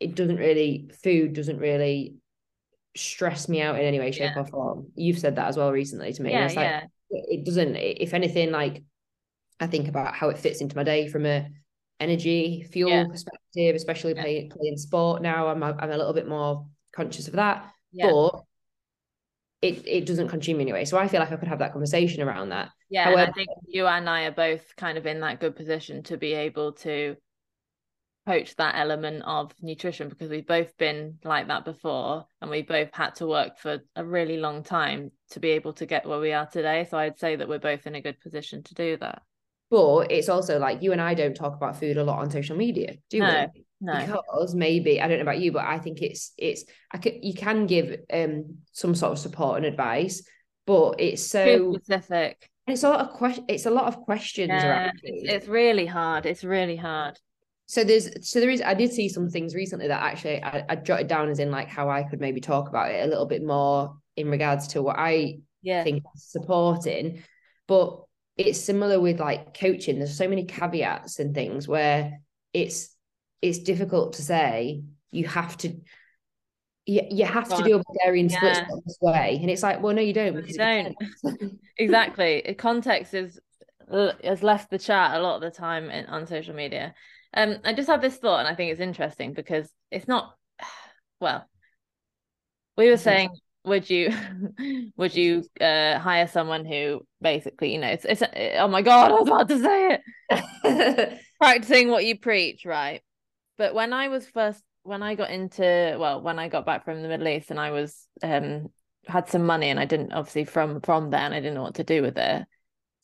it 0.01 0.14
doesn't 0.14 0.38
really 0.38 0.90
food 1.03 1.35
doesn't 1.35 1.59
really 1.59 2.16
stress 2.97 3.49
me 3.49 3.61
out 3.61 3.77
in 3.77 3.83
any 3.83 3.99
way, 3.99 4.11
shape, 4.11 4.33
yeah. 4.35 4.40
or 4.42 4.47
form. 4.47 4.87
You've 4.95 5.19
said 5.19 5.37
that 5.37 5.49
as 5.49 5.57
well 5.57 5.71
recently 5.71 6.12
to 6.12 6.23
me. 6.23 6.31
Yeah, 6.31 6.47
it's 6.47 6.57
like 6.57 6.66
yeah. 6.66 6.83
it 7.11 7.45
doesn't, 7.45 7.77
if 7.77 8.14
anything, 8.14 8.51
like 8.51 8.83
I 9.61 9.66
think 9.66 9.88
about 9.88 10.14
how 10.14 10.29
it 10.31 10.38
fits 10.38 10.61
into 10.61 10.77
my 10.77 10.83
day 10.83 11.09
from 11.09 11.27
a 11.27 11.49
energy, 12.01 12.66
fuel 12.71 13.09
perspective, 13.09 13.75
especially 13.75 14.14
playing 14.14 14.51
playing 14.51 14.77
sport 14.77 15.23
now. 15.23 15.49
I'm 15.49 15.62
a, 15.62 15.77
I'm 15.79 15.90
a 15.90 15.97
little 15.97 16.12
bit 16.12 16.29
more 16.29 16.66
conscious 16.95 17.29
of 17.29 17.35
that. 17.35 17.71
But 17.92 18.42
it 19.62 19.87
it 19.87 20.07
doesn't 20.07 20.29
consume 20.29 20.61
anyway. 20.61 20.85
So 20.85 20.99
I 20.99 21.09
feel 21.09 21.20
like 21.20 21.33
I 21.33 21.37
could 21.37 21.49
have 21.49 21.61
that 21.61 21.72
conversation 21.72 22.22
around 22.22 22.51
that. 22.51 22.70
Yeah, 22.88 23.05
However, 23.05 23.31
I 23.31 23.33
think 23.33 23.49
you 23.67 23.87
and 23.87 24.08
I 24.08 24.25
are 24.25 24.33
both 24.33 24.77
kind 24.77 24.98
of 24.98 25.06
in 25.06 25.21
that 25.21 25.40
good 25.40 25.56
position 25.56 26.02
to 26.04 26.17
be 26.17 26.35
able 26.35 26.73
to 26.75 27.17
coach 28.27 28.56
that 28.56 28.75
element 28.77 29.23
of 29.25 29.52
nutrition 29.63 30.08
because 30.08 30.29
we've 30.29 30.46
both 30.46 30.77
been 30.79 31.17
like 31.23 31.46
that 31.46 31.65
before 31.65 32.27
and 32.42 32.50
we 32.50 32.60
both 32.60 32.88
had 32.92 33.15
to 33.15 33.27
work 33.27 33.56
for 33.56 33.79
a 33.94 34.04
really 34.04 34.37
long 34.37 34.65
time 34.65 35.13
to 35.31 35.38
be 35.38 35.50
able 35.50 35.73
to 35.73 35.87
get 35.87 36.06
where 36.06 36.19
we 36.19 36.33
are 36.33 36.46
today. 36.46 36.87
So 36.90 36.98
i'd 36.98 37.19
say 37.19 37.37
that 37.37 37.48
we're 37.48 37.60
both 37.60 37.87
in 37.87 37.94
a 37.94 38.00
good 38.00 38.21
position 38.21 38.63
to 38.65 38.75
do 38.75 38.96
that. 38.98 39.23
But 39.71 40.10
it's 40.10 40.29
also 40.29 40.58
like 40.58 40.83
you 40.83 40.92
and 40.92 41.00
i 41.00 41.15
don't 41.15 41.35
talk 41.35 41.54
about 41.56 41.79
food 41.79 41.96
a 41.96 42.04
lot 42.04 42.21
on 42.21 42.31
social 42.31 42.56
media 42.56 42.96
do 43.10 43.19
no, 43.19 43.46
we 43.54 43.65
no 43.81 43.98
because 44.00 44.54
maybe 44.54 45.00
i 45.00 45.08
don't 45.08 45.18
know 45.18 45.22
about 45.22 45.38
you 45.38 45.52
but 45.52 45.64
i 45.64 45.79
think 45.79 46.02
it's 46.02 46.33
it's 46.38 46.64
i 46.92 46.98
could 46.98 47.14
you 47.22 47.35
can 47.35 47.66
give 47.66 48.00
um 48.12 48.56
some 48.72 48.94
sort 48.94 49.12
of 49.12 49.18
support 49.18 49.56
and 49.56 49.66
advice 49.66 50.22
but 50.66 50.94
it's 50.98 51.24
so 51.24 51.74
specific 51.74 52.50
it's 52.66 52.83
a 52.83 52.88
lot 52.88 53.00
of 53.00 53.10
question 53.10 53.44
it's 53.48 53.66
a 53.66 53.70
lot 53.70 53.85
of 53.85 53.96
questions 53.96 54.48
yeah, 54.48 54.90
it's 55.02 55.46
really 55.46 55.87
hard 55.87 56.27
it's 56.27 56.42
really 56.42 56.77
hard 56.77 57.18
so 57.66 57.85
there's 57.85 58.29
so 58.29 58.40
there 58.40 58.50
is 58.50 58.62
i 58.62 58.74
did 58.74 58.92
see 58.92 59.08
some 59.08 59.29
things 59.29 59.54
recently 59.54 59.88
that 59.88 60.02
actually 60.02 60.42
I, 60.42 60.64
I, 60.68 60.77
jotted 60.77 61.08
down 61.08 61.29
as 61.29 61.38
in 61.38 61.50
like 61.50 61.68
how 61.68 61.90
i 61.90 62.02
could 62.02 62.20
maybe 62.20 62.40
talk 62.40 62.68
about 62.68 62.90
it 62.90 63.04
a 63.04 63.08
little 63.08 63.27
bit 63.27 63.44
more 63.44 63.96
in 64.16 64.31
regards 64.31 64.68
to 64.68 64.83
what 64.83 64.96
i 64.98 65.38
yeah. 65.62 65.85
think 65.85 66.02
supporting 66.16 67.22
but 67.66 68.00
it's 68.37 68.60
similar 68.60 69.00
with 69.00 69.18
like 69.18 69.58
coaching. 69.58 69.98
There's 69.98 70.16
so 70.16 70.29
many 70.29 70.44
caveats 70.44 71.18
and 71.18 71.35
things 71.35 71.66
where 71.66 72.20
it's 72.52 72.94
it's 73.42 73.58
difficult 73.58 74.14
to 74.14 74.22
say 74.22 74.82
you 75.10 75.26
have 75.26 75.56
to 75.58 75.76
you, 76.87 77.02
you 77.10 77.24
have 77.24 77.48
to 77.48 77.62
do 77.64 77.76
a 77.76 77.82
Bulgarian 77.82 78.28
yeah. 78.28 78.37
split 78.37 78.82
this 78.87 78.98
way. 79.00 79.38
And 79.40 79.50
it's 79.50 79.62
like, 79.62 79.82
well, 79.82 79.94
no, 79.94 80.00
you 80.00 80.12
don't. 80.12 80.46
You 80.46 80.54
don't. 80.54 80.96
exactly. 81.76 82.54
Context 82.58 83.12
is 83.12 83.40
has 84.24 84.42
left 84.42 84.70
the 84.70 84.78
chat 84.78 85.16
a 85.16 85.22
lot 85.22 85.37
of 85.37 85.42
the 85.42 85.50
time 85.56 85.90
in, 85.90 86.06
on 86.06 86.26
social 86.26 86.54
media. 86.54 86.94
Um, 87.34 87.58
I 87.64 87.72
just 87.72 87.88
had 87.88 88.00
this 88.00 88.16
thought, 88.16 88.40
and 88.40 88.48
I 88.48 88.54
think 88.54 88.72
it's 88.72 88.80
interesting 88.80 89.32
because 89.32 89.70
it's 89.90 90.08
not. 90.08 90.34
Well, 91.18 91.48
we 92.76 92.90
were 92.90 92.98
saying, 92.98 93.30
would 93.64 93.88
you, 93.88 94.12
would 94.98 95.14
you 95.16 95.44
uh, 95.62 95.98
hire 95.98 96.26
someone 96.26 96.66
who 96.66 97.06
basically, 97.22 97.72
you 97.72 97.78
know, 97.78 97.88
it's 97.88 98.04
it's 98.04 98.22
oh 98.58 98.68
my 98.68 98.82
god, 98.82 99.12
I 99.12 99.14
was 99.14 99.26
about 99.26 99.48
to 99.48 99.58
say 99.58 99.98
it, 100.28 101.18
practicing 101.40 101.88
what 101.88 102.04
you 102.04 102.18
preach, 102.18 102.66
right? 102.66 103.00
But 103.59 103.75
when 103.75 103.92
I 103.92 104.09
was 104.09 104.27
first, 104.27 104.63
when 104.83 105.02
I 105.02 105.15
got 105.15 105.31
into, 105.31 105.96
well, 105.98 106.21
when 106.21 106.38
I 106.38 106.48
got 106.48 106.67
back 106.67 106.85
from 106.85 107.02
the 107.02 107.09
Middle 107.09 107.29
East, 107.29 107.50
and 107.50 107.61
I 107.61 107.71
was 107.71 108.07
um 108.23 108.69
had 109.07 109.29
some 109.29 109.46
money, 109.46 109.69
and 109.69 109.81
I 109.81 109.85
didn't 109.85 110.13
obviously 110.13 110.44
from 110.44 110.81
from 110.81 111.11
there 111.11 111.21
and 111.21 111.35
I 111.35 111.40
didn't 111.40 111.54
know 111.54 111.63
what 111.63 111.77
to 111.77 111.85
do 111.85 112.02
with 112.02 112.19
it 112.19 112.46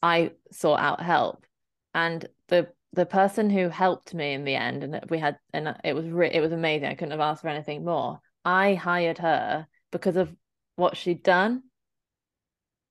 I 0.03 0.32
sought 0.50 0.80
out 0.80 1.00
help, 1.00 1.46
and 1.94 2.26
the 2.48 2.68
the 2.92 3.07
person 3.07 3.48
who 3.48 3.68
helped 3.68 4.12
me 4.12 4.32
in 4.32 4.44
the 4.44 4.57
end, 4.57 4.82
and 4.82 5.00
we 5.09 5.18
had, 5.18 5.38
and 5.55 5.74
it 5.84 5.94
was 5.94 6.07
re- 6.07 6.32
it 6.32 6.40
was 6.40 6.53
amazing. 6.53 6.88
I 6.88 6.94
couldn't 6.94 7.12
have 7.12 7.20
asked 7.20 7.42
for 7.42 7.48
anything 7.48 7.84
more. 7.84 8.20
I 8.44 8.74
hired 8.74 9.18
her 9.18 9.66
because 9.92 10.16
of 10.16 10.34
what 10.76 10.96
she'd 10.96 11.22
done, 11.22 11.62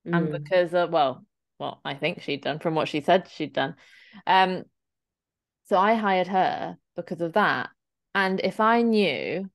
mm. 0.08 0.18
and 0.18 0.32
because 0.32 0.74
of 0.74 0.92
well, 0.92 1.26
well, 1.60 1.82
I 1.84 1.96
think 1.96 2.22
she'd 2.22 2.42
done 2.42 2.60
from 2.60 2.76
what 2.76 2.88
she 2.88 3.02
said 3.02 3.28
she'd 3.30 3.54
done. 3.54 3.76
Um, 4.26 4.64
so 5.66 5.78
I 5.78 5.96
hired 5.96 6.28
her 6.28 6.78
because 6.96 7.22
of 7.22 7.34
that. 7.34 7.70
And 8.14 8.42
if 8.44 8.60
I 8.60 8.82
knew 8.82 9.50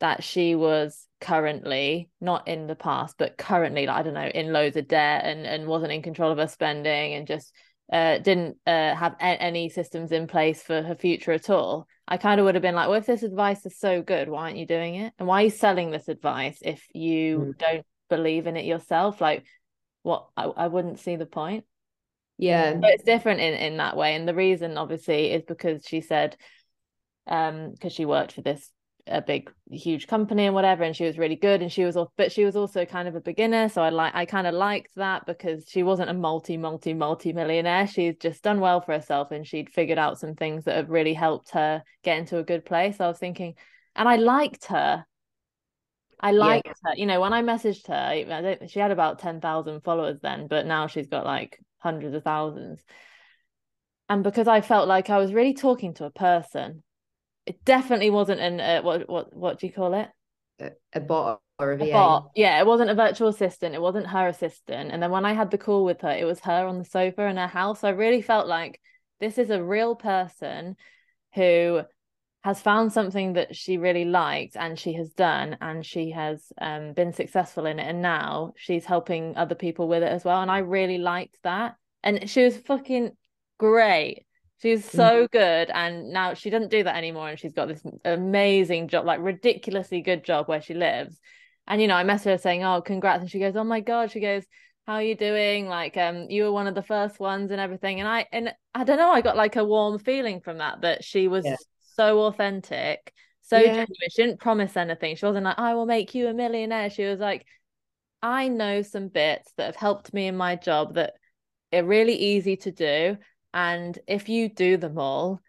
that 0.00 0.22
she 0.22 0.54
was 0.54 1.06
currently 1.20 2.08
not 2.20 2.46
in 2.46 2.68
the 2.68 2.76
past 2.76 3.16
but 3.18 3.36
currently 3.36 3.86
like, 3.86 3.96
i 3.96 4.02
don't 4.02 4.14
know 4.14 4.30
in 4.32 4.52
loads 4.52 4.76
of 4.76 4.86
debt 4.86 5.24
and 5.24 5.44
and 5.44 5.66
wasn't 5.66 5.90
in 5.90 6.00
control 6.00 6.30
of 6.30 6.38
her 6.38 6.46
spending 6.46 7.14
and 7.14 7.26
just 7.26 7.52
uh, 7.92 8.18
didn't 8.18 8.58
uh, 8.66 8.94
have 8.94 9.14
a- 9.18 9.42
any 9.42 9.68
systems 9.68 10.12
in 10.12 10.28
place 10.28 10.62
for 10.62 10.80
her 10.82 10.94
future 10.94 11.32
at 11.32 11.50
all 11.50 11.88
i 12.06 12.16
kind 12.16 12.38
of 12.38 12.44
would 12.44 12.54
have 12.54 12.62
been 12.62 12.74
like 12.74 12.88
well 12.88 12.98
if 12.98 13.06
this 13.06 13.24
advice 13.24 13.66
is 13.66 13.76
so 13.76 14.00
good 14.00 14.28
why 14.28 14.42
aren't 14.44 14.56
you 14.56 14.66
doing 14.66 14.94
it? 14.94 15.12
And 15.18 15.26
why 15.26 15.42
are 15.42 15.44
you 15.44 15.50
selling 15.50 15.90
this 15.90 16.08
advice 16.08 16.58
if 16.62 16.82
you 16.94 17.38
mm. 17.38 17.58
don't 17.58 17.86
believe 18.08 18.46
in 18.46 18.56
it 18.56 18.64
yourself? 18.64 19.20
Like 19.20 19.44
what 20.02 20.28
I, 20.36 20.44
I 20.44 20.66
wouldn't 20.68 20.98
see 20.98 21.16
the 21.16 21.26
point. 21.26 21.64
Yeah. 22.38 22.74
But 22.74 22.90
it's 22.90 23.04
different 23.04 23.40
in 23.40 23.54
in 23.54 23.76
that 23.78 23.96
way. 23.96 24.14
And 24.14 24.26
the 24.26 24.34
reason 24.34 24.78
obviously 24.78 25.32
is 25.32 25.42
because 25.46 25.84
she 25.86 26.00
said 26.00 26.36
um 27.28 27.70
because 27.72 27.92
she 27.92 28.04
worked 28.04 28.32
for 28.32 28.42
this 28.42 28.70
a 29.10 29.22
big 29.22 29.50
huge 29.70 30.06
company 30.06 30.46
and 30.46 30.54
whatever 30.54 30.82
and 30.82 30.94
she 30.94 31.04
was 31.04 31.18
really 31.18 31.36
good 31.36 31.62
and 31.62 31.72
she 31.72 31.84
was 31.84 31.96
but 32.16 32.30
she 32.30 32.44
was 32.44 32.56
also 32.56 32.84
kind 32.84 33.08
of 33.08 33.14
a 33.14 33.20
beginner 33.20 33.68
so 33.68 33.82
i 33.82 33.88
like 33.88 34.14
i 34.14 34.24
kind 34.24 34.46
of 34.46 34.54
liked 34.54 34.94
that 34.96 35.26
because 35.26 35.64
she 35.68 35.82
wasn't 35.82 36.08
a 36.08 36.14
multi 36.14 36.56
multi 36.56 36.94
multi 36.94 37.32
millionaire 37.32 37.86
she's 37.86 38.16
just 38.16 38.42
done 38.42 38.60
well 38.60 38.80
for 38.80 38.92
herself 38.92 39.30
and 39.30 39.46
she'd 39.46 39.70
figured 39.70 39.98
out 39.98 40.18
some 40.18 40.34
things 40.34 40.64
that 40.64 40.76
have 40.76 40.90
really 40.90 41.14
helped 41.14 41.50
her 41.50 41.82
get 42.04 42.18
into 42.18 42.38
a 42.38 42.44
good 42.44 42.64
place. 42.64 43.00
I 43.00 43.08
was 43.08 43.18
thinking 43.18 43.54
and 43.96 44.08
i 44.08 44.16
liked 44.16 44.66
her. 44.66 45.04
I 46.20 46.32
liked 46.32 46.66
yeah. 46.66 46.90
her. 46.90 46.96
You 46.96 47.06
know 47.06 47.20
when 47.20 47.32
i 47.32 47.42
messaged 47.42 47.86
her 47.88 47.94
I 47.94 48.24
don't, 48.24 48.70
she 48.70 48.80
had 48.80 48.90
about 48.90 49.18
10,000 49.18 49.80
followers 49.82 50.18
then 50.22 50.46
but 50.48 50.66
now 50.66 50.86
she's 50.86 51.08
got 51.08 51.24
like 51.24 51.58
hundreds 51.78 52.14
of 52.14 52.24
thousands. 52.24 52.82
And 54.08 54.22
because 54.22 54.48
i 54.48 54.60
felt 54.60 54.88
like 54.88 55.10
i 55.10 55.18
was 55.18 55.32
really 55.32 55.54
talking 55.54 55.94
to 55.94 56.04
a 56.04 56.10
person 56.10 56.82
it 57.48 57.64
definitely 57.64 58.10
wasn't 58.10 58.40
an 58.40 58.60
uh, 58.60 58.82
what 58.82 59.08
what 59.08 59.34
what 59.34 59.58
do 59.58 59.66
you 59.66 59.72
call 59.72 59.94
it? 59.94 60.08
A, 60.60 60.72
a 60.92 61.00
bot 61.00 61.40
or 61.58 61.72
a, 61.72 61.82
a 61.82 61.92
bot. 61.92 62.30
Yeah, 62.36 62.60
it 62.60 62.66
wasn't 62.66 62.90
a 62.90 62.94
virtual 62.94 63.28
assistant. 63.28 63.74
It 63.74 63.80
wasn't 63.80 64.06
her 64.08 64.28
assistant. 64.28 64.90
And 64.92 65.02
then 65.02 65.10
when 65.10 65.24
I 65.24 65.32
had 65.32 65.50
the 65.50 65.58
call 65.58 65.84
with 65.84 66.02
her, 66.02 66.10
it 66.10 66.24
was 66.24 66.40
her 66.40 66.66
on 66.66 66.78
the 66.78 66.84
sofa 66.84 67.26
in 67.26 67.36
her 67.36 67.46
house. 67.46 67.84
I 67.84 67.90
really 67.90 68.22
felt 68.22 68.46
like 68.46 68.80
this 69.18 69.38
is 69.38 69.50
a 69.50 69.62
real 69.62 69.96
person 69.96 70.76
who 71.34 71.82
has 72.44 72.60
found 72.60 72.92
something 72.92 73.32
that 73.32 73.56
she 73.56 73.78
really 73.78 74.04
liked 74.04 74.56
and 74.56 74.78
she 74.78 74.92
has 74.94 75.10
done 75.10 75.56
and 75.60 75.84
she 75.84 76.10
has 76.10 76.52
um, 76.60 76.92
been 76.92 77.12
successful 77.12 77.66
in 77.66 77.78
it 77.78 77.88
and 77.88 78.00
now 78.00 78.52
she's 78.56 78.84
helping 78.84 79.36
other 79.36 79.54
people 79.54 79.88
with 79.88 80.02
it 80.02 80.12
as 80.12 80.24
well 80.24 80.40
and 80.40 80.50
i 80.50 80.58
really 80.58 80.98
liked 80.98 81.36
that 81.42 81.74
and 82.02 82.30
she 82.30 82.44
was 82.44 82.56
fucking 82.56 83.10
great 83.58 84.24
She's 84.60 84.86
mm. 84.86 84.90
so 84.90 85.28
good. 85.30 85.70
And 85.72 86.10
now 86.10 86.34
she 86.34 86.50
doesn't 86.50 86.70
do 86.70 86.82
that 86.82 86.96
anymore. 86.96 87.28
And 87.28 87.38
she's 87.38 87.52
got 87.52 87.68
this 87.68 87.82
amazing 88.04 88.88
job, 88.88 89.04
like 89.04 89.20
ridiculously 89.20 90.02
good 90.02 90.24
job 90.24 90.48
where 90.48 90.60
she 90.60 90.74
lives. 90.74 91.18
And, 91.66 91.80
you 91.80 91.88
know, 91.88 91.94
I 91.94 92.04
messaged 92.04 92.24
her 92.24 92.38
saying, 92.38 92.64
Oh, 92.64 92.80
congrats. 92.80 93.20
And 93.20 93.30
she 93.30 93.38
goes, 93.38 93.56
Oh 93.56 93.64
my 93.64 93.80
God. 93.80 94.10
She 94.10 94.20
goes, 94.20 94.44
How 94.86 94.94
are 94.94 95.02
you 95.02 95.14
doing? 95.14 95.68
Like, 95.68 95.96
um, 95.96 96.26
you 96.28 96.44
were 96.44 96.52
one 96.52 96.66
of 96.66 96.74
the 96.74 96.82
first 96.82 97.20
ones 97.20 97.50
and 97.50 97.60
everything. 97.60 98.00
And 98.00 98.08
I, 98.08 98.26
and 98.32 98.52
I 98.74 98.84
don't 98.84 98.98
know, 98.98 99.10
I 99.10 99.20
got 99.20 99.36
like 99.36 99.56
a 99.56 99.64
warm 99.64 99.98
feeling 99.98 100.40
from 100.40 100.58
that, 100.58 100.80
that 100.80 101.04
she 101.04 101.28
was 101.28 101.44
yeah. 101.44 101.56
so 101.94 102.22
authentic, 102.22 103.12
so 103.42 103.58
yeah. 103.58 103.66
genuine. 103.66 103.88
She 104.10 104.22
didn't 104.22 104.40
promise 104.40 104.76
anything. 104.76 105.14
She 105.16 105.26
wasn't 105.26 105.44
like, 105.44 105.58
I 105.58 105.74
will 105.74 105.86
make 105.86 106.14
you 106.14 106.28
a 106.28 106.34
millionaire. 106.34 106.90
She 106.90 107.04
was 107.04 107.20
like, 107.20 107.46
I 108.22 108.48
know 108.48 108.82
some 108.82 109.06
bits 109.06 109.52
that 109.56 109.66
have 109.66 109.76
helped 109.76 110.12
me 110.12 110.26
in 110.26 110.36
my 110.36 110.56
job 110.56 110.94
that 110.94 111.14
are 111.72 111.84
really 111.84 112.14
easy 112.14 112.56
to 112.56 112.72
do 112.72 113.18
and 113.54 113.98
if 114.06 114.28
you 114.28 114.48
do 114.48 114.76
them 114.76 114.98
all 114.98 115.40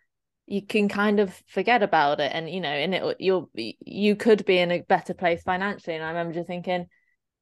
you 0.49 0.63
can 0.63 0.89
kind 0.89 1.19
of 1.19 1.33
forget 1.47 1.83
about 1.83 2.19
it 2.19 2.31
and 2.33 2.49
you 2.49 2.59
know 2.59 2.69
and 2.69 2.95
it 2.95 3.17
you'll 3.19 3.49
you 3.53 4.15
could 4.15 4.43
be 4.45 4.57
in 4.57 4.71
a 4.71 4.81
better 4.81 5.13
place 5.13 5.41
financially 5.43 5.95
and 5.95 6.03
i 6.03 6.09
remember 6.09 6.33
just 6.33 6.47
thinking 6.47 6.87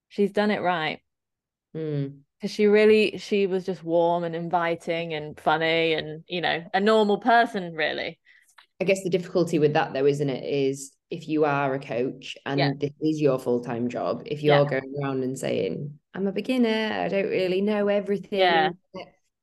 she's 0.10 0.32
done 0.32 0.52
it 0.52 0.62
right 0.62 1.00
because 1.74 2.12
mm. 2.44 2.50
she 2.50 2.68
really 2.68 3.18
she 3.18 3.48
was 3.48 3.66
just 3.66 3.84
warm 3.84 4.24
and 4.24 4.36
inviting 4.36 5.14
and 5.14 5.40
funny 5.40 5.94
and 5.94 6.24
you 6.28 6.42
know 6.42 6.64
a 6.74 6.80
normal 6.80 7.18
person 7.20 7.74
really 7.74 8.20
i 8.82 8.84
guess 8.84 9.02
the 9.04 9.10
difficulty 9.10 9.58
with 9.58 9.74
that 9.74 9.94
though 9.94 10.06
isn't 10.06 10.30
it 10.30 10.44
is 10.44 10.92
if 11.10 11.30
you 11.30 11.46
are 11.46 11.74
a 11.74 11.80
coach 11.80 12.36
and 12.46 12.60
yeah. 12.60 12.72
this 12.78 12.92
is 13.00 13.22
your 13.22 13.40
full-time 13.40 13.88
job 13.88 14.24
if 14.26 14.44
you're 14.44 14.64
yeah. 14.64 14.70
going 14.70 14.94
around 15.02 15.24
and 15.24 15.40
saying 15.40 15.98
i'm 16.14 16.28
a 16.28 16.32
beginner 16.34 17.02
i 17.02 17.08
don't 17.08 17.30
really 17.30 17.62
know 17.62 17.88
everything 17.88 18.40
yeah. 18.40 18.70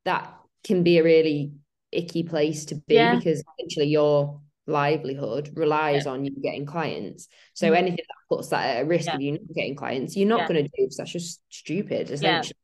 that 0.04 0.34
can 0.64 0.82
be 0.82 0.98
a 0.98 1.04
really 1.04 1.52
icky 1.92 2.22
place 2.24 2.64
to 2.66 2.74
be 2.74 2.94
yeah. 2.94 3.14
because 3.14 3.42
essentially 3.58 3.86
your 3.86 4.40
livelihood 4.66 5.52
relies 5.54 6.06
yeah. 6.06 6.12
on 6.12 6.24
you 6.24 6.30
getting 6.42 6.66
clients. 6.66 7.28
So 7.52 7.66
mm-hmm. 7.66 7.76
anything 7.76 8.04
that 8.08 8.36
puts 8.36 8.48
that 8.48 8.76
at 8.76 8.82
a 8.82 8.86
risk 8.86 9.06
yeah. 9.06 9.14
of 9.14 9.20
you 9.20 9.32
not 9.32 9.54
getting 9.54 9.76
clients, 9.76 10.16
you're 10.16 10.28
not 10.28 10.48
going 10.48 10.62
to 10.62 10.68
do 10.68 10.70
because 10.76 10.96
that's 10.96 11.12
just 11.12 11.40
stupid, 11.50 12.10
essentially. 12.10 12.54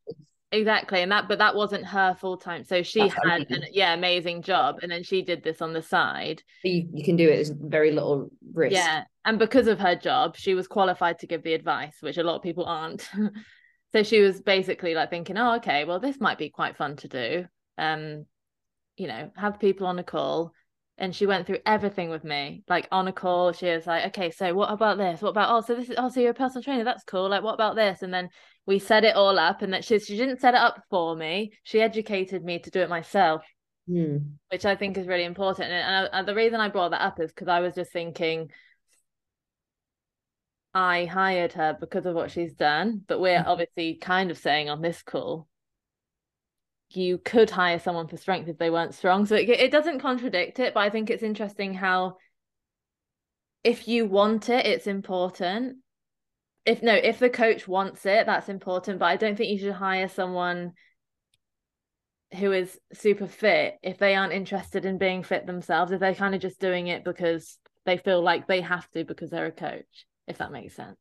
Exactly. 0.52 1.00
And 1.00 1.12
that, 1.12 1.28
but 1.28 1.38
that 1.38 1.54
wasn't 1.54 1.86
her 1.86 2.16
full 2.18 2.36
time. 2.36 2.64
So 2.64 2.82
she 2.82 3.00
that's 3.00 3.14
had 3.24 3.46
an 3.50 3.62
yeah, 3.70 3.94
amazing 3.94 4.42
job. 4.42 4.76
And 4.82 4.90
then 4.90 5.04
she 5.04 5.22
did 5.22 5.44
this 5.44 5.62
on 5.62 5.72
the 5.72 5.82
side. 5.82 6.42
You, 6.64 6.88
you 6.92 7.04
can 7.04 7.14
do 7.14 7.28
it 7.28 7.38
as 7.38 7.50
very 7.50 7.92
little 7.92 8.30
risk. 8.52 8.74
Yeah. 8.74 9.04
And 9.24 9.38
because 9.38 9.68
of 9.68 9.78
her 9.78 9.94
job, 9.94 10.36
she 10.36 10.54
was 10.54 10.66
qualified 10.66 11.20
to 11.20 11.28
give 11.28 11.44
the 11.44 11.54
advice, 11.54 11.98
which 12.00 12.18
a 12.18 12.24
lot 12.24 12.34
of 12.34 12.42
people 12.42 12.64
aren't. 12.64 13.08
so 13.92 14.02
she 14.02 14.20
was 14.20 14.40
basically 14.40 14.94
like 14.94 15.10
thinking, 15.10 15.36
oh, 15.36 15.56
okay, 15.56 15.84
well, 15.84 16.00
this 16.00 16.18
might 16.18 16.38
be 16.38 16.48
quite 16.48 16.76
fun 16.76 16.96
to 16.96 17.08
do 17.08 17.46
um 17.80 18.26
you 18.96 19.08
know 19.08 19.30
have 19.36 19.58
people 19.58 19.86
on 19.86 19.98
a 19.98 20.04
call 20.04 20.52
and 20.98 21.16
she 21.16 21.24
went 21.26 21.46
through 21.46 21.58
everything 21.64 22.10
with 22.10 22.22
me 22.22 22.62
like 22.68 22.86
on 22.92 23.08
a 23.08 23.12
call 23.12 23.52
she 23.52 23.66
was 23.66 23.86
like 23.86 24.06
okay 24.06 24.30
so 24.30 24.54
what 24.54 24.70
about 24.70 24.98
this 24.98 25.22
what 25.22 25.30
about 25.30 25.50
oh 25.50 25.66
so 25.66 25.74
this 25.74 25.88
is 25.88 25.94
oh 25.98 26.10
so 26.10 26.20
you're 26.20 26.30
a 26.30 26.34
personal 26.34 26.62
trainer 26.62 26.84
that's 26.84 27.04
cool 27.04 27.28
like 27.28 27.42
what 27.42 27.54
about 27.54 27.74
this 27.74 28.02
and 28.02 28.12
then 28.12 28.28
we 28.66 28.78
set 28.78 29.04
it 29.04 29.16
all 29.16 29.38
up 29.38 29.62
and 29.62 29.72
that 29.72 29.84
she, 29.84 29.98
she 29.98 30.16
didn't 30.16 30.40
set 30.40 30.54
it 30.54 30.60
up 30.60 30.82
for 30.90 31.16
me 31.16 31.50
she 31.64 31.80
educated 31.80 32.44
me 32.44 32.58
to 32.58 32.70
do 32.70 32.80
it 32.80 32.90
myself 32.90 33.42
mm. 33.88 34.22
which 34.50 34.66
i 34.66 34.76
think 34.76 34.98
is 34.98 35.06
really 35.06 35.24
important 35.24 35.70
and, 35.70 35.82
and, 35.82 36.10
and 36.12 36.28
the 36.28 36.34
reason 36.34 36.60
i 36.60 36.68
brought 36.68 36.90
that 36.90 37.02
up 37.02 37.18
is 37.18 37.32
because 37.32 37.48
i 37.48 37.60
was 37.60 37.74
just 37.74 37.90
thinking 37.90 38.50
i 40.74 41.06
hired 41.06 41.54
her 41.54 41.76
because 41.80 42.04
of 42.04 42.14
what 42.14 42.30
she's 42.30 42.52
done 42.52 43.02
but 43.08 43.18
we're 43.18 43.38
mm-hmm. 43.38 43.48
obviously 43.48 43.94
kind 43.94 44.30
of 44.30 44.36
saying 44.36 44.68
on 44.68 44.82
this 44.82 45.02
call 45.02 45.48
you 46.96 47.18
could 47.18 47.50
hire 47.50 47.78
someone 47.78 48.08
for 48.08 48.16
strength 48.16 48.48
if 48.48 48.58
they 48.58 48.70
weren't 48.70 48.94
strong. 48.94 49.26
So 49.26 49.36
it, 49.36 49.48
it 49.48 49.70
doesn't 49.70 50.00
contradict 50.00 50.58
it, 50.58 50.74
but 50.74 50.80
I 50.80 50.90
think 50.90 51.10
it's 51.10 51.22
interesting 51.22 51.74
how 51.74 52.16
if 53.62 53.86
you 53.88 54.06
want 54.06 54.48
it, 54.48 54.66
it's 54.66 54.86
important. 54.86 55.78
If 56.64 56.82
no, 56.82 56.94
if 56.94 57.18
the 57.18 57.30
coach 57.30 57.66
wants 57.68 58.06
it, 58.06 58.26
that's 58.26 58.48
important. 58.48 58.98
But 58.98 59.06
I 59.06 59.16
don't 59.16 59.36
think 59.36 59.50
you 59.50 59.58
should 59.58 59.72
hire 59.72 60.08
someone 60.08 60.72
who 62.38 62.52
is 62.52 62.78
super 62.92 63.26
fit 63.26 63.78
if 63.82 63.98
they 63.98 64.14
aren't 64.14 64.32
interested 64.32 64.84
in 64.84 64.98
being 64.98 65.22
fit 65.22 65.46
themselves, 65.46 65.92
if 65.92 66.00
they're 66.00 66.14
kind 66.14 66.34
of 66.34 66.40
just 66.40 66.60
doing 66.60 66.86
it 66.86 67.04
because 67.04 67.58
they 67.86 67.96
feel 67.96 68.22
like 68.22 68.46
they 68.46 68.60
have 68.60 68.88
to 68.90 69.04
because 69.04 69.30
they're 69.30 69.46
a 69.46 69.52
coach, 69.52 70.06
if 70.26 70.38
that 70.38 70.52
makes 70.52 70.76
sense. 70.76 70.96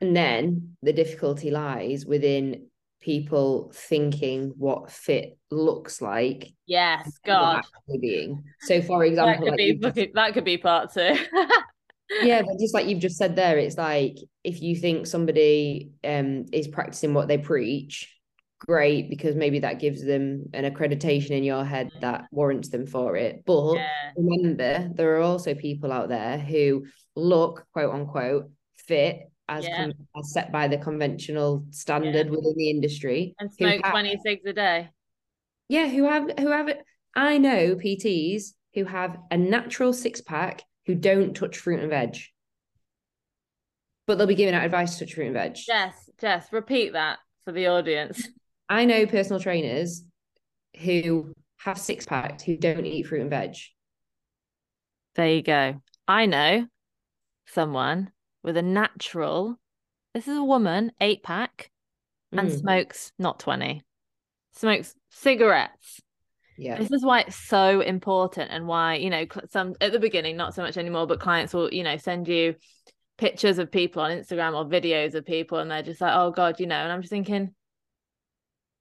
And 0.00 0.16
then 0.16 0.76
the 0.82 0.92
difficulty 0.92 1.50
lies 1.50 2.06
within 2.06 2.66
people 3.04 3.70
thinking 3.74 4.54
what 4.56 4.90
fit 4.90 5.38
looks 5.50 6.00
like. 6.00 6.52
Yes, 6.66 7.18
God. 7.24 7.62
Being. 8.00 8.42
So, 8.60 8.80
for 8.80 9.04
example, 9.04 9.44
that 9.44 9.56
could, 9.56 9.82
like 9.82 9.94
be, 9.94 10.02
just, 10.02 10.14
that 10.14 10.32
could 10.32 10.44
be 10.44 10.56
part 10.56 10.92
two. 10.92 11.14
yeah, 12.22 12.40
but 12.40 12.58
just 12.58 12.72
like 12.72 12.86
you've 12.86 13.00
just 13.00 13.18
said 13.18 13.36
there, 13.36 13.58
it's 13.58 13.76
like 13.76 14.16
if 14.42 14.62
you 14.62 14.74
think 14.76 15.06
somebody 15.06 15.90
um 16.02 16.46
is 16.52 16.66
practicing 16.66 17.12
what 17.12 17.28
they 17.28 17.36
preach, 17.36 18.10
great 18.58 19.10
because 19.10 19.36
maybe 19.36 19.58
that 19.58 19.80
gives 19.80 20.02
them 20.02 20.46
an 20.54 20.64
accreditation 20.64 21.32
in 21.32 21.44
your 21.44 21.64
head 21.64 21.90
mm. 21.94 22.00
that 22.00 22.24
warrants 22.30 22.70
them 22.70 22.86
for 22.86 23.16
it. 23.16 23.44
But 23.44 23.74
yeah. 23.74 24.10
remember, 24.16 24.88
there 24.94 25.16
are 25.16 25.22
also 25.22 25.54
people 25.54 25.92
out 25.92 26.08
there 26.08 26.38
who 26.38 26.86
look 27.14 27.66
quote 27.74 27.92
unquote 27.94 28.50
fit 28.76 29.30
as, 29.48 29.64
yeah. 29.64 29.84
com- 29.84 29.92
as 30.16 30.32
set 30.32 30.52
by 30.52 30.68
the 30.68 30.78
conventional 30.78 31.64
standard 31.70 32.26
yeah. 32.26 32.30
within 32.30 32.54
the 32.56 32.70
industry 32.70 33.34
and 33.38 33.52
smoke 33.52 33.80
have, 33.84 33.92
26 33.92 34.42
a 34.46 34.52
day. 34.52 34.88
Yeah, 35.68 35.88
who 35.88 36.04
have 36.04 36.30
who 36.38 36.50
have 36.50 36.68
it? 36.68 36.82
I 37.14 37.38
know 37.38 37.76
PTs 37.76 38.52
who 38.74 38.84
have 38.84 39.18
a 39.30 39.36
natural 39.36 39.92
six 39.92 40.20
pack 40.20 40.62
who 40.86 40.94
don't 40.94 41.34
touch 41.34 41.58
fruit 41.58 41.80
and 41.80 41.90
veg. 41.90 42.16
But 44.06 44.18
they'll 44.18 44.26
be 44.26 44.34
giving 44.34 44.54
out 44.54 44.64
advice 44.64 44.98
to 44.98 45.06
touch 45.06 45.14
fruit 45.14 45.26
and 45.26 45.34
veg. 45.34 45.58
Yes, 45.66 46.10
Jess, 46.20 46.48
repeat 46.52 46.92
that 46.92 47.18
for 47.44 47.52
the 47.52 47.68
audience. 47.68 48.28
I 48.68 48.84
know 48.84 49.06
personal 49.06 49.40
trainers 49.40 50.04
who 50.82 51.32
have 51.58 51.78
six 51.78 52.04
packs 52.04 52.42
who 52.42 52.56
don't 52.56 52.84
eat 52.84 53.06
fruit 53.06 53.22
and 53.22 53.30
veg. 53.30 53.54
There 55.14 55.28
you 55.28 55.42
go. 55.42 55.80
I 56.08 56.26
know 56.26 56.66
someone 57.46 58.10
with 58.44 58.56
a 58.56 58.62
natural, 58.62 59.58
this 60.12 60.28
is 60.28 60.36
a 60.36 60.44
woman, 60.44 60.92
eight 61.00 61.22
pack, 61.22 61.70
and 62.30 62.50
mm. 62.50 62.60
smokes 62.60 63.10
not 63.18 63.40
20, 63.40 63.82
smokes 64.52 64.94
cigarettes. 65.10 66.00
Yeah. 66.56 66.78
This 66.78 66.92
is 66.92 67.04
why 67.04 67.20
it's 67.20 67.36
so 67.36 67.80
important 67.80 68.52
and 68.52 68.68
why, 68.68 68.94
you 68.96 69.10
know, 69.10 69.26
some 69.50 69.74
at 69.80 69.90
the 69.90 69.98
beginning, 69.98 70.36
not 70.36 70.54
so 70.54 70.62
much 70.62 70.76
anymore, 70.76 71.06
but 71.06 71.18
clients 71.18 71.52
will, 71.52 71.72
you 71.72 71.82
know, 71.82 71.96
send 71.96 72.28
you 72.28 72.54
pictures 73.18 73.58
of 73.58 73.72
people 73.72 74.02
on 74.02 74.10
Instagram 74.12 74.54
or 74.54 74.64
videos 74.64 75.14
of 75.14 75.24
people 75.24 75.58
and 75.58 75.70
they're 75.70 75.82
just 75.82 76.00
like, 76.00 76.14
oh 76.14 76.30
God, 76.30 76.60
you 76.60 76.66
know, 76.66 76.76
and 76.76 76.92
I'm 76.92 77.00
just 77.00 77.10
thinking, 77.10 77.54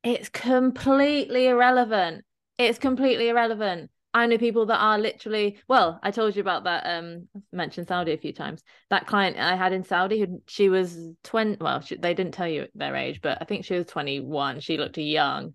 it's 0.03 0.29
completely 0.29 1.47
irrelevant. 1.47 2.25
It's 2.59 2.77
completely 2.77 3.29
irrelevant. 3.29 3.89
I 4.13 4.27
know 4.27 4.37
people 4.37 4.67
that 4.67 4.79
are 4.79 4.99
literally 4.99 5.57
well, 5.67 5.99
I 6.03 6.11
told 6.11 6.35
you 6.35 6.41
about 6.41 6.65
that 6.65 6.85
um 6.85 7.27
I've 7.35 7.41
mentioned 7.51 7.87
Saudi 7.87 8.13
a 8.13 8.17
few 8.17 8.33
times. 8.33 8.63
That 8.89 9.07
client 9.07 9.37
I 9.37 9.55
had 9.55 9.73
in 9.73 9.83
Saudi 9.83 10.19
who 10.19 10.41
she 10.47 10.69
was 10.69 10.97
20 11.23 11.57
well, 11.59 11.81
she, 11.81 11.95
they 11.97 12.13
didn't 12.13 12.33
tell 12.33 12.47
you 12.47 12.67
their 12.75 12.95
age, 12.95 13.21
but 13.21 13.39
I 13.41 13.45
think 13.45 13.65
she 13.65 13.75
was 13.75 13.87
21. 13.87 14.59
She 14.59 14.77
looked 14.77 14.97
young. 14.97 15.53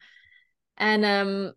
And 0.76 1.04
um 1.04 1.52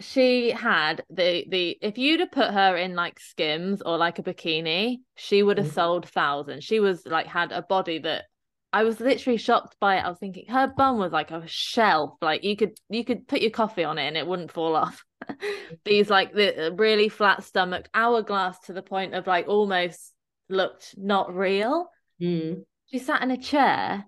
she 0.00 0.50
had 0.50 1.04
the 1.10 1.44
the 1.48 1.78
if 1.80 1.98
you'd 1.98 2.20
have 2.20 2.32
put 2.32 2.50
her 2.50 2.76
in 2.76 2.94
like 2.94 3.20
skims 3.20 3.82
or 3.82 3.98
like 3.98 4.18
a 4.18 4.22
bikini, 4.22 5.00
she 5.16 5.42
would 5.42 5.58
have 5.58 5.66
mm-hmm. 5.68 5.74
sold 5.74 6.08
thousands. 6.08 6.64
She 6.64 6.80
was 6.80 7.06
like 7.06 7.26
had 7.26 7.52
a 7.52 7.62
body 7.62 7.98
that 8.00 8.24
I 8.72 8.84
was 8.84 9.00
literally 9.00 9.36
shocked 9.36 9.76
by 9.80 9.96
it. 9.98 10.04
I 10.04 10.08
was 10.08 10.18
thinking 10.18 10.46
her 10.48 10.66
bum 10.66 10.98
was 10.98 11.12
like 11.12 11.30
a 11.30 11.46
shelf. 11.46 12.14
Like 12.22 12.42
you 12.42 12.56
could 12.56 12.78
you 12.88 13.04
could 13.04 13.28
put 13.28 13.42
your 13.42 13.50
coffee 13.50 13.84
on 13.84 13.98
it 13.98 14.08
and 14.08 14.16
it 14.16 14.26
wouldn't 14.26 14.52
fall 14.52 14.76
off. 14.76 15.04
These 15.84 16.10
like 16.10 16.32
the 16.32 16.74
really 16.76 17.08
flat 17.08 17.44
stomach 17.44 17.88
hourglass 17.94 18.58
to 18.66 18.72
the 18.72 18.82
point 18.82 19.14
of 19.14 19.26
like 19.26 19.48
almost 19.48 20.12
looked 20.48 20.94
not 20.96 21.34
real. 21.34 21.88
Mm. 22.20 22.64
She 22.86 22.98
sat 22.98 23.22
in 23.22 23.30
a 23.30 23.36
chair 23.36 24.04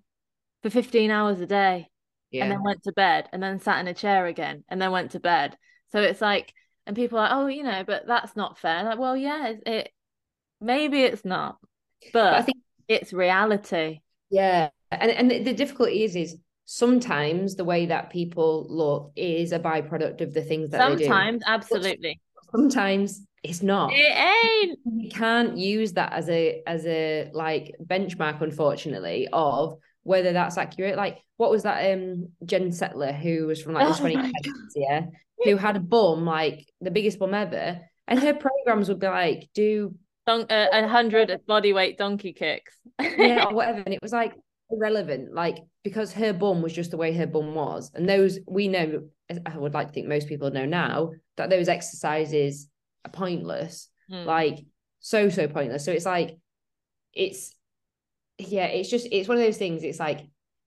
for 0.62 0.70
15 0.70 1.10
hours 1.10 1.40
a 1.40 1.46
day 1.46 1.88
yeah. 2.30 2.44
and 2.44 2.52
then 2.52 2.62
went 2.62 2.82
to 2.82 2.92
bed 2.92 3.28
and 3.32 3.42
then 3.42 3.60
sat 3.60 3.80
in 3.80 3.88
a 3.88 3.94
chair 3.94 4.26
again 4.26 4.64
and 4.68 4.80
then 4.80 4.90
went 4.90 5.12
to 5.12 5.20
bed. 5.20 5.56
So 5.92 6.00
it's 6.00 6.20
like, 6.20 6.52
and 6.86 6.96
people 6.96 7.18
are 7.18 7.22
like, 7.22 7.32
oh, 7.32 7.46
you 7.46 7.62
know, 7.62 7.84
but 7.86 8.06
that's 8.06 8.36
not 8.36 8.58
fair. 8.58 8.84
Like, 8.84 8.98
well, 8.98 9.16
yeah, 9.16 9.48
it, 9.48 9.62
it 9.66 9.90
maybe 10.60 11.02
it's 11.02 11.24
not, 11.24 11.56
but, 12.12 12.24
but 12.24 12.34
I 12.34 12.42
think 12.42 12.58
it's 12.88 13.12
reality. 13.12 14.00
Yeah, 14.30 14.70
and 14.90 15.10
and 15.10 15.30
the, 15.30 15.42
the 15.44 15.54
difficulty 15.54 16.04
is 16.04 16.16
is 16.16 16.36
sometimes 16.64 17.56
the 17.56 17.64
way 17.64 17.86
that 17.86 18.10
people 18.10 18.66
look 18.68 19.12
is 19.16 19.52
a 19.52 19.58
byproduct 19.58 20.20
of 20.20 20.32
the 20.32 20.42
things 20.42 20.70
that 20.70 20.80
sometimes 20.80 21.42
absolutely. 21.46 22.20
sometimes 22.50 23.26
it's 23.42 23.62
not. 23.62 23.92
It 23.92 24.16
ain't. 24.16 24.78
You 24.86 25.10
can't 25.10 25.58
use 25.58 25.92
that 25.92 26.14
as 26.14 26.30
a 26.30 26.62
as 26.66 26.86
a 26.86 27.30
like 27.34 27.74
benchmark 27.84 28.40
unfortunately 28.40 29.28
of 29.32 29.78
whether 30.02 30.32
that's 30.32 30.56
accurate. 30.56 30.96
Like 30.96 31.18
what 31.36 31.50
was 31.50 31.64
that 31.64 31.92
um 31.92 32.28
Jen 32.46 32.70
Selter 32.70 33.14
who 33.14 33.46
was 33.46 33.60
from 33.60 33.74
like 33.74 33.88
the 33.88 34.00
20 34.00 34.32
yeah? 34.76 35.06
Who 35.44 35.56
had 35.56 35.76
a 35.76 35.80
bum 35.80 36.24
like 36.24 36.66
the 36.80 36.90
biggest 36.90 37.18
bum 37.18 37.34
ever 37.34 37.80
and 38.08 38.18
her 38.18 38.32
programs 38.32 38.88
would 38.88 39.00
be 39.00 39.08
like 39.08 39.50
do 39.54 39.94
Don- 40.26 40.46
uh, 40.48 40.68
a 40.72 40.88
hundred 40.88 41.38
body 41.46 41.74
weight 41.74 41.98
donkey 41.98 42.32
kicks. 42.32 42.74
yeah, 42.98 43.44
or 43.48 43.54
whatever. 43.54 43.80
And 43.80 43.92
it 43.92 44.00
was 44.00 44.12
like 44.12 44.32
irrelevant, 44.74 45.34
like 45.34 45.58
because 45.82 46.12
her 46.12 46.32
bum 46.32 46.62
was 46.62 46.72
just 46.72 46.90
the 46.90 46.96
way 46.96 47.12
her 47.12 47.26
bum 47.26 47.54
was. 47.54 47.90
And 47.94 48.08
those 48.08 48.38
we 48.46 48.68
know, 48.68 49.04
I 49.46 49.56
would 49.56 49.74
like 49.74 49.88
to 49.88 49.92
think 49.92 50.06
most 50.06 50.28
people 50.28 50.50
know 50.50 50.66
now 50.66 51.12
that 51.36 51.50
those 51.50 51.68
exercises 51.68 52.68
are 53.04 53.10
pointless, 53.10 53.88
mm. 54.10 54.24
like 54.24 54.64
so 55.00 55.28
so 55.28 55.48
pointless. 55.48 55.84
So 55.84 55.92
it's 55.92 56.06
like, 56.06 56.38
it's 57.12 57.54
yeah, 58.38 58.66
it's 58.66 58.90
just 58.90 59.06
it's 59.10 59.28
one 59.28 59.38
of 59.38 59.44
those 59.44 59.58
things. 59.58 59.82
It's 59.82 60.00
like, 60.00 60.20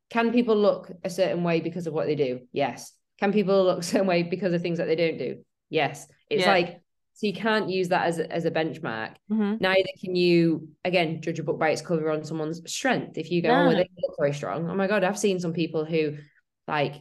can 0.09 0.31
people 0.31 0.55
look 0.55 0.91
a 1.03 1.09
certain 1.09 1.43
way 1.43 1.59
because 1.59 1.87
of 1.87 1.93
what 1.93 2.07
they 2.07 2.15
do? 2.15 2.41
Yes. 2.51 2.93
Can 3.19 3.33
people 3.33 3.63
look 3.63 3.79
a 3.81 3.83
certain 3.83 4.07
way 4.07 4.23
because 4.23 4.53
of 4.53 4.61
things 4.61 4.77
that 4.77 4.85
they 4.85 4.95
don't 4.95 5.17
do? 5.17 5.43
Yes. 5.69 6.07
It's 6.29 6.43
yeah. 6.43 6.51
like 6.51 6.81
so 7.17 7.25
you 7.25 7.33
can't 7.33 7.67
use 7.67 7.89
that 7.89 8.05
as 8.05 8.19
a, 8.19 8.31
as 8.31 8.45
a 8.45 8.51
benchmark. 8.51 9.15
Mm-hmm. 9.31 9.55
Neither 9.59 9.89
can 9.99 10.15
you, 10.15 10.69
again, 10.85 11.19
judge 11.19 11.39
a 11.39 11.43
book 11.43 11.57
by 11.57 11.71
its 11.71 11.81
cover 11.81 12.11
on 12.11 12.23
someone's 12.23 12.61
strength. 12.71 13.17
If 13.17 13.31
you 13.31 13.41
go, 13.41 13.49
oh, 13.49 13.63
no. 13.63 13.71
oh, 13.71 13.73
they 13.73 13.89
look 13.97 14.15
very 14.19 14.35
strong. 14.35 14.69
Oh 14.69 14.75
my 14.75 14.85
God, 14.85 15.03
I've 15.03 15.17
seen 15.17 15.39
some 15.39 15.51
people 15.51 15.83
who 15.83 16.17
like, 16.67 16.93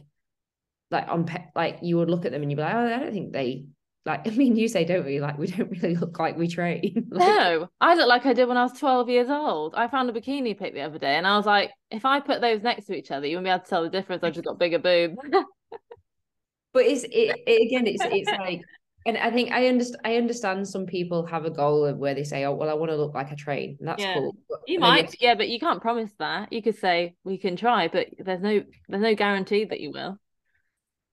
like 0.89 1.07
on, 1.07 1.27
pe- 1.27 1.45
like 1.55 1.79
you 1.83 1.97
would 1.97 2.09
look 2.09 2.25
at 2.25 2.31
them 2.31 2.41
and 2.41 2.49
you'd 2.49 2.57
be 2.57 2.63
like, 2.63 2.73
oh, 2.73 2.87
I 2.87 2.97
don't 2.97 3.13
think 3.13 3.31
they, 3.31 3.67
like, 4.07 4.27
I 4.27 4.31
mean, 4.31 4.55
you 4.55 4.67
say, 4.67 4.85
don't 4.85 5.05
we? 5.05 5.21
Like, 5.21 5.37
we 5.37 5.45
don't 5.45 5.69
really 5.69 5.95
look 5.95 6.17
like 6.17 6.35
we 6.35 6.47
train. 6.47 7.05
like, 7.11 7.27
no, 7.27 7.67
I 7.79 7.93
look 7.93 8.07
like 8.07 8.25
I 8.25 8.33
did 8.33 8.47
when 8.47 8.57
I 8.57 8.63
was 8.63 8.73
12 8.73 9.09
years 9.09 9.29
old. 9.29 9.75
I 9.75 9.87
found 9.87 10.09
a 10.09 10.13
bikini 10.13 10.57
pic 10.57 10.73
the 10.73 10.81
other 10.81 10.97
day 10.97 11.13
and 11.13 11.27
I 11.27 11.37
was 11.37 11.45
like, 11.45 11.69
if 11.91 12.05
I 12.05 12.21
put 12.21 12.41
those 12.41 12.63
next 12.63 12.87
to 12.87 12.95
each 12.95 13.11
other, 13.11 13.27
you 13.27 13.37
wouldn't 13.37 13.45
be 13.45 13.51
able 13.51 13.63
to 13.65 13.69
tell 13.69 13.83
the 13.83 13.89
difference. 13.91 14.23
I've 14.23 14.33
just 14.33 14.47
got 14.47 14.57
bigger 14.57 14.79
boobs. 14.79 15.15
but 16.73 16.85
it's, 16.85 17.03
it, 17.03 17.37
it 17.45 17.67
again, 17.67 17.85
it's, 17.85 18.03
it's 18.03 18.31
like, 18.31 18.63
and 19.07 19.17
I 19.17 19.31
think 19.31 19.51
I 19.51 19.67
understand. 19.67 20.01
I 20.03 20.17
understand 20.17 20.67
some 20.67 20.85
people 20.85 21.25
have 21.25 21.45
a 21.45 21.49
goal 21.49 21.85
of 21.85 21.97
where 21.97 22.13
they 22.13 22.25
say, 22.25 22.43
"Oh, 22.43 22.53
well, 22.53 22.69
I 22.69 22.73
want 22.73 22.91
to 22.91 22.97
look 22.97 23.15
like 23.15 23.31
a 23.31 23.35
train," 23.35 23.77
and 23.79 23.87
that's 23.87 24.03
yeah. 24.03 24.15
cool. 24.15 24.35
But 24.49 24.59
you 24.67 24.79
might, 24.79 25.15
yeah, 25.21 25.33
but 25.33 25.47
you 25.47 25.59
can't 25.59 25.81
promise 25.81 26.11
that. 26.19 26.51
You 26.51 26.61
could 26.61 26.77
say 26.77 27.15
we 27.23 27.37
can 27.37 27.55
try, 27.55 27.87
but 27.87 28.07
there's 28.19 28.41
no 28.41 28.61
there's 28.89 29.01
no 29.01 29.15
guarantee 29.15 29.63
that 29.63 29.79
you 29.79 29.91
will. 29.91 30.17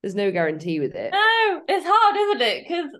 There's 0.03 0.17
no 0.17 0.33
guarantee 0.33 0.81
with 0.81 0.95
it. 0.97 1.13
No, 1.13 1.63
it's 1.69 1.87
hard, 1.89 2.17
isn't 2.17 2.43
it? 2.43 2.65
Because 2.69 2.91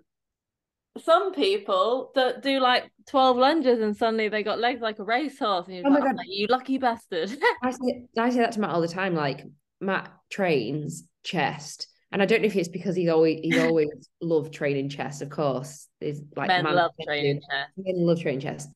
some 1.05 1.35
people 1.35 2.13
that 2.15 2.41
do 2.41 2.61
like 2.61 2.91
12 3.09 3.37
lunges 3.37 3.81
and 3.81 3.97
suddenly 3.97 4.29
they 4.29 4.45
got 4.45 4.61
legs 4.61 4.81
like 4.81 5.01
a 5.01 5.05
racehorse 5.05 5.67
and 5.67 5.77
you're 5.77 5.87
oh 5.87 5.91
like, 5.91 6.05
my 6.05 6.13
God. 6.13 6.21
you 6.29 6.47
lucky 6.47 6.79
bastard. 6.79 7.37
I, 7.63 7.73
say, 7.73 8.07
I 8.17 8.31
say 8.31 8.39
that 8.39 8.53
to 8.53 8.61
Matt 8.61 8.71
all 8.71 8.81
the 8.81 8.89
time. 8.89 9.15
Like 9.15 9.45
Matt 9.81 10.09
trains 10.31 11.05
chest 11.25 11.89
and 12.15 12.23
I 12.23 12.27
don't 12.27 12.43
know 12.43 12.47
if 12.47 12.55
it's 12.55 12.69
because 12.69 12.95
he's 12.95 13.09
always 13.09 13.41
he's 13.43 13.59
always 13.59 13.89
loved 14.21 14.55
training 14.55 14.89
chess. 14.89 15.21
Of 15.21 15.31
course, 15.31 15.89
there's 16.01 16.23
like 16.37 16.47
men 16.47 16.63
love 16.63 16.93
training 17.05 17.41
chess. 17.41 17.69
Men 17.77 18.07
love 18.07 18.21
training 18.23 18.39
chess. 18.39 18.69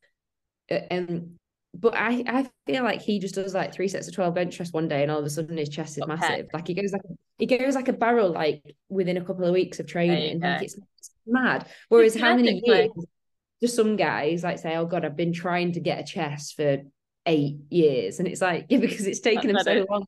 Uh, 0.69 0.81
um, 0.91 1.37
but 1.73 1.95
I 1.95 2.25
I 2.27 2.51
feel 2.67 2.83
like 2.83 3.01
he 3.01 3.21
just 3.21 3.37
does 3.37 3.55
like 3.55 3.73
three 3.73 3.87
sets 3.87 4.09
of 4.09 4.15
twelve 4.17 4.35
bench 4.35 4.57
press 4.57 4.73
one 4.73 4.89
day, 4.89 5.03
and 5.03 5.11
all 5.13 5.21
of 5.21 5.25
a 5.25 5.31
sudden 5.31 5.57
his 5.57 5.69
chest 5.69 5.97
is 5.97 6.03
okay. 6.03 6.15
massive. 6.15 6.47
Like 6.53 6.67
he 6.67 6.75
goes 6.75 6.93
like 6.93 7.03
he 7.39 7.47
goes 7.47 7.77
like 7.77 7.87
a 7.87 7.93
barrel 7.93 8.33
like 8.33 8.61
within 8.89 9.17
a 9.17 9.25
couple 9.25 9.45
of 9.45 9.53
weeks 9.53 9.79
of 9.79 9.87
training. 9.87 10.41
Like 10.41 10.65
it's, 10.65 10.77
it's 10.99 11.11
mad. 11.25 11.69
Whereas 11.91 12.17
how 12.17 12.35
many 12.35 12.61
years? 12.65 12.91
Just 13.63 13.77
some 13.77 13.95
guys 13.95 14.43
like 14.43 14.59
say, 14.59 14.75
"Oh 14.75 14.87
God, 14.87 15.05
I've 15.05 15.17
been 15.17 15.33
trying 15.33 15.73
to 15.75 15.81
get 15.81 16.01
a 16.01 16.05
chest 16.05 16.57
for 16.57 16.79
eight 17.25 17.59
years," 17.71 18.19
and 18.19 18.27
it's 18.27 18.41
like 18.41 18.67
yeah, 18.69 18.79
because 18.79 19.07
it's 19.07 19.21
taken 19.21 19.53
That's 19.53 19.65
them 19.65 19.87
so 19.87 19.93
long. 19.93 20.07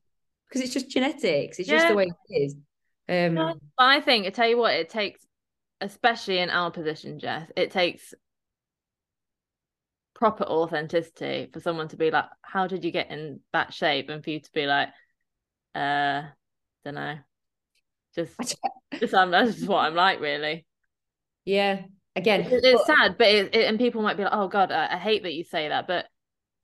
Because 0.49 0.63
it's 0.63 0.73
just 0.73 0.89
genetics. 0.89 1.59
It's 1.59 1.69
yeah. 1.69 1.77
just 1.77 1.87
the 1.87 1.95
way 1.95 2.11
it 2.29 2.35
is. 2.35 2.55
Um, 3.09 3.35
but 3.35 3.57
I 3.77 4.01
think 4.01 4.25
I 4.25 4.29
tell 4.29 4.47
you 4.47 4.57
what, 4.57 4.73
it 4.73 4.89
takes, 4.89 5.25
especially 5.81 6.39
in 6.39 6.49
our 6.49 6.71
position, 6.71 7.19
Jess, 7.19 7.49
it 7.55 7.71
takes 7.71 8.13
proper 10.13 10.43
authenticity 10.43 11.49
for 11.51 11.59
someone 11.59 11.87
to 11.89 11.97
be 11.97 12.11
like, 12.11 12.25
"How 12.41 12.67
did 12.67 12.85
you 12.85 12.91
get 12.91 13.09
in 13.11 13.39
that 13.53 13.73
shape?" 13.73 14.09
and 14.09 14.23
for 14.23 14.29
you 14.29 14.39
to 14.39 14.51
be 14.53 14.65
like, 14.65 14.89
"Uh, 15.75 16.23
don't 16.85 16.95
know." 16.95 17.17
Just, 18.15 18.39
just 18.99 19.13
I'm, 19.13 19.31
that's 19.31 19.55
just 19.55 19.67
what 19.67 19.79
I'm 19.79 19.95
like, 19.95 20.19
really. 20.19 20.65
Yeah. 21.45 21.83
Again, 22.15 22.41
it, 22.41 22.51
it's 22.63 22.83
but... 22.85 22.97
sad, 22.97 23.17
but 23.17 23.27
it, 23.27 23.55
it, 23.55 23.67
and 23.67 23.79
people 23.79 24.01
might 24.01 24.17
be 24.17 24.23
like, 24.23 24.33
"Oh 24.33 24.47
God, 24.47 24.71
I, 24.71 24.93
I 24.93 24.97
hate 24.97 25.23
that 25.23 25.33
you 25.33 25.43
say 25.43 25.69
that," 25.69 25.87
but 25.87 26.05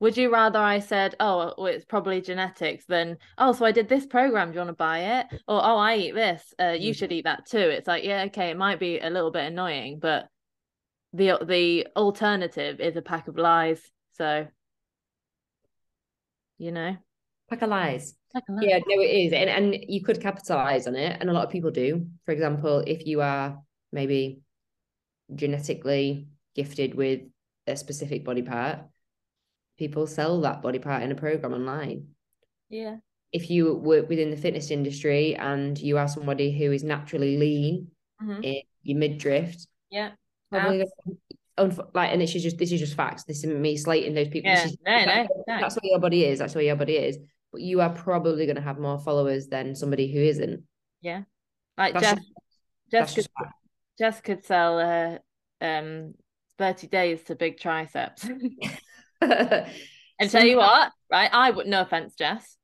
would 0.00 0.16
you 0.16 0.32
rather 0.32 0.58
I 0.58 0.78
said, 0.78 1.16
oh, 1.18 1.54
well, 1.58 1.66
it's 1.66 1.84
probably 1.84 2.20
genetics 2.20 2.84
than, 2.86 3.18
oh, 3.36 3.52
so 3.52 3.64
I 3.64 3.72
did 3.72 3.88
this 3.88 4.06
program. 4.06 4.48
Do 4.48 4.54
you 4.54 4.60
want 4.60 4.68
to 4.68 4.74
buy 4.74 4.98
it? 5.20 5.26
Or, 5.48 5.60
oh, 5.64 5.76
I 5.76 5.96
eat 5.96 6.14
this. 6.14 6.54
Uh, 6.60 6.76
you 6.78 6.92
mm. 6.92 6.96
should 6.96 7.12
eat 7.12 7.24
that 7.24 7.46
too. 7.46 7.58
It's 7.58 7.88
like, 7.88 8.04
yeah, 8.04 8.22
okay, 8.26 8.50
it 8.50 8.56
might 8.56 8.78
be 8.78 9.00
a 9.00 9.10
little 9.10 9.30
bit 9.30 9.46
annoying, 9.46 9.98
but 10.00 10.28
the 11.12 11.38
the 11.44 11.86
alternative 11.96 12.80
is 12.80 12.96
a 12.96 13.02
pack 13.02 13.28
of 13.28 13.36
lies. 13.36 13.80
So, 14.12 14.46
you 16.58 16.70
know, 16.70 16.96
pack 17.48 17.62
of 17.62 17.70
lies. 17.70 18.14
Pack 18.32 18.44
of 18.48 18.56
lies. 18.56 18.64
Yeah, 18.66 18.78
no, 18.78 19.02
it 19.02 19.06
is, 19.06 19.32
and 19.32 19.48
and 19.48 19.76
you 19.88 20.02
could 20.04 20.20
capitalize 20.20 20.86
on 20.86 20.94
it, 20.94 21.16
and 21.20 21.30
a 21.30 21.32
lot 21.32 21.44
of 21.44 21.50
people 21.50 21.70
do. 21.70 22.06
For 22.24 22.32
example, 22.32 22.84
if 22.86 23.06
you 23.06 23.20
are 23.22 23.58
maybe 23.90 24.42
genetically 25.34 26.28
gifted 26.54 26.94
with 26.94 27.22
a 27.66 27.76
specific 27.76 28.24
body 28.24 28.42
part 28.42 28.80
people 29.78 30.06
sell 30.06 30.40
that 30.40 30.60
body 30.60 30.78
part 30.78 31.02
in 31.02 31.12
a 31.12 31.14
program 31.14 31.54
online. 31.54 32.08
Yeah. 32.68 32.96
If 33.32 33.50
you 33.50 33.74
work 33.74 34.08
within 34.08 34.30
the 34.30 34.36
fitness 34.36 34.70
industry 34.70 35.36
and 35.36 35.78
you 35.78 35.98
are 35.98 36.08
somebody 36.08 36.56
who 36.56 36.72
is 36.72 36.82
naturally 36.82 37.36
lean 37.36 37.88
mm-hmm. 38.22 38.42
in 38.42 38.62
your 38.82 38.98
midriff, 38.98 39.54
yeah, 39.90 40.12
probably 40.50 40.84
like, 41.94 42.12
and 42.12 42.20
this 42.20 42.34
is 42.34 42.42
just 42.42 42.58
this 42.58 42.72
is 42.72 42.80
just 42.80 42.94
facts. 42.94 43.24
This 43.24 43.38
isn't 43.38 43.60
me 43.60 43.76
slating 43.76 44.14
those 44.14 44.28
people. 44.28 44.50
Yeah, 44.50 44.64
is, 44.64 44.76
no, 44.86 45.04
no, 45.04 45.22
no, 45.46 45.60
that's 45.60 45.74
what 45.74 45.84
your 45.84 45.98
body 45.98 46.24
is. 46.24 46.38
That's 46.38 46.54
what 46.54 46.64
your 46.64 46.76
body 46.76 46.96
is. 46.96 47.18
But 47.52 47.60
you 47.60 47.80
are 47.80 47.90
probably 47.90 48.46
going 48.46 48.56
to 48.56 48.62
have 48.62 48.78
more 48.78 48.98
followers 48.98 49.48
than 49.48 49.74
somebody 49.74 50.10
who 50.10 50.20
isn't. 50.20 50.62
Yeah, 51.02 51.22
like 51.76 51.94
that's 51.94 52.06
Jess, 52.06 52.18
just, 52.90 53.14
Jess 53.14 53.14
could, 53.14 53.46
Jess 53.98 54.20
could 54.20 54.44
sell 54.44 54.78
uh, 54.78 55.18
um 55.64 56.14
thirty 56.56 56.86
days 56.86 57.22
to 57.24 57.34
big 57.34 57.58
triceps. 57.58 58.26
and 60.18 60.30
tell 60.30 60.44
you 60.44 60.58
what, 60.58 60.92
right? 61.10 61.30
I 61.32 61.50
would 61.50 61.66
no 61.66 61.82
offense, 61.82 62.14
Jess. 62.14 62.56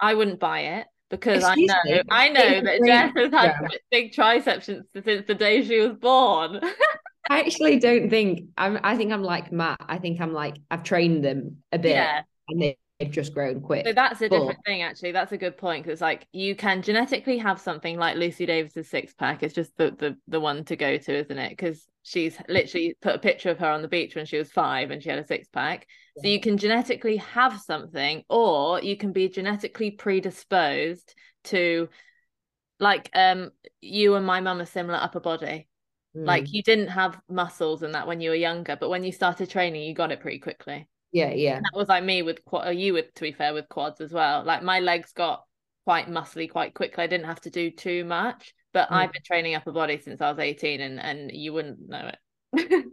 I 0.00 0.14
wouldn't 0.14 0.40
buy 0.40 0.60
it 0.60 0.86
because 1.10 1.44
Excuse 1.44 1.70
I 1.70 1.74
know 1.74 1.94
me. 1.96 2.02
I 2.10 2.28
know 2.28 2.60
that 2.62 2.80
Jess 2.86 3.12
has 3.16 3.32
had 3.32 3.54
yeah. 3.62 3.68
big 3.90 4.12
triceps 4.12 4.66
since, 4.66 4.86
since 4.92 5.26
the 5.26 5.34
day 5.34 5.62
she 5.64 5.80
was 5.80 5.96
born. 5.96 6.60
I 7.30 7.40
actually 7.40 7.78
don't 7.78 8.10
think 8.10 8.48
I'm 8.56 8.80
I 8.82 8.96
think 8.96 9.12
I'm 9.12 9.22
like 9.22 9.52
Matt. 9.52 9.80
I 9.86 9.98
think 9.98 10.20
I'm 10.20 10.32
like 10.32 10.56
I've 10.70 10.82
trained 10.82 11.24
them 11.24 11.58
a 11.70 11.78
bit 11.78 11.92
yeah. 11.92 12.22
and 12.48 12.62
they, 12.62 12.76
have 13.00 13.10
just 13.10 13.34
grown 13.34 13.60
quick. 13.60 13.86
So 13.86 13.92
that's 13.92 14.20
a 14.20 14.28
but... 14.28 14.38
different 14.38 14.64
thing 14.64 14.82
actually. 14.82 15.12
That's 15.12 15.32
a 15.32 15.38
good 15.38 15.56
point 15.56 15.84
because 15.84 16.00
like 16.00 16.26
you 16.32 16.54
can 16.54 16.82
genetically 16.82 17.38
have 17.38 17.60
something 17.60 17.98
like 17.98 18.16
Lucy 18.16 18.46
Davis's 18.46 18.88
six 18.88 19.14
pack. 19.14 19.42
It's 19.42 19.54
just 19.54 19.76
the 19.76 19.90
the 19.90 20.16
the 20.28 20.40
one 20.40 20.64
to 20.66 20.76
go 20.76 20.96
to, 20.96 21.18
isn't 21.18 21.38
it? 21.38 21.50
Because 21.50 21.86
she's 22.02 22.36
literally 22.48 22.96
put 23.00 23.14
a 23.14 23.18
picture 23.18 23.50
of 23.50 23.58
her 23.58 23.68
on 23.68 23.82
the 23.82 23.88
beach 23.88 24.14
when 24.14 24.26
she 24.26 24.38
was 24.38 24.50
five 24.50 24.90
and 24.90 25.02
she 25.02 25.08
had 25.08 25.18
a 25.18 25.26
six 25.26 25.48
pack. 25.48 25.86
Yeah. 26.16 26.22
So 26.22 26.28
you 26.28 26.40
can 26.40 26.58
genetically 26.58 27.18
have 27.18 27.60
something, 27.60 28.22
or 28.28 28.80
you 28.80 28.96
can 28.96 29.12
be 29.12 29.28
genetically 29.28 29.90
predisposed 29.92 31.14
to, 31.44 31.88
like, 32.78 33.10
um, 33.14 33.50
you 33.80 34.14
and 34.14 34.26
my 34.26 34.40
mum 34.40 34.60
are 34.60 34.66
similar 34.66 34.98
upper 34.98 35.20
body. 35.20 35.68
Mm. 36.16 36.26
Like 36.26 36.52
you 36.52 36.62
didn't 36.62 36.88
have 36.88 37.20
muscles 37.28 37.82
and 37.82 37.94
that 37.94 38.06
when 38.06 38.20
you 38.20 38.30
were 38.30 38.36
younger, 38.36 38.76
but 38.76 38.88
when 38.88 39.04
you 39.04 39.12
started 39.12 39.48
training, 39.48 39.82
you 39.82 39.94
got 39.94 40.12
it 40.12 40.20
pretty 40.20 40.40
quickly. 40.40 40.88
Yeah, 41.12 41.30
yeah. 41.30 41.56
And 41.56 41.64
that 41.64 41.76
was 41.76 41.88
like 41.88 42.04
me 42.04 42.22
with 42.22 42.44
quad. 42.44 42.76
You 42.76 42.92
with 42.94 43.12
to 43.14 43.22
be 43.22 43.32
fair 43.32 43.52
with 43.52 43.68
quads 43.68 44.00
as 44.00 44.12
well. 44.12 44.44
Like 44.44 44.62
my 44.62 44.80
legs 44.80 45.12
got 45.12 45.44
quite 45.84 46.08
muscly 46.08 46.50
quite 46.50 46.74
quickly. 46.74 47.04
I 47.04 47.06
didn't 47.06 47.26
have 47.26 47.40
to 47.42 47.50
do 47.50 47.70
too 47.70 48.04
much. 48.04 48.54
But 48.72 48.88
mm. 48.88 48.96
I've 48.96 49.12
been 49.12 49.22
training 49.24 49.54
upper 49.54 49.72
body 49.72 49.98
since 49.98 50.20
I 50.20 50.30
was 50.30 50.38
18 50.38 50.80
and, 50.80 51.00
and 51.00 51.30
you 51.32 51.52
wouldn't 51.52 51.88
know 51.88 52.10
it. 52.54 52.84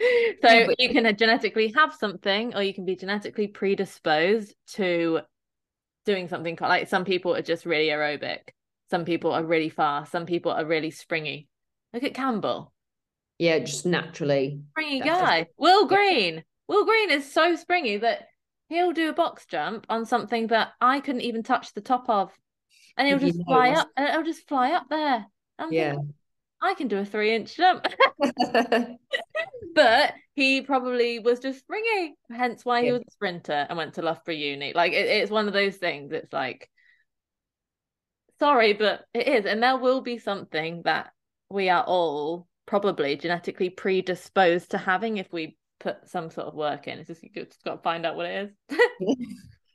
so 0.42 0.48
yeah, 0.48 0.66
but- 0.66 0.80
you 0.80 0.90
can 0.90 1.16
genetically 1.16 1.72
have 1.74 1.94
something 1.94 2.54
or 2.54 2.62
you 2.62 2.72
can 2.72 2.84
be 2.84 2.96
genetically 2.96 3.48
predisposed 3.48 4.54
to 4.74 5.20
doing 6.04 6.28
something 6.28 6.56
like 6.60 6.88
some 6.88 7.04
people 7.04 7.34
are 7.34 7.42
just 7.42 7.66
really 7.66 7.88
aerobic. 7.88 8.50
Some 8.90 9.04
people 9.04 9.32
are 9.32 9.44
really 9.44 9.68
fast. 9.68 10.12
Some 10.12 10.26
people 10.26 10.52
are 10.52 10.64
really 10.64 10.92
springy. 10.92 11.48
Look 11.92 12.04
at 12.04 12.14
Campbell. 12.14 12.72
Yeah, 13.38 13.58
just 13.58 13.84
naturally. 13.84 14.60
Springy 14.70 15.00
guy. 15.00 15.46
Will 15.58 15.86
Green. 15.86 16.44
Will 16.68 16.84
Green 16.84 17.10
is 17.10 17.32
so 17.32 17.56
springy 17.56 17.98
that 17.98 18.28
he'll 18.68 18.92
do 18.92 19.08
a 19.08 19.14
box 19.14 19.46
jump 19.46 19.86
on 19.88 20.06
something 20.06 20.48
that 20.48 20.72
I 20.80 21.00
couldn't 21.00 21.20
even 21.22 21.42
touch 21.42 21.72
the 21.72 21.80
top 21.80 22.08
of 22.08 22.32
and 22.96 23.06
it'll 23.06 23.20
just 23.20 23.44
fly 23.44 23.70
up 23.70 23.88
and 23.96 24.08
it'll 24.08 24.22
just 24.22 24.48
fly 24.48 24.72
up 24.72 24.86
there. 24.88 25.26
I'm 25.58 25.72
yeah. 25.72 25.90
Thinking, 25.92 26.14
I 26.62 26.74
can 26.74 26.88
do 26.88 26.98
a 26.98 27.04
three 27.04 27.34
inch 27.34 27.56
jump. 27.56 27.86
but 29.74 30.14
he 30.34 30.62
probably 30.62 31.18
was 31.18 31.40
just 31.40 31.60
springy, 31.60 32.14
hence 32.30 32.64
why 32.64 32.82
he 32.82 32.92
was 32.92 33.02
a 33.06 33.10
sprinter 33.10 33.66
and 33.68 33.76
went 33.76 33.94
to 33.94 34.02
Loughborough 34.02 34.34
Uni. 34.34 34.72
Like 34.74 34.92
it, 34.92 35.06
it's 35.06 35.30
one 35.30 35.46
of 35.46 35.52
those 35.52 35.76
things. 35.76 36.12
It's 36.12 36.32
like, 36.32 36.70
sorry, 38.38 38.72
but 38.72 39.04
it 39.12 39.28
is. 39.28 39.44
And 39.44 39.62
there 39.62 39.76
will 39.76 40.00
be 40.00 40.18
something 40.18 40.82
that 40.84 41.12
we 41.50 41.68
are 41.68 41.84
all 41.84 42.46
probably 42.64 43.16
genetically 43.16 43.70
predisposed 43.70 44.70
to 44.70 44.78
having 44.78 45.18
if 45.18 45.30
we 45.32 45.56
put 45.80 46.08
some 46.08 46.30
sort 46.30 46.46
of 46.48 46.54
work 46.54 46.88
in. 46.88 46.98
It's 46.98 47.08
just 47.08 47.22
you 47.22 47.30
just 47.34 47.64
got 47.64 47.76
to 47.76 47.82
find 47.82 48.06
out 48.06 48.16
what 48.16 48.26
it 48.26 48.52
is. 48.70 48.78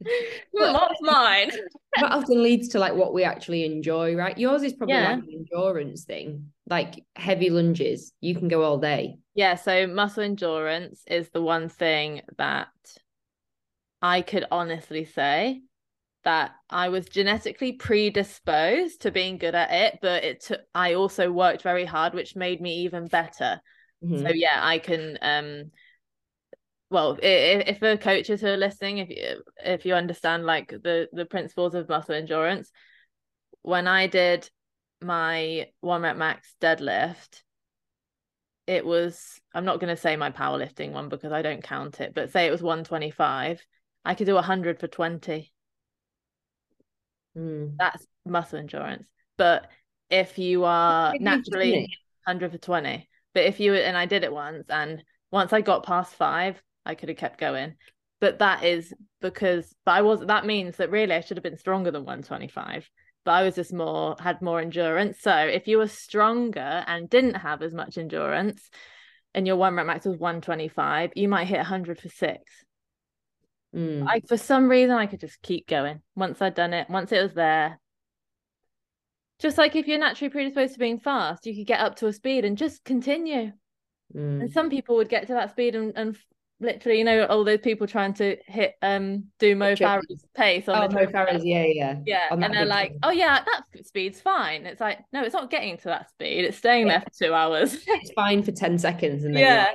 What's 0.51 1.01
mine? 1.01 1.51
that 1.99 2.11
often 2.11 2.43
leads 2.43 2.69
to 2.69 2.79
like 2.79 2.93
what 2.93 3.13
we 3.13 3.23
actually 3.23 3.65
enjoy, 3.65 4.15
right? 4.15 4.37
Yours 4.37 4.63
is 4.63 4.73
probably 4.73 4.95
yeah. 4.95 5.13
like 5.13 5.23
an 5.23 5.27
endurance 5.31 6.03
thing, 6.03 6.51
like 6.67 7.03
heavy 7.15 7.49
lunges. 7.49 8.13
You 8.21 8.35
can 8.35 8.47
go 8.47 8.63
all 8.63 8.77
day. 8.77 9.17
Yeah. 9.35 9.55
So 9.55 9.87
muscle 9.87 10.23
endurance 10.23 11.03
is 11.07 11.29
the 11.29 11.41
one 11.41 11.69
thing 11.69 12.21
that 12.37 12.67
I 14.01 14.21
could 14.21 14.45
honestly 14.51 15.05
say 15.05 15.61
that 16.23 16.51
I 16.69 16.89
was 16.89 17.07
genetically 17.07 17.73
predisposed 17.73 19.01
to 19.01 19.11
being 19.11 19.37
good 19.37 19.55
at 19.55 19.71
it, 19.71 19.99
but 20.01 20.23
it 20.23 20.41
took 20.41 20.61
I 20.73 20.93
also 20.95 21.31
worked 21.31 21.61
very 21.61 21.85
hard, 21.85 22.13
which 22.13 22.35
made 22.35 22.61
me 22.61 22.83
even 22.83 23.07
better. 23.07 23.61
Mm-hmm. 24.03 24.25
So 24.25 24.29
yeah, 24.33 24.59
I 24.61 24.79
can 24.79 25.17
um 25.21 25.71
well 26.91 27.17
if, 27.23 27.67
if 27.67 27.79
the 27.79 27.97
coaches 27.97 28.41
who 28.41 28.47
are 28.47 28.57
listening 28.57 28.99
if 28.99 29.09
you 29.09 29.41
if 29.65 29.85
you 29.85 29.95
understand 29.95 30.45
like 30.45 30.69
the 30.69 31.07
the 31.13 31.25
principles 31.25 31.73
of 31.73 31.89
muscle 31.89 32.13
endurance 32.13 32.71
when 33.63 33.87
i 33.87 34.05
did 34.05 34.47
my 35.01 35.67
one 35.79 36.03
rep 36.03 36.17
max 36.17 36.53
deadlift 36.61 37.41
it 38.67 38.85
was 38.85 39.39
i'm 39.55 39.65
not 39.65 39.79
going 39.79 39.93
to 39.93 39.99
say 39.99 40.15
my 40.15 40.29
powerlifting 40.29 40.91
one 40.91 41.09
because 41.09 41.31
i 41.31 41.41
don't 41.41 41.63
count 41.63 41.99
it 42.01 42.13
but 42.13 42.31
say 42.31 42.45
it 42.45 42.51
was 42.51 42.61
125 42.61 43.65
i 44.05 44.13
could 44.13 44.27
do 44.27 44.35
100 44.35 44.79
for 44.79 44.87
20 44.87 45.51
mm. 47.35 47.75
that's 47.79 48.05
muscle 48.25 48.59
endurance. 48.59 49.07
But 49.37 49.67
if 50.11 50.37
you 50.37 50.65
are 50.65 51.13
naturally 51.19 51.89
100 52.25 52.51
for 52.51 52.57
20 52.57 53.09
but 53.33 53.45
if 53.45 53.59
you 53.59 53.73
and 53.73 53.97
i 53.97 54.05
did 54.05 54.23
it 54.23 54.31
once 54.31 54.65
and 54.69 55.03
once 55.31 55.53
i 55.53 55.61
got 55.61 55.85
past 55.85 56.13
five 56.13 56.61
I 56.85 56.95
could 56.95 57.09
have 57.09 57.17
kept 57.17 57.39
going. 57.39 57.75
But 58.19 58.39
that 58.39 58.63
is 58.63 58.93
because 59.19 59.73
but 59.83 59.93
I 59.93 60.01
was 60.01 60.21
that 60.27 60.45
means 60.45 60.77
that 60.77 60.91
really 60.91 61.13
I 61.13 61.21
should 61.21 61.37
have 61.37 61.43
been 61.43 61.57
stronger 61.57 61.91
than 61.91 62.05
125. 62.05 62.89
But 63.23 63.31
I 63.31 63.43
was 63.43 63.55
just 63.55 63.73
more 63.73 64.15
had 64.19 64.41
more 64.41 64.61
endurance. 64.61 65.19
So 65.21 65.35
if 65.35 65.67
you 65.67 65.77
were 65.77 65.87
stronger 65.87 66.83
and 66.87 67.09
didn't 67.09 67.35
have 67.35 67.61
as 67.61 67.73
much 67.73 67.97
endurance 67.97 68.69
and 69.33 69.47
your 69.47 69.55
one 69.55 69.75
rep 69.75 69.85
max 69.85 70.05
was 70.05 70.17
125, 70.17 71.11
you 71.15 71.27
might 71.27 71.47
hit 71.47 71.57
100 71.57 71.99
for 71.99 72.09
six. 72.09 72.41
Mm. 73.75 74.05
I 74.07 74.21
for 74.27 74.37
some 74.37 74.69
reason 74.69 74.95
I 74.95 75.05
could 75.05 75.21
just 75.21 75.41
keep 75.41 75.67
going. 75.67 76.01
Once 76.15 76.41
I'd 76.41 76.55
done 76.55 76.73
it, 76.73 76.89
once 76.89 77.11
it 77.11 77.21
was 77.21 77.33
there. 77.33 77.79
Just 79.39 79.57
like 79.57 79.75
if 79.75 79.87
you're 79.87 79.97
naturally 79.97 80.29
predisposed 80.29 80.73
to 80.73 80.79
being 80.79 80.99
fast, 80.99 81.47
you 81.47 81.55
could 81.55 81.65
get 81.65 81.79
up 81.79 81.95
to 81.97 82.07
a 82.07 82.13
speed 82.13 82.45
and 82.45 82.57
just 82.57 82.83
continue. 82.83 83.51
Mm. 84.15 84.41
And 84.41 84.51
some 84.51 84.69
people 84.69 84.97
would 84.97 85.09
get 85.09 85.27
to 85.27 85.33
that 85.33 85.51
speed 85.51 85.75
and, 85.75 85.93
and 85.95 86.17
literally, 86.61 86.99
you 86.99 87.03
know, 87.03 87.25
all 87.25 87.43
those 87.43 87.59
people 87.59 87.87
trying 87.87 88.13
to 88.13 88.37
hit 88.45 88.75
um 88.81 89.25
do 89.39 89.55
Mo 89.55 89.73
Farah's 89.75 90.25
pace 90.35 90.69
on 90.69 90.83
oh, 90.83 90.87
the 90.87 90.93
Mo 90.93 91.05
Farah's, 91.07 91.43
yeah, 91.43 91.65
yeah. 91.65 91.97
Yeah. 92.05 92.27
And 92.31 92.53
they're 92.53 92.65
like, 92.65 92.95
oh 93.03 93.11
yeah, 93.11 93.43
that 93.43 93.85
speed's 93.85 94.21
fine. 94.21 94.65
It's 94.65 94.79
like, 94.79 94.99
no, 95.11 95.23
it's 95.23 95.33
not 95.33 95.49
getting 95.49 95.77
to 95.77 95.85
that 95.85 96.09
speed. 96.09 96.45
It's 96.45 96.57
staying 96.57 96.87
yeah. 96.87 96.99
there 96.99 97.01
for 97.01 97.25
two 97.25 97.33
hours. 97.33 97.73
it's 97.87 98.11
fine 98.13 98.43
for 98.43 98.51
10 98.51 98.77
seconds. 98.77 99.23
And 99.23 99.35
then 99.35 99.41
yeah. 99.41 99.71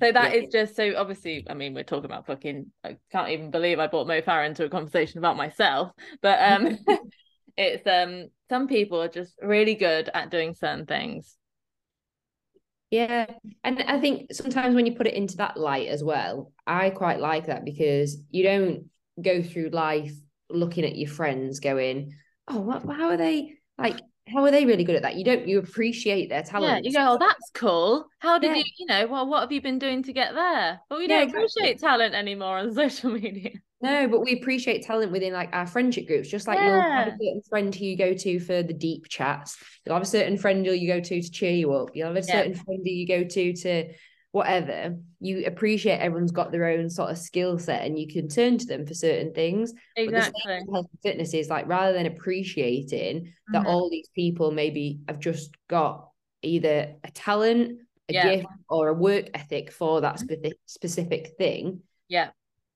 So 0.00 0.12
that 0.12 0.32
yeah. 0.34 0.40
is 0.40 0.48
just 0.50 0.76
so 0.76 0.94
obviously, 0.96 1.44
I 1.50 1.54
mean, 1.54 1.74
we're 1.74 1.82
talking 1.82 2.06
about 2.06 2.26
fucking 2.26 2.70
I 2.84 2.96
can't 3.10 3.30
even 3.30 3.50
believe 3.50 3.78
I 3.78 3.88
brought 3.88 4.06
Mo 4.06 4.20
Farah 4.22 4.46
into 4.46 4.64
a 4.64 4.70
conversation 4.70 5.18
about 5.18 5.36
myself. 5.36 5.90
But 6.22 6.38
um 6.40 6.78
it's 7.56 7.86
um 7.86 8.28
some 8.48 8.68
people 8.68 9.02
are 9.02 9.08
just 9.08 9.34
really 9.42 9.74
good 9.74 10.08
at 10.14 10.30
doing 10.30 10.54
certain 10.54 10.86
things 10.86 11.36
yeah. 12.92 13.26
And 13.64 13.82
I 13.82 13.98
think 13.98 14.32
sometimes 14.32 14.74
when 14.74 14.86
you 14.86 14.94
put 14.94 15.06
it 15.08 15.14
into 15.14 15.38
that 15.38 15.56
light 15.56 15.88
as 15.88 16.04
well, 16.04 16.52
I 16.66 16.90
quite 16.90 17.18
like 17.20 17.46
that 17.46 17.64
because 17.64 18.16
you 18.30 18.44
don't 18.44 18.84
go 19.20 19.42
through 19.42 19.70
life 19.70 20.12
looking 20.48 20.84
at 20.84 20.96
your 20.96 21.10
friends 21.10 21.58
going, 21.58 22.14
oh, 22.46 22.60
what, 22.60 22.84
how 22.84 23.08
are 23.08 23.16
they? 23.16 23.54
Like, 23.78 24.00
how 24.28 24.44
are 24.44 24.50
they 24.50 24.66
really 24.66 24.84
good 24.84 24.96
at 24.96 25.02
that? 25.02 25.16
You 25.16 25.24
don't 25.24 25.48
you 25.48 25.58
appreciate 25.58 26.28
their 26.28 26.42
talent. 26.42 26.84
Yeah, 26.84 26.90
you 26.90 26.92
go, 26.92 27.12
oh, 27.14 27.18
that's 27.18 27.50
cool. 27.54 28.06
How 28.18 28.38
did 28.38 28.50
Yeah. 28.50 28.56
you, 28.56 28.64
you 28.78 28.86
know, 28.86 29.06
well, 29.06 29.26
what 29.26 29.40
have 29.40 29.52
you 29.52 29.60
been 29.60 29.78
doing 29.78 30.02
to 30.04 30.12
get 30.12 30.34
there? 30.34 30.80
But 30.88 30.98
we 30.98 31.08
Yeah, 31.08 31.16
don't 31.16 31.22
exactly. 31.24 31.48
appreciate 31.48 31.80
talent 31.80 32.14
anymore 32.14 32.58
on 32.58 32.74
social 32.74 33.10
media. 33.10 33.52
No, 33.82 34.06
but 34.08 34.20
we 34.20 34.32
appreciate 34.32 34.82
talent 34.82 35.10
within 35.10 35.32
like 35.32 35.50
our 35.52 35.66
friendship 35.66 36.06
groups. 36.06 36.28
Just 36.28 36.46
like 36.46 36.60
you'll 36.60 36.82
have 36.94 37.08
a 37.08 37.10
certain 37.10 37.42
friend 37.48 37.74
who 37.74 37.84
you 37.84 37.96
go 37.96 38.14
to 38.14 38.38
for 38.38 38.62
the 38.62 38.72
deep 38.72 39.08
chats. 39.08 39.56
You'll 39.84 39.96
have 39.96 40.02
a 40.02 40.06
certain 40.06 40.38
friend 40.38 40.64
who 40.64 40.72
you 40.72 40.86
go 40.86 41.00
to 41.00 41.20
to 41.22 41.30
cheer 41.30 41.50
you 41.52 41.72
up. 41.72 41.90
You'll 41.94 42.06
have 42.08 42.16
a 42.16 42.22
Yeah. 42.26 42.42
certain 42.42 42.54
friend 42.54 42.80
who 42.84 42.90
you 42.90 43.06
go 43.08 43.24
to 43.24 43.52
to 43.54 43.92
whatever. 44.30 44.96
You 45.20 45.44
appreciate 45.46 45.98
everyone's 45.98 46.30
got 46.30 46.52
their 46.52 46.66
own 46.66 46.90
sort 46.90 47.10
of 47.10 47.18
skill 47.18 47.58
set 47.58 47.82
and 47.84 47.98
you 47.98 48.06
can 48.06 48.28
turn 48.28 48.56
to 48.58 48.66
them 48.66 48.86
for 48.86 48.94
certain 48.94 49.34
things. 49.34 49.72
But 49.72 50.14
the 50.14 50.22
same 50.22 50.32
Exactly. 50.34 50.72
health 50.72 50.86
and 50.92 51.00
fitness 51.02 51.34
is 51.34 51.48
like 51.50 51.66
rather 51.66 51.92
than 51.92 52.06
appreciating 52.06 53.32
that 53.52 53.62
Mhm. 53.62 53.66
all 53.66 53.90
these 53.90 54.08
people 54.14 54.52
maybe 54.52 55.00
have 55.08 55.18
just 55.18 55.50
got 55.68 56.08
either 56.42 56.94
a 57.02 57.10
talent, 57.10 57.80
a 58.08 58.12
Yeah. 58.12 58.22
gift, 58.22 58.46
or 58.68 58.88
a 58.88 58.94
work 58.94 59.26
ethic 59.34 59.72
for 59.72 60.00
that 60.02 60.18
specific 60.20 60.56
specific 60.66 61.34
thing 61.36 61.82
Yeah. 62.08 62.30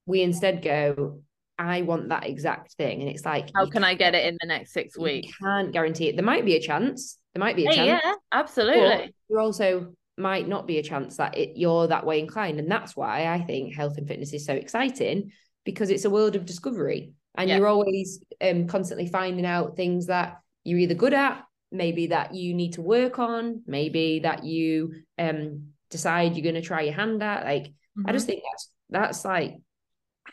We 0.07 0.23
instead 0.23 0.63
go, 0.63 1.21
I 1.59 1.83
want 1.83 2.09
that 2.09 2.25
exact 2.25 2.73
thing. 2.73 3.01
And 3.01 3.09
it's 3.09 3.25
like, 3.25 3.49
How 3.53 3.67
can 3.67 3.83
I 3.83 3.93
get 3.93 4.15
it 4.15 4.25
in 4.25 4.37
the 4.39 4.47
next 4.47 4.71
six 4.73 4.97
you 4.97 5.03
weeks? 5.03 5.37
can't 5.39 5.71
guarantee 5.71 6.07
it. 6.07 6.15
There 6.15 6.25
might 6.25 6.45
be 6.45 6.55
a 6.55 6.61
chance. 6.61 7.17
There 7.35 7.39
might 7.39 7.55
be 7.55 7.65
a 7.65 7.69
Hey, 7.69 7.75
chance. 7.75 8.01
yeah, 8.03 8.13
absolutely. 8.31 9.13
there 9.29 9.39
also 9.39 9.93
might 10.17 10.47
not 10.47 10.65
be 10.65 10.79
a 10.79 10.83
chance 10.83 11.17
that 11.17 11.37
it, 11.37 11.57
you're 11.57 11.87
that 11.87 12.05
way 12.05 12.19
inclined. 12.19 12.59
And 12.59 12.71
that's 12.71 12.95
why 12.95 13.27
I 13.27 13.43
think 13.43 13.75
health 13.75 13.97
and 13.97 14.07
fitness 14.07 14.33
is 14.33 14.45
so 14.45 14.53
exciting 14.53 15.31
because 15.65 15.89
it's 15.89 16.05
a 16.05 16.09
world 16.09 16.35
of 16.35 16.45
discovery. 16.45 17.11
And 17.35 17.49
Yeah. 17.49 17.57
you're 17.57 17.67
always 17.67 18.23
um, 18.41 18.67
constantly 18.67 19.07
finding 19.07 19.45
out 19.45 19.75
things 19.75 20.07
that 20.07 20.39
you're 20.63 20.79
either 20.79 20.95
good 20.95 21.13
at, 21.13 21.43
maybe 21.71 22.07
that 22.07 22.33
you 22.33 22.53
need 22.53 22.73
to 22.73 22.81
work 22.81 23.19
on, 23.19 23.61
maybe 23.67 24.19
that 24.19 24.43
you 24.43 24.93
um, 25.19 25.67
decide 25.89 26.35
you're 26.35 26.43
going 26.43 26.55
to 26.55 26.61
try 26.61 26.81
your 26.81 26.93
hand 26.93 27.21
at. 27.21 27.45
Like, 27.45 27.73
I 28.05 28.09
Mhm. 28.09 28.13
just 28.13 28.25
think 28.25 28.41
that's 28.49 28.69
that's 28.89 29.25
like 29.25 29.57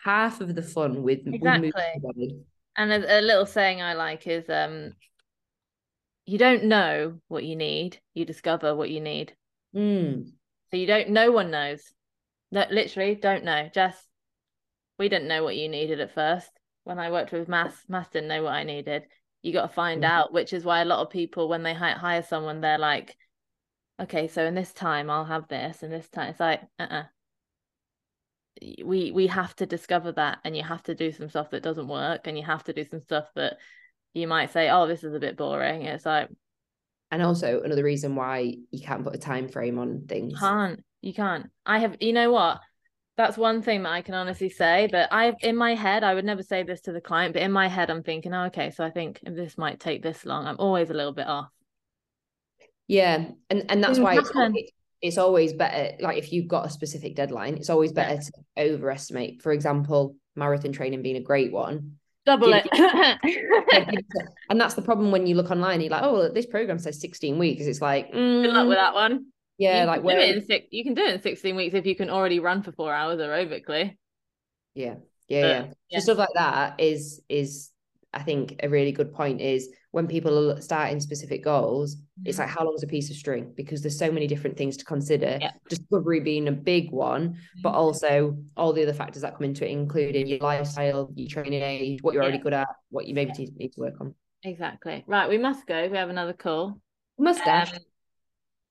half 0.04 0.40
of 0.40 0.54
the 0.54 0.62
fun 0.62 1.02
with, 1.02 1.20
with 1.24 1.34
Exactly. 1.34 1.72
forward. 2.00 2.44
And 2.76 2.92
a, 2.92 3.20
a 3.20 3.22
little 3.22 3.46
saying 3.46 3.80
I 3.80 3.94
like 3.94 4.26
is 4.26 4.48
um 4.50 4.92
you 6.26 6.38
don't 6.38 6.64
know 6.64 7.18
what 7.28 7.44
you 7.44 7.56
need, 7.56 8.00
you 8.14 8.24
discover 8.24 8.74
what 8.74 8.90
you 8.90 9.00
need. 9.00 9.34
Mm. 9.74 10.30
So 10.70 10.76
you 10.76 10.86
don't 10.86 11.10
no 11.10 11.30
one 11.30 11.50
knows. 11.50 11.92
No, 12.50 12.64
literally 12.70 13.14
don't 13.14 13.44
know. 13.44 13.68
Just 13.72 14.04
we 14.98 15.08
didn't 15.08 15.28
know 15.28 15.42
what 15.42 15.56
you 15.56 15.68
needed 15.68 16.00
at 16.00 16.14
first. 16.14 16.50
When 16.84 16.98
I 16.98 17.10
worked 17.10 17.32
with 17.32 17.48
Mass, 17.48 17.74
Mass 17.88 18.08
didn't 18.10 18.28
know 18.28 18.42
what 18.42 18.52
I 18.52 18.62
needed. 18.62 19.04
You 19.42 19.52
got 19.52 19.66
to 19.66 19.74
find 19.74 20.02
Mhm. 20.02 20.08
out, 20.08 20.32
which 20.32 20.52
is 20.52 20.64
why 20.64 20.80
a 20.80 20.84
lot 20.84 21.00
of 21.00 21.10
people 21.10 21.48
when 21.48 21.62
they 21.62 21.74
hire 21.74 22.22
someone, 22.22 22.60
they're 22.60 22.78
like, 22.78 23.16
okay, 24.00 24.28
so 24.28 24.44
in 24.44 24.54
this 24.54 24.72
time 24.72 25.10
I'll 25.10 25.24
have 25.24 25.48
this, 25.48 25.82
and 25.82 25.92
this 25.92 26.08
time 26.08 26.30
it's 26.30 26.40
like, 26.40 26.62
uh-uh. 26.78 27.04
We 28.62 29.10
we 29.12 29.26
have 29.28 29.54
to 29.56 29.66
discover 29.66 30.12
that, 30.12 30.38
and 30.44 30.56
you 30.56 30.62
have 30.62 30.82
to 30.84 30.94
do 30.94 31.12
some 31.12 31.28
stuff 31.28 31.50
that 31.50 31.62
doesn't 31.62 31.88
work, 31.88 32.26
and 32.26 32.38
you 32.38 32.44
have 32.44 32.64
to 32.64 32.72
do 32.72 32.84
some 32.84 33.00
stuff 33.02 33.26
that 33.34 33.58
you 34.14 34.28
might 34.28 34.52
say, 34.52 34.70
oh, 34.70 34.86
this 34.86 35.04
is 35.04 35.14
a 35.14 35.20
bit 35.20 35.36
boring. 35.36 35.82
It's 35.82 36.06
like 36.06 36.28
And 37.10 37.22
also 37.22 37.62
another 37.62 37.82
reason 37.84 38.14
why 38.16 38.56
you 38.70 38.80
can't 38.80 39.04
put 39.04 39.14
a 39.14 39.18
time 39.18 39.48
frame 39.48 39.78
on 39.78 40.06
things. 40.06 40.34
can't 40.38 40.84
you 41.02 41.12
can't 41.14 41.50
i 41.66 41.78
have 41.78 41.96
you 42.00 42.12
know 42.12 42.30
what 42.30 42.60
that's 43.16 43.36
one 43.38 43.62
thing 43.62 43.82
that 43.82 43.90
i 43.92 44.02
can 44.02 44.14
honestly 44.14 44.48
say 44.48 44.88
but 44.90 45.08
i 45.12 45.32
in 45.42 45.56
my 45.56 45.74
head 45.74 46.02
i 46.04 46.14
would 46.14 46.24
never 46.24 46.42
say 46.42 46.62
this 46.62 46.80
to 46.82 46.92
the 46.92 47.00
client 47.00 47.32
but 47.34 47.42
in 47.42 47.52
my 47.52 47.68
head 47.68 47.90
i'm 47.90 48.02
thinking 48.02 48.32
oh, 48.34 48.44
okay 48.46 48.70
so 48.70 48.84
i 48.84 48.90
think 48.90 49.20
this 49.24 49.56
might 49.58 49.80
take 49.80 50.02
this 50.02 50.24
long 50.26 50.46
i'm 50.46 50.56
always 50.58 50.90
a 50.90 50.94
little 50.94 51.12
bit 51.12 51.26
off 51.26 51.48
Yeah, 52.86 53.30
and 53.50 53.64
and 53.70 53.82
that's 53.82 53.98
Things 53.98 53.98
why 53.98 54.16
it's, 54.16 54.30
happen. 54.34 54.60
It's 55.04 55.18
always 55.18 55.52
better. 55.52 55.96
Like 56.00 56.18
if 56.18 56.32
you've 56.32 56.48
got 56.48 56.66
a 56.66 56.70
specific 56.70 57.14
deadline, 57.14 57.54
it's 57.56 57.70
always 57.70 57.92
Yeah. 57.96 58.14
better 58.16 58.22
to 58.22 58.32
overestimate. 58.56 59.42
For 59.42 59.52
example, 59.52 60.16
marathon 60.34 60.72
training 60.72 61.02
being 61.02 61.16
a 61.16 61.20
great 61.20 61.52
one. 61.52 61.98
double 62.26 62.52
it 62.54 62.66
and 64.50 64.60
that's 64.60 64.74
the 64.74 64.82
problem 64.82 65.10
when 65.12 65.26
you 65.26 65.34
look 65.34 65.50
online. 65.50 65.80
You're 65.80 65.90
like, 65.90 66.02
oh, 66.02 66.12
well, 66.14 66.32
this 66.32 66.46
program 66.46 66.78
says 66.78 67.00
16 67.00 67.38
weeks. 67.38 67.64
It's 67.64 67.80
like, 67.82 68.10
good 68.12 68.18
luck 68.50 68.66
mm, 68.66 68.68
with 68.68 68.78
that 68.78 68.94
one 68.94 69.26
yeah, 69.58 69.82
you 69.82 69.86
like 69.86 70.02
where? 70.02 70.18
it 70.18 70.36
in 70.36 70.46
six 70.46 70.66
you 70.72 70.82
can 70.82 70.94
do 70.94 71.02
it 71.04 71.14
in 71.14 71.22
16 71.22 71.54
weeks 71.54 71.74
if 71.74 71.86
you 71.86 71.94
can 71.94 72.10
already 72.10 72.40
run 72.40 72.62
for 72.62 72.72
four 72.72 72.92
hours 72.92 73.20
aerobically 73.20 73.96
Yeah, 74.74 74.96
yeah, 75.28 75.40
But, 75.42 75.48
yeah. 75.48 75.64
yeah. 75.90 75.98
So 76.00 76.14
stuff 76.14 76.18
like 76.18 76.34
that 76.34 76.80
is 76.80 77.20
is 77.28 77.70
I 78.14 78.22
think 78.22 78.56
a 78.62 78.68
really 78.68 78.92
good 78.92 79.12
point 79.12 79.40
is 79.40 79.68
when 79.90 80.06
people 80.06 80.52
are 80.52 80.60
starting 80.60 81.00
specific 81.00 81.44
goals, 81.44 81.96
it's 82.24 82.36
Mhm. 82.38 82.40
like 82.42 82.48
how 82.48 82.64
long 82.64 82.74
is 82.74 82.82
a 82.82 82.86
piece 82.86 83.10
of 83.10 83.16
string? 83.16 83.52
Because 83.56 83.82
there's 83.82 83.98
so 83.98 84.10
many 84.10 84.26
different 84.26 84.56
things 84.56 84.76
to 84.78 84.84
consider. 84.84 85.38
Yeah. 85.40 85.52
Discovery 85.68 86.20
being 86.20 86.48
a 86.48 86.52
big 86.52 86.90
one, 86.90 87.36
but 87.62 87.72
Mhm. 87.72 87.76
also 87.76 88.36
all 88.56 88.72
the 88.72 88.82
other 88.82 88.92
factors 88.94 89.22
that 89.22 89.34
come 89.34 89.44
into 89.44 89.64
it, 89.66 89.70
including 89.70 90.26
your 90.26 90.38
lifestyle, 90.40 91.10
your 91.14 91.28
training 91.28 91.62
age, 91.62 92.02
what 92.02 92.14
you're 92.14 92.22
already 92.22 92.38
good 92.38 92.54
at, 92.54 92.68
what 92.90 93.06
you 93.06 93.14
maybe 93.14 93.32
need 93.32 93.56
need 93.56 93.72
to 93.72 93.80
work 93.80 94.00
on. 94.00 94.14
exactly 94.42 95.02
right 95.06 95.28
we 95.30 95.38
must 95.38 95.66
go 95.66 95.88
we 95.88 95.96
have 95.96 96.10
another 96.10 96.34
call 96.34 96.78
Must 97.18 97.40
Um, 97.46 97.66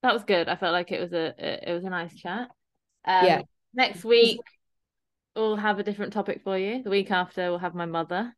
that 0.03 0.13
was 0.13 0.23
good. 0.23 0.47
I 0.49 0.55
felt 0.55 0.73
like 0.73 0.91
it 0.91 0.99
was 0.99 1.13
a 1.13 1.33
it 1.37 1.63
it 1.69 1.73
was 1.73 1.83
a 1.85 1.89
nice 1.89 2.13
chat. 2.15 2.49
Um, 3.05 3.25
Yeah. 3.25 3.41
Next 3.73 4.03
week 4.03 4.39
we'll 5.35 5.55
have 5.55 5.79
a 5.79 5.83
different 5.83 6.13
topic 6.13 6.41
for 6.43 6.57
you. 6.57 6.83
The 6.83 6.89
week 6.89 7.09
after 7.09 7.49
we'll 7.49 7.59
have 7.59 7.73
my 7.73 7.85
mother. 7.85 8.35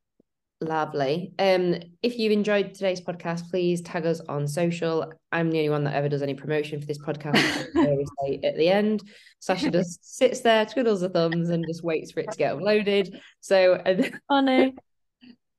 Lovely. 0.62 1.34
Um, 1.38 1.76
if 2.02 2.18
you've 2.18 2.32
enjoyed 2.32 2.74
today's 2.74 3.02
podcast, 3.02 3.50
please 3.50 3.82
tag 3.82 4.06
us 4.06 4.22
on 4.22 4.48
social. 4.48 5.12
I'm 5.32 5.52
the 5.52 5.58
only 5.58 5.70
one 5.70 5.84
that 5.84 5.96
ever 5.96 6.08
does 6.08 6.22
any 6.22 6.34
promotion 6.34 6.80
for 6.80 6.88
this 6.88 6.98
podcast. 6.98 7.36
At 8.44 8.56
the 8.56 8.70
end. 8.70 9.04
Sasha 9.40 9.70
just 9.70 10.18
sits 10.18 10.40
there, 10.42 10.66
twiddles 10.66 11.02
her 11.02 11.10
thumbs, 11.10 11.50
and 11.50 11.66
just 11.68 11.84
waits 11.84 12.12
for 12.12 12.22
it 12.22 12.32
to 12.32 12.38
get 12.38 12.56
uploaded. 12.56 13.20
So 13.42 13.76
and 13.76 14.18
Funny 14.30 14.74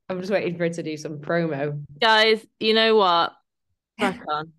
I'm 0.09 0.19
just 0.19 0.31
waiting 0.31 0.57
for 0.57 0.63
it 0.63 0.73
to 0.73 0.83
do 0.83 0.97
some 0.97 1.19
promo. 1.19 1.83
guys. 2.01 2.45
You 2.59 2.73
know 2.73 2.95
what? 2.95 3.33
Crack 3.99 4.21
on. 4.29 4.53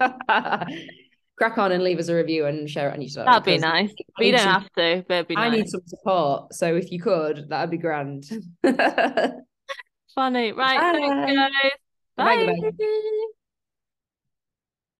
Crack 1.38 1.56
on 1.56 1.70
and 1.72 1.82
leave 1.84 1.98
us 2.00 2.08
a 2.08 2.14
review 2.16 2.46
and 2.46 2.68
share 2.68 2.88
it 2.90 2.94
on 2.94 3.00
your 3.00 3.08
story. 3.08 3.26
That'd 3.26 3.44
be 3.44 3.58
nice. 3.58 3.90
I 4.18 4.22
need 4.22 4.30
don't 4.32 4.40
some- 4.40 4.52
have 4.52 4.72
to. 4.72 5.04
But 5.08 5.14
it'd 5.14 5.28
be 5.28 5.36
I 5.36 5.48
nice. 5.48 5.58
need 5.58 5.68
some 5.68 5.82
support. 5.86 6.52
So 6.54 6.74
if 6.76 6.90
you 6.90 7.00
could, 7.00 7.48
that'd 7.48 7.70
be 7.70 7.78
grand. 7.78 8.24
Funny. 10.14 10.52
Right. 10.52 10.78
Bye. 10.78 10.92
Thanks, 10.92 11.36
guys. 11.36 11.70
Bye, 12.16 12.36
Bye. 12.46 12.54
goodbye. 12.60 13.28